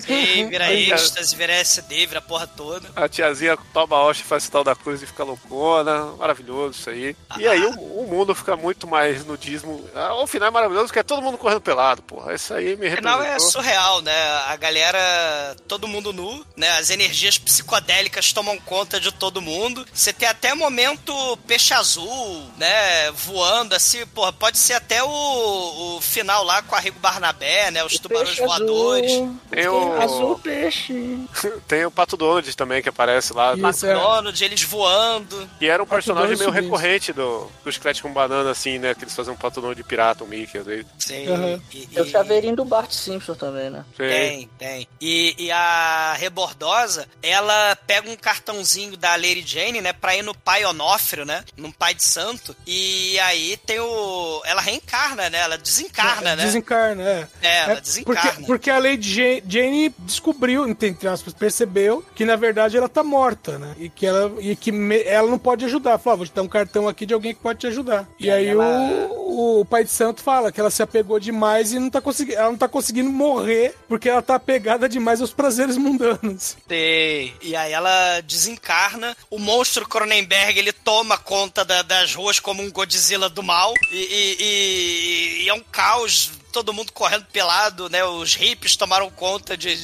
[0.04, 2.88] Sim, vira êxtase, vira SD, vira a porra toda.
[2.96, 6.12] A tiazinha toma a Osha, faz o tal da cruz e fica loucona.
[6.18, 7.16] Maravilhoso isso aí.
[7.38, 9.84] E aí o, o, mundo fica muito mais nudismo.
[9.94, 12.34] Ah, o final é maravilhoso, porque é todo mundo correndo pelado, porra.
[12.34, 13.20] Isso aí me representou.
[13.20, 14.12] O final é surreal, né?
[14.48, 16.70] A galera, todo mundo nu, né?
[16.78, 19.86] As energias psicodélicas tomam conta de todo mundo.
[19.92, 21.12] Você tem até momento
[21.46, 23.10] peixe azul, né?
[23.12, 27.84] Voando assim, porra, pode ser até o, o final lá com a Rigo Barnabé, né?
[27.84, 29.10] Os tubarões voadores.
[29.50, 30.00] Tem o...
[30.00, 31.18] Azul peixe.
[31.68, 33.54] tem o Pato Donald também que aparece aparece lá.
[33.54, 33.90] Isso, é.
[33.92, 35.48] McDonald's, eles voando.
[35.60, 38.94] E era um personagem meio recorrente do, do Chiclete com Banana, assim, né?
[38.94, 40.86] Que eles faziam um pato Donald de pirata, o Mickey, às vezes.
[40.98, 41.26] Sim.
[41.28, 41.60] Aham.
[41.72, 43.84] E- Tem o e- chaveirinho do Bart Simpson também, né?
[43.96, 44.08] Sei.
[44.08, 44.88] Tem, tem.
[45.00, 50.34] E, e a Rebordosa, ela pega um cartãozinho da Lady Jane, né, pra ir no
[50.34, 54.42] pai Onófrio, né, num pai de santo, e aí tem o...
[54.44, 56.44] ela reencarna, né, ela desencarna, né?
[56.44, 57.28] Desencarna, é.
[57.42, 58.20] É, ela É, desencarna.
[58.32, 62.99] Porque, porque a Lady Ja- Jane descobriu, entre aspas, percebeu que na verdade ela tá
[63.02, 63.74] morta, né?
[63.78, 65.98] E que ela, e que me- ela não pode ajudar.
[65.98, 68.08] Falou, ah, vou te dar um cartão aqui de alguém que pode te ajudar.
[68.18, 71.72] E, E aí ela- o, o pai de santo fala que ela se apegou demais
[71.72, 75.32] e não tá conseguindo, ela não tá conseguindo morrer porque ela tá apegada demais aos
[75.32, 76.56] prazeres mundanos.
[76.68, 77.34] Tem.
[77.42, 79.16] E aí ela desencarna.
[79.30, 83.72] O monstro Cronenberg, ele toma conta da- das ruas como um Godzilla do mal.
[83.90, 88.04] E, e- e- e é um caos, todo mundo correndo pelado, né?
[88.04, 89.78] Os hippies tomaram conta de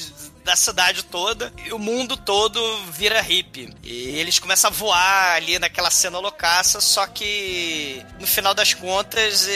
[0.47, 2.61] da cidade toda e o mundo todo
[2.93, 3.75] vira hippie.
[3.83, 9.49] E eles começam a voar ali naquela cena loucaça, só que no final das contas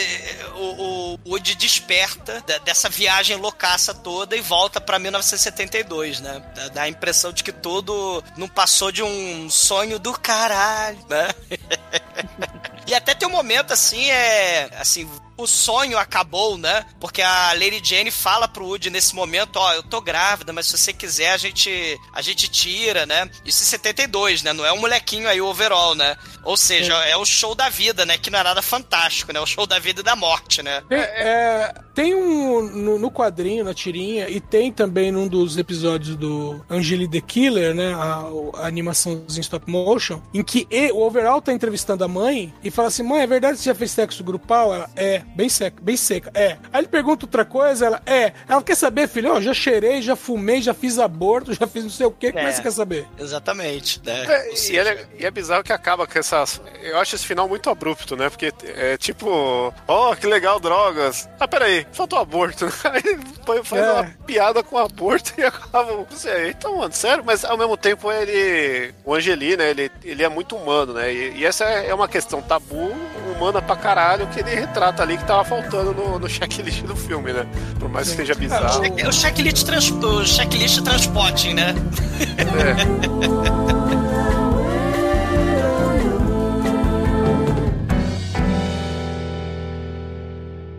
[0.55, 6.43] o, o desperta dessa viagem loucaça toda e volta pra 1972, né?
[6.73, 11.29] Dá a impressão de que tudo não passou de um sonho do caralho, né?
[12.87, 14.69] E até tem um momento assim, é.
[14.77, 15.09] Assim,
[15.41, 16.85] o sonho acabou, né?
[16.99, 20.77] Porque a Lady Jane fala pro Woody nesse momento: Ó, eu tô grávida, mas se
[20.77, 23.29] você quiser, a gente, a gente tira, né?
[23.45, 24.53] Isso em 72, né?
[24.53, 26.15] Não é um molequinho aí, o overall, né?
[26.43, 28.17] Ou seja, é o show da vida, né?
[28.17, 29.39] Que não é nada fantástico, né?
[29.39, 30.81] O show da vida e da morte, né?
[30.87, 36.15] Tem, é, tem um no, no quadrinho, na tirinha, e tem também num dos episódios
[36.15, 37.93] do Angeli the Killer, né?
[37.93, 38.23] A,
[38.55, 42.87] a animação em stop motion, em que o Overall tá entrevistando a mãe e fala
[42.87, 44.73] assim: mãe, é verdade que você já fez sexo grupal?
[44.73, 46.57] Ela é, bem seca, bem seca, é.
[46.71, 48.33] Aí ele pergunta outra coisa, ela é.
[48.47, 51.89] Ela quer saber, filho, ó, já cheirei, já fumei, já fiz aborto, já fiz não
[51.89, 52.53] sei o quê, como é que É.
[52.55, 53.07] você quer saber?
[53.19, 54.25] Exatamente, né?
[54.27, 56.61] É, e, seja, é, e é bizarro que acaba com essas.
[56.81, 58.29] Eu acho esse final muito abrupto, né?
[58.29, 61.27] Porque é tipo, ó, que legal, drogas.
[61.39, 62.65] Ah, peraí, faltou aborto.
[62.85, 63.91] Aí põe- faz É.
[63.91, 65.91] uma piada com aborto e acaba.
[65.91, 68.93] Não sei, então, mano, sério, mas ao mesmo tempo ele.
[69.05, 69.69] O Angeli, né?
[69.71, 71.11] Ele, ele é muito humano, né?
[71.13, 72.91] E, e essa é uma questão tabu,
[73.35, 77.33] humana pra caralho, que ele retrata ali que tava faltando no, no checklist do filme,
[77.33, 77.45] né?
[77.79, 78.83] Por mais que seja bizarro.
[78.97, 81.75] É o checklist, trans, o checklist transporting, né?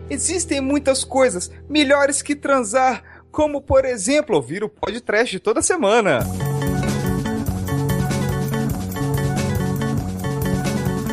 [0.09, 6.19] Existem muitas coisas melhores que transar, como por exemplo ouvir o podcast toda semana.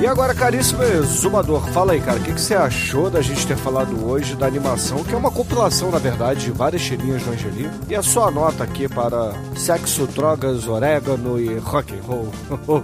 [0.01, 3.57] E agora, caríssimo exumador, fala aí, cara, o que, que você achou da gente ter
[3.59, 7.71] falado hoje da animação, que é uma compilação, na verdade, de várias tirinhas do Angeli,
[7.87, 12.33] e a sua nota aqui para sexo, drogas, orégano e rock and roll.
[12.65, 12.83] Como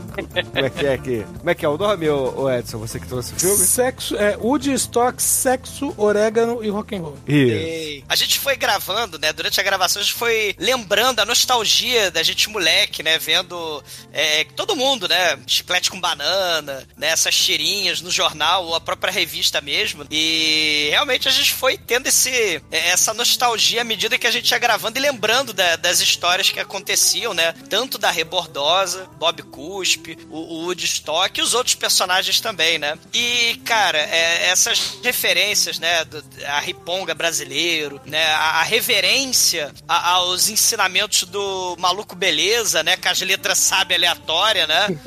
[0.52, 1.24] é que é aqui?
[1.38, 3.64] Como é que é o nome, ô, ô Edson, você que trouxe o filme?
[3.64, 7.16] Sexo, é, Woodstock, sexo, orégano e rock and roll.
[7.26, 8.04] Isso.
[8.10, 9.32] A gente foi gravando, né?
[9.32, 13.18] Durante a gravação a gente foi lembrando a nostalgia da gente moleque, né?
[13.18, 13.82] Vendo
[14.12, 15.38] é, todo mundo, né?
[15.46, 17.05] Chiclete com banana, né?
[17.06, 20.06] Essas tirinhas no jornal ou a própria revista mesmo.
[20.10, 24.50] E realmente a gente foi tendo esse, é, essa nostalgia à medida que a gente
[24.50, 27.52] ia gravando e lembrando da- das histórias que aconteciam, né?
[27.68, 32.98] Tanto da Rebordosa, Bob Cuspe, o, o Woodstock e os outros personagens também, né?
[33.12, 36.04] E, cara, é, essas referências, né?
[36.04, 38.24] do- a riponga brasileiro, né?
[38.26, 42.96] A, a reverência a- aos ensinamentos do maluco beleza, né?
[42.96, 44.86] Com as letras sábia aleatória, né?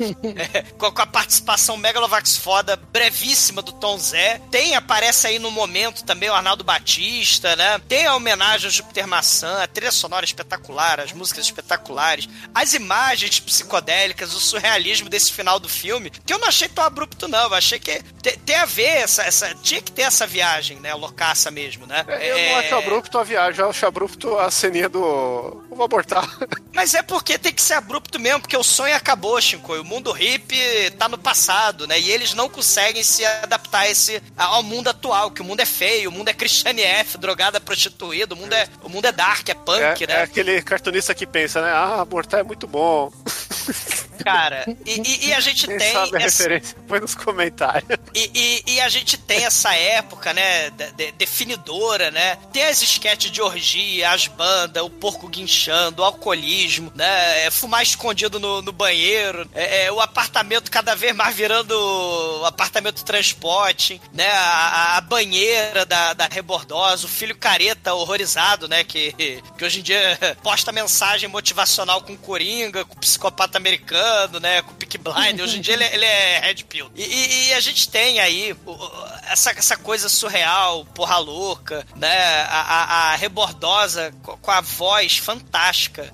[0.54, 4.40] É, com, com a participação Megalovax foda brevíssima do Tom Zé.
[4.48, 7.80] Tem, aparece aí no momento também o Arnaldo Batista, né?
[7.88, 13.40] Tem a homenagem ao Júpiter Maçã, a trilha sonora espetacular, as músicas espetaculares, as imagens
[13.40, 17.40] psicodélicas, o surrealismo desse final do filme, que eu não achei tão abrupto, não.
[17.48, 19.52] Eu achei que te- tem a ver essa, essa.
[19.56, 20.94] Tinha que ter essa viagem, né?
[20.94, 22.04] Loucaça mesmo, né?
[22.20, 25.64] Eu não acho abrupto a viagem, eu acho abrupto a ceninha do.
[25.80, 26.28] Vou abortar.
[26.74, 29.76] Mas é porque tem que ser abrupto mesmo, porque o sonho acabou, Shinko.
[29.76, 31.98] O mundo hippie tá no passado, né?
[31.98, 36.10] E eles não conseguem se adaptar esse, ao mundo atual, que o mundo é feio,
[36.10, 39.54] o mundo é Christiane F, drogada, prostituída, o mundo é, o mundo é dark, é
[39.54, 40.14] punk, É, né?
[40.16, 41.70] é aquele cartunista que pensa, né?
[41.72, 43.10] Ah, abortar é muito bom.
[44.22, 45.92] Cara, e, e- e a gente Quem tem.
[45.94, 46.76] sabe a essa- referência?
[46.86, 47.88] Põe nos comentários.
[48.14, 48.30] E,
[48.66, 52.36] e- e a gente tem essa época, né, de- de- definidora, né?
[52.52, 55.69] Tem as esquetes de orgia, as bandas, o porco guinchando,
[56.04, 57.46] alcoolismo, né?
[57.46, 63.04] é, Fumar escondido no, no banheiro, é, é, o apartamento cada vez mais virando apartamento
[63.04, 64.30] transporte, né?
[64.30, 68.84] A, a banheira da, da rebordosa, o filho careta horrorizado, né?
[68.84, 69.12] Que,
[69.56, 74.62] que hoje em dia posta mensagem motivacional com Coringa, com psicopata americano, né?
[74.62, 75.40] Com Peak Blind.
[75.40, 76.90] Hoje em dia ele, é- ele é Red Pill.
[76.94, 78.54] E, e- e a gente tem aí
[79.28, 82.42] essa, essa coisa surreal, porra louca, né?
[82.44, 85.59] A, a- a rebordosa co- com a voz fantástica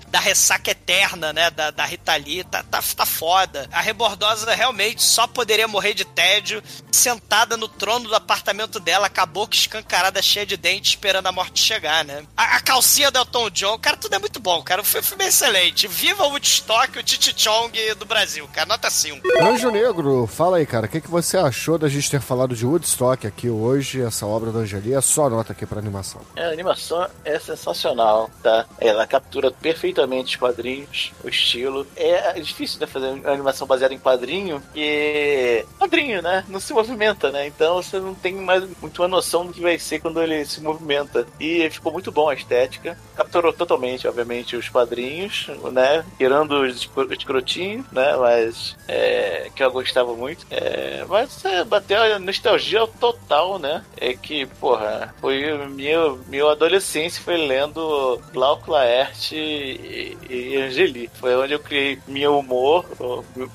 [0.09, 1.51] da ressaca eterna, né?
[1.51, 2.45] Da, da Rita Lee.
[2.45, 3.69] Tá, tá, tá foda.
[3.73, 9.21] A rebordosa realmente só poderia morrer de tédio sentada no trono do apartamento dela, com
[9.21, 12.25] a boca escancarada, cheia de dentes, esperando a morte chegar, né?
[12.37, 14.81] A, a calcinha do Elton John, cara, tudo é muito bom, cara.
[14.81, 15.87] O filme é excelente.
[15.87, 18.67] Viva o Woodstock, o Titi Chong do Brasil, cara.
[18.67, 19.27] Nota 5.
[19.41, 22.65] Anjo Negro, fala aí, cara, o que, que você achou da gente ter falado de
[22.65, 24.95] Woodstock aqui hoje, essa obra do Angeli?
[24.95, 26.21] É só nota aqui pra animação.
[26.35, 28.67] É, a animação é sensacional, tá?
[28.81, 31.87] Ela captura perfeitamente os quadrinhos, o estilo.
[31.97, 37.31] É difícil, né, fazer uma animação baseada em quadrinho, porque quadrinho, né, não se movimenta,
[37.31, 37.47] né?
[37.47, 40.61] Então você não tem mais muito uma noção do que vai ser quando ele se
[40.61, 41.27] movimenta.
[41.41, 42.97] E ficou muito bom a estética.
[43.17, 46.05] Capturou totalmente, obviamente, os quadrinhos, né?
[46.17, 48.17] Tirando os escro- escrotinhos, né?
[48.17, 50.47] Mas é, que eu gostava muito.
[50.51, 53.85] É, mas é, bateu a nostalgia total, né?
[53.97, 61.11] É que, porra, foi meu, meu adolescência foi lendo Glauco Laerte e, e Angeli.
[61.15, 62.85] Foi onde eu criei meu humor,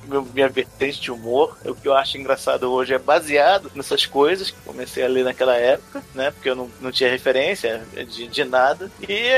[0.08, 1.58] meu- minha vertente de humor.
[1.66, 5.56] O que eu acho engraçado hoje é baseado nessas coisas que comecei a ler naquela
[5.56, 6.32] época, né?
[6.32, 8.92] Porque eu não, não tinha referência de, de nada.
[9.08, 9.30] E,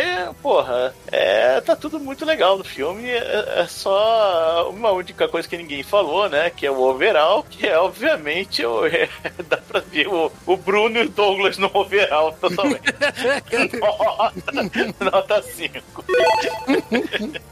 [0.42, 3.10] porra, é, tá tudo muito legal no filme.
[3.10, 6.50] É, é só uma única coisa que ninguém falou, né?
[6.50, 8.82] Que é o overall, que é obviamente o,
[9.48, 12.84] dá pra ver o, o Bruno e o Douglas no overall totalmente.
[13.80, 16.06] nota, nota 5.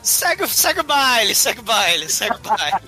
[0.01, 2.81] Segue, segue o baile, segue o baile, segue o baile.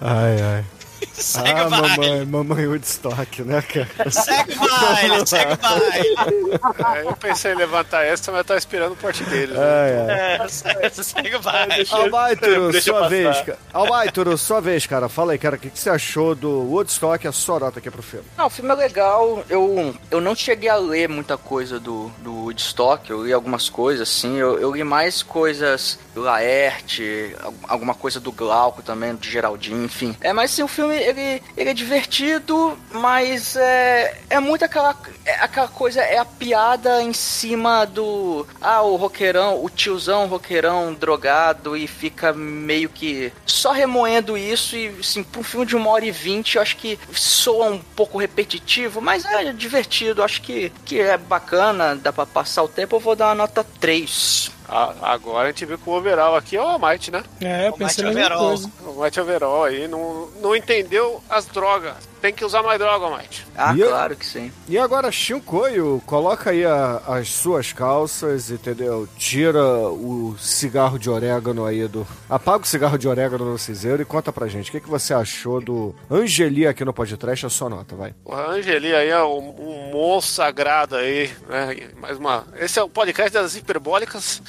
[0.00, 0.64] Ai, ai.
[1.12, 1.88] Segue ah, o baile.
[1.98, 4.10] mamãe, mamãe Woodstock, né, cara?
[4.10, 6.98] Segue o baile, segue o baile.
[6.98, 9.56] É, eu pensei em levantar essa, mas eu tava esperando o porte deles.
[9.56, 9.60] né?
[9.60, 10.48] Ai, ai.
[10.82, 11.86] É, segue, o baile.
[11.90, 13.58] Albaituro, sua vez, cara.
[13.72, 15.08] Albaituro, sua vez, cara.
[15.08, 17.26] Fala aí, cara, o que, que você achou do Woodstock?
[17.26, 18.26] A sua nota aqui pro filme.
[18.36, 19.42] Não, o filme é legal.
[19.48, 23.10] Eu, eu não cheguei a ler muita coisa do, do Woodstock.
[23.10, 24.36] Eu li algumas coisas, assim.
[24.36, 29.84] Eu, eu li mais coisas do Laerte, al- alguma coisa do Glauco também, de Geraldinho,
[29.84, 30.16] enfim.
[30.20, 35.34] É, mas sim, o filme, ele, ele é divertido, mas é, é muito aquela, é
[35.34, 38.46] aquela coisa, é a piada em cima do...
[38.60, 44.88] Ah, o roqueirão, o tiozão roqueirão drogado e fica meio que só remoendo isso e,
[45.00, 48.18] assim, pra um filme de uma hora e vinte, eu acho que soa um pouco
[48.18, 53.00] repetitivo, mas é divertido, acho que, que é bacana, dá pra passar o tempo, eu
[53.00, 54.57] vou dar uma nota 3.
[54.68, 57.22] Agora a gente viu que o overall aqui é o Almighty, né?
[57.40, 58.48] É, eu O pensei na mesma Overall.
[58.48, 58.70] coisa.
[58.84, 61.94] O Almighty overall aí não, não entendeu as drogas.
[62.20, 63.46] Tem que usar mais droga, Almighty.
[63.56, 64.52] Ah, E eu- claro que sim.
[64.68, 69.08] E agora, Shinkoio, coloca aí a- as suas calças, entendeu?
[69.16, 72.06] Tira o cigarro de orégano aí do.
[72.28, 74.68] Apaga o cigarro de orégano no cinzeiro e conta pra gente.
[74.68, 77.46] O que, que você achou do Angeli aqui no podcast?
[77.46, 78.14] A sua nota, vai.
[78.24, 81.88] O Angeli aí é um, um monstro sagrado aí, né?
[82.00, 82.46] Mais uma.
[82.58, 84.42] Esse é o podcast das hiperbólicas.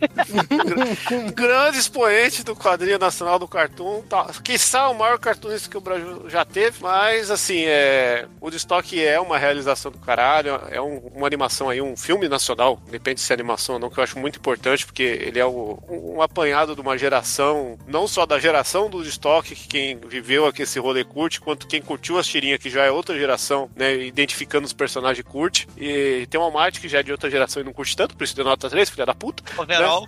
[1.34, 4.02] Grande expoente do quadrinho nacional do Cartoon.
[4.02, 6.78] Tá, quiçá o maior cartunista que o Brasil já teve.
[6.80, 10.60] Mas, assim, é, o Destock é uma realização do caralho.
[10.70, 12.78] É um- uma animação aí, um filme nacional.
[12.90, 15.78] Depende se é animação ou não, que eu acho muito importante, porque ele é o-
[15.88, 20.62] um, apanhado de uma geração, não só da geração do Destock, que quem viveu aqui
[20.62, 23.94] esse rolê curte, quanto quem curtiu as tirinhas, que já é outra geração, né?
[23.94, 25.68] Identificando os personagens curte.
[25.76, 28.24] E tem o Almighty, que já é de outra geração e não curte tanto, por
[28.24, 29.42] isso deu nota 3, filha da puta.
[29.60, 30.06] Overall.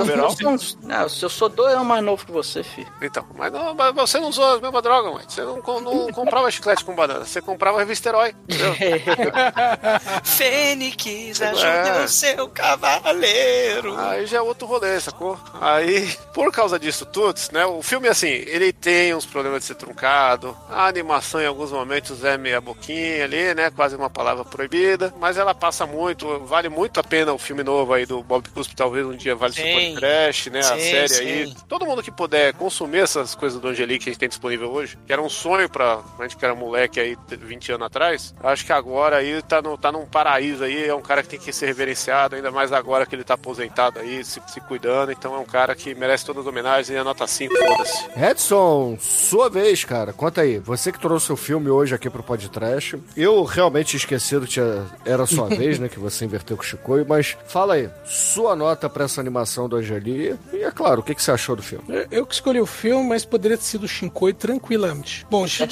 [0.00, 0.34] Overall.
[0.82, 2.86] Não, se eu sou dois anos mais novo que você, filho.
[3.00, 5.24] Então, mas, não, mas você não usou a mesma droga, mãe.
[5.28, 8.34] Você não, com- não comprava chiclete com banana, você comprava revista Herói.
[10.24, 11.46] Fênix, É.
[11.48, 13.96] ajuda o seu cavaleiro.
[13.98, 15.38] Aí já é outro rolê, sacou?
[15.60, 17.64] Aí, por causa disso tudo, né?
[17.66, 20.56] O filme, assim, ele tem uns problemas de ser truncado.
[20.68, 23.70] A animação, em alguns momentos, é meia boquinha ali, né?
[23.70, 25.14] Quase uma palavra proibida.
[25.20, 28.74] Mas ela passa muito, vale muito a pena o filme novo aí do Bob Cuspe,
[28.74, 29.92] talvez um dia vale Sim.
[29.92, 30.58] podcast, né?
[30.60, 31.46] a Sim, série aí.
[31.48, 31.56] sim.
[31.68, 34.98] Todo mundo que puder consumir essas coisas do Angeli que a gente tem disponível hoje,
[35.06, 38.64] que era um sonho pra a gente que era moleque aí 20 anos atrás, acho
[38.64, 41.52] que agora aí tá, no, tá num paraíso aí, é um cara que tem que
[41.52, 45.38] ser reverenciado, ainda mais agora que ele tá aposentado aí, se, se cuidando, então é
[45.38, 48.04] um cara que merece todas as homenagens e a nota 5, foda-se.
[48.16, 50.12] Edson, sua vez, cara.
[50.12, 50.58] Conta aí.
[50.58, 52.98] Você que trouxe o filme hoje aqui pro podcast.
[53.16, 55.88] Eu realmente tinha esquecido que tinha- era a sua vez, né?
[55.88, 57.04] Que você inverteu com o Chicoio.
[57.08, 60.38] Mas fala aí, sua nota pra essa animação do Angeli.
[60.52, 61.84] E é claro, o que, que você achou do filme?
[62.10, 65.26] Eu- que escolhi o filme, mas poderia ter sido o Shinkoi tranquilamente.
[65.30, 65.68] Bom, deixa eu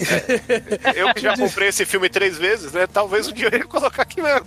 [0.00, 1.00] É.
[1.02, 2.86] Eu que já comprei esse filme três vezes, né?
[2.86, 4.46] Talvez um dia eu ia colocar aqui mesmo.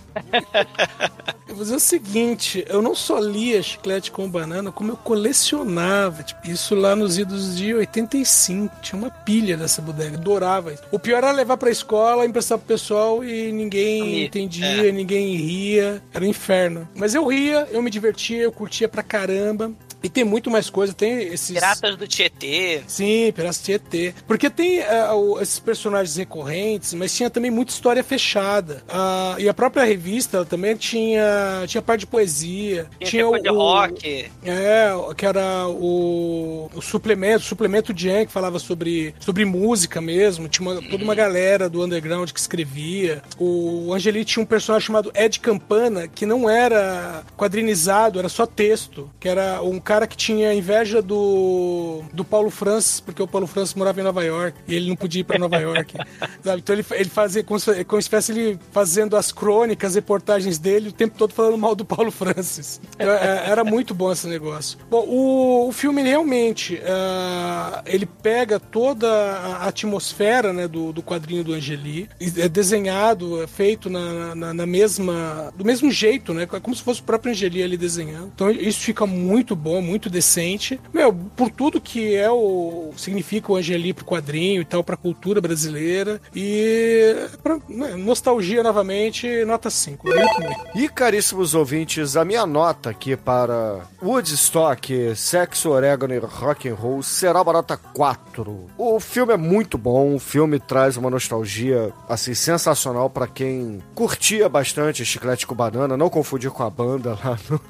[1.48, 6.22] Eu vou dizer o seguinte, eu não só lia chiclete com banana, como eu colecionava.
[6.22, 8.74] tipo, isso lá nos idos de 85.
[8.80, 10.16] Tinha uma pilha dessa bodega.
[10.16, 10.82] Adorava isso.
[10.90, 14.24] O pior era levar pra escola, emprestar pro pessoal e ninguém Sumir.
[14.26, 16.02] entendia, ninguém ria.
[16.12, 16.88] Era um inferno.
[16.94, 19.72] Mas eu ria, eu me divertia, eu curtia pra caramba.
[20.04, 21.52] E tem muito mais coisa, tem esses.
[21.54, 22.82] Piratas do Tietê.
[22.86, 24.14] Sim, Piratas Tietê.
[24.26, 24.80] Porque tem
[25.14, 28.82] o- esses personagens recorrentes, mas tinha também muita história fechada.
[28.88, 32.86] Ah, e a própria revista também tinha, tinha parte de poesia.
[33.00, 34.26] Tinha, depois de rock.
[34.44, 40.48] É, que era o, o suplemento, o suplemento Jam, que falava sobre, sobre música mesmo.
[40.48, 43.22] Tinha uma- toda uma galera do underground que escrevia.
[43.38, 49.10] O Angeli tinha um personagem chamado Ed Campana, que não era quadrinizado, era só texto.
[49.18, 53.74] Que era um cara que tinha inveja do, do Paulo Francis, porque o Paulo Francis
[53.74, 55.96] morava em Nova York e ele não podia ir pra Nova York.
[56.42, 56.58] sabe?
[56.60, 60.92] Então ele, ele fazia como se, como se ele fazendo as crônicas, reportagens dele, o
[60.92, 62.80] tempo todo falando mal do Paulo Francis.
[62.94, 64.78] Então, é, Era muito bom esse negócio.
[64.90, 71.44] Bom, o, o filme realmente ah, ele pega toda a atmosfera né, do, do quadrinho
[71.44, 76.46] do Angeli, é desenhado, é feito na, na, na mesma do mesmo jeito, né?
[76.46, 78.30] Como se fosse o próprio Angeli ali desenhando.
[78.34, 80.80] Então isso fica muito bom, muito decente.
[80.92, 85.40] Meu, por tudo que é o significa o Angeli pro quadrinho e tal, pra cultura
[85.40, 86.20] brasileira.
[86.34, 90.06] E pra, né, nostalgia novamente, nota 5.
[90.08, 90.56] Muito bem.
[90.74, 97.02] E caríssimos ouvintes, a minha nota aqui para Woodstock, Sexo, Orégano e Rock and Roll
[97.02, 98.66] será uma nota 4.
[98.78, 104.48] O filme é muito bom, o filme traz uma nostalgia assim sensacional para quem curtia
[104.48, 107.60] bastante Chiclete com Banana, não confundir com a banda lá no-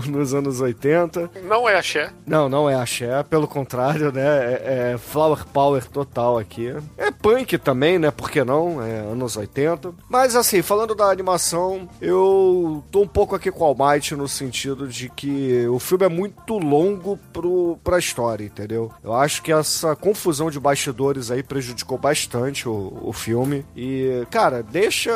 [0.18, 1.30] nos anos 80.
[1.52, 2.10] Não é axé.
[2.26, 4.22] Não, não é axé, pelo contrário, né?
[4.22, 6.74] É, é flower power total aqui.
[6.96, 8.10] É punk também, né?
[8.10, 8.82] Por que não?
[8.82, 9.92] É anos 80.
[10.08, 14.88] Mas assim, falando da animação, eu tô um pouco aqui com o Almighty no sentido
[14.88, 18.90] de que o filme é muito longo pro, pra história, entendeu?
[19.04, 23.62] Eu acho que essa confusão de bastidores aí prejudicou bastante o, o filme.
[23.76, 25.12] E, cara, deixa,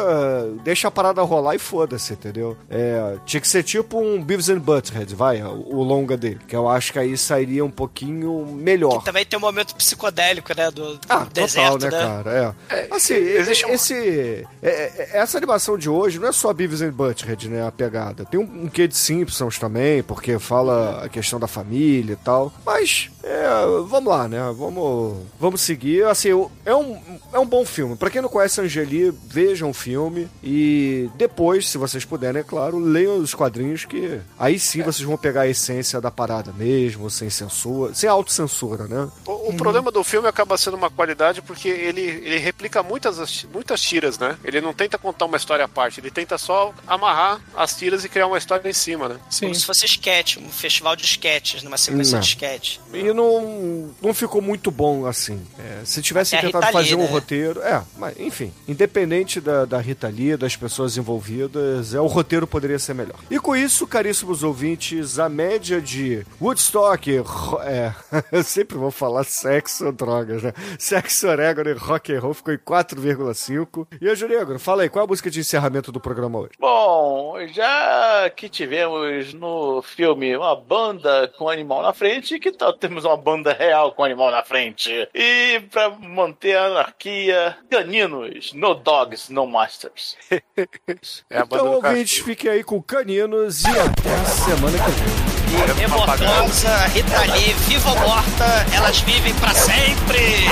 [0.63, 2.59] deixa a parada rolar e foda-se, entendeu?
[2.69, 6.26] É, tinha que ser tipo um Beavis and Butthead, vai, o, o longa dele.
[6.35, 9.03] Que eu acho que aí sairia um pouquinho melhor.
[9.03, 10.71] Também tem um momento psicodélico, né?
[10.71, 12.57] Do, do Ah, deserto, total, né, cara?
[12.71, 12.89] É.
[12.91, 16.91] Assim, existe um- esse, é- é- essa animação de hoje não é só Beavis and
[16.93, 18.25] Butthead, né, a pegada.
[18.25, 22.53] Tem um, um quê de Simpsons também, porque fala a questão da família e tal.
[22.65, 23.49] Mas, é,
[23.89, 24.39] vamos lá, né?
[24.57, 26.05] Vamos, vamos seguir.
[26.05, 26.29] Assim,
[26.65, 27.97] é um, é um bom filme.
[27.97, 32.79] Pra quem não conhece Angeli, vejam o filme e depois, se vocês puderem, é claro,
[32.79, 37.29] leiam os quadrinhos que aí sim vocês vão pegar a essência da parada mesmo, sem
[37.29, 39.09] censura, sem autocensura, né?
[39.27, 43.81] O, o problema do filme acaba sendo uma qualidade porque ele, ele replica muitas, muitas
[43.81, 44.39] tiras, né?
[44.45, 48.09] Ele não tenta contar uma história à parte, ele tenta só amarrar as tiras e
[48.09, 49.17] criar uma história em cima, né?
[49.29, 49.47] Sim.
[49.47, 52.21] Como se fosse sketch, um festival de sketches, numa sequência Não.
[52.21, 52.79] de sketch.
[52.93, 55.41] E não, não ficou muito bom assim.
[55.59, 57.11] É, se tivesse Até a tentado fazer Lee, um né?
[57.11, 57.61] roteiro.
[57.63, 58.53] É, mas enfim.
[58.69, 63.17] Independente da, da Rita Lee, das pessoas envolvidas, é, o roteiro poderia ser melhor.
[63.31, 67.23] E com isso, caríssimos ouvintes, a média de Woodstock.
[67.65, 67.93] É,
[68.31, 70.53] eu sempre vou falar sexo ou drogas, né?
[70.79, 73.87] Sexo, orégano e rock and roll ficou em 4,5.
[74.01, 76.53] E a Juliagro, fala aí, qual é a música de encerramento do programa hoje?
[76.61, 83.06] Bom, já que tivemos no filme uma banda com animal na frente, que tal temos
[83.07, 84.91] uma banda real com o animal na frente.
[85.15, 90.17] E pra manter a anarquia, caninos, no dogs, no masters.
[90.31, 95.37] é então, ouvintes, fiquem aí com caninos e até a semana que vem.
[95.47, 100.47] E Emotosa, Rita Lee, viva ou morta, elas vivem pra sempre!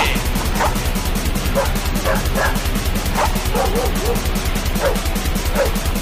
[5.54, 5.88] Thank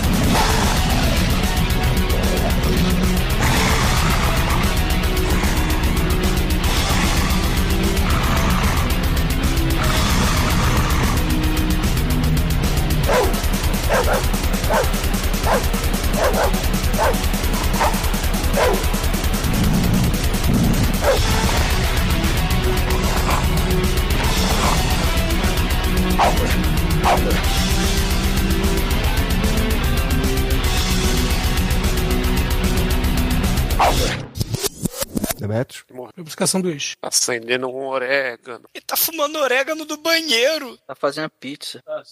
[35.42, 35.84] Demetrios?
[36.16, 36.96] Lubrificação do eixo.
[37.02, 38.64] Acendendo um orégano.
[38.72, 40.78] Ele tá fumando orégano do banheiro.
[40.86, 41.82] Tá fazendo pizza.
[41.84, 42.02] Ah,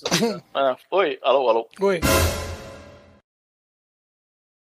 [0.53, 1.69] ah, oi, alô, alô.
[1.81, 2.01] Oi.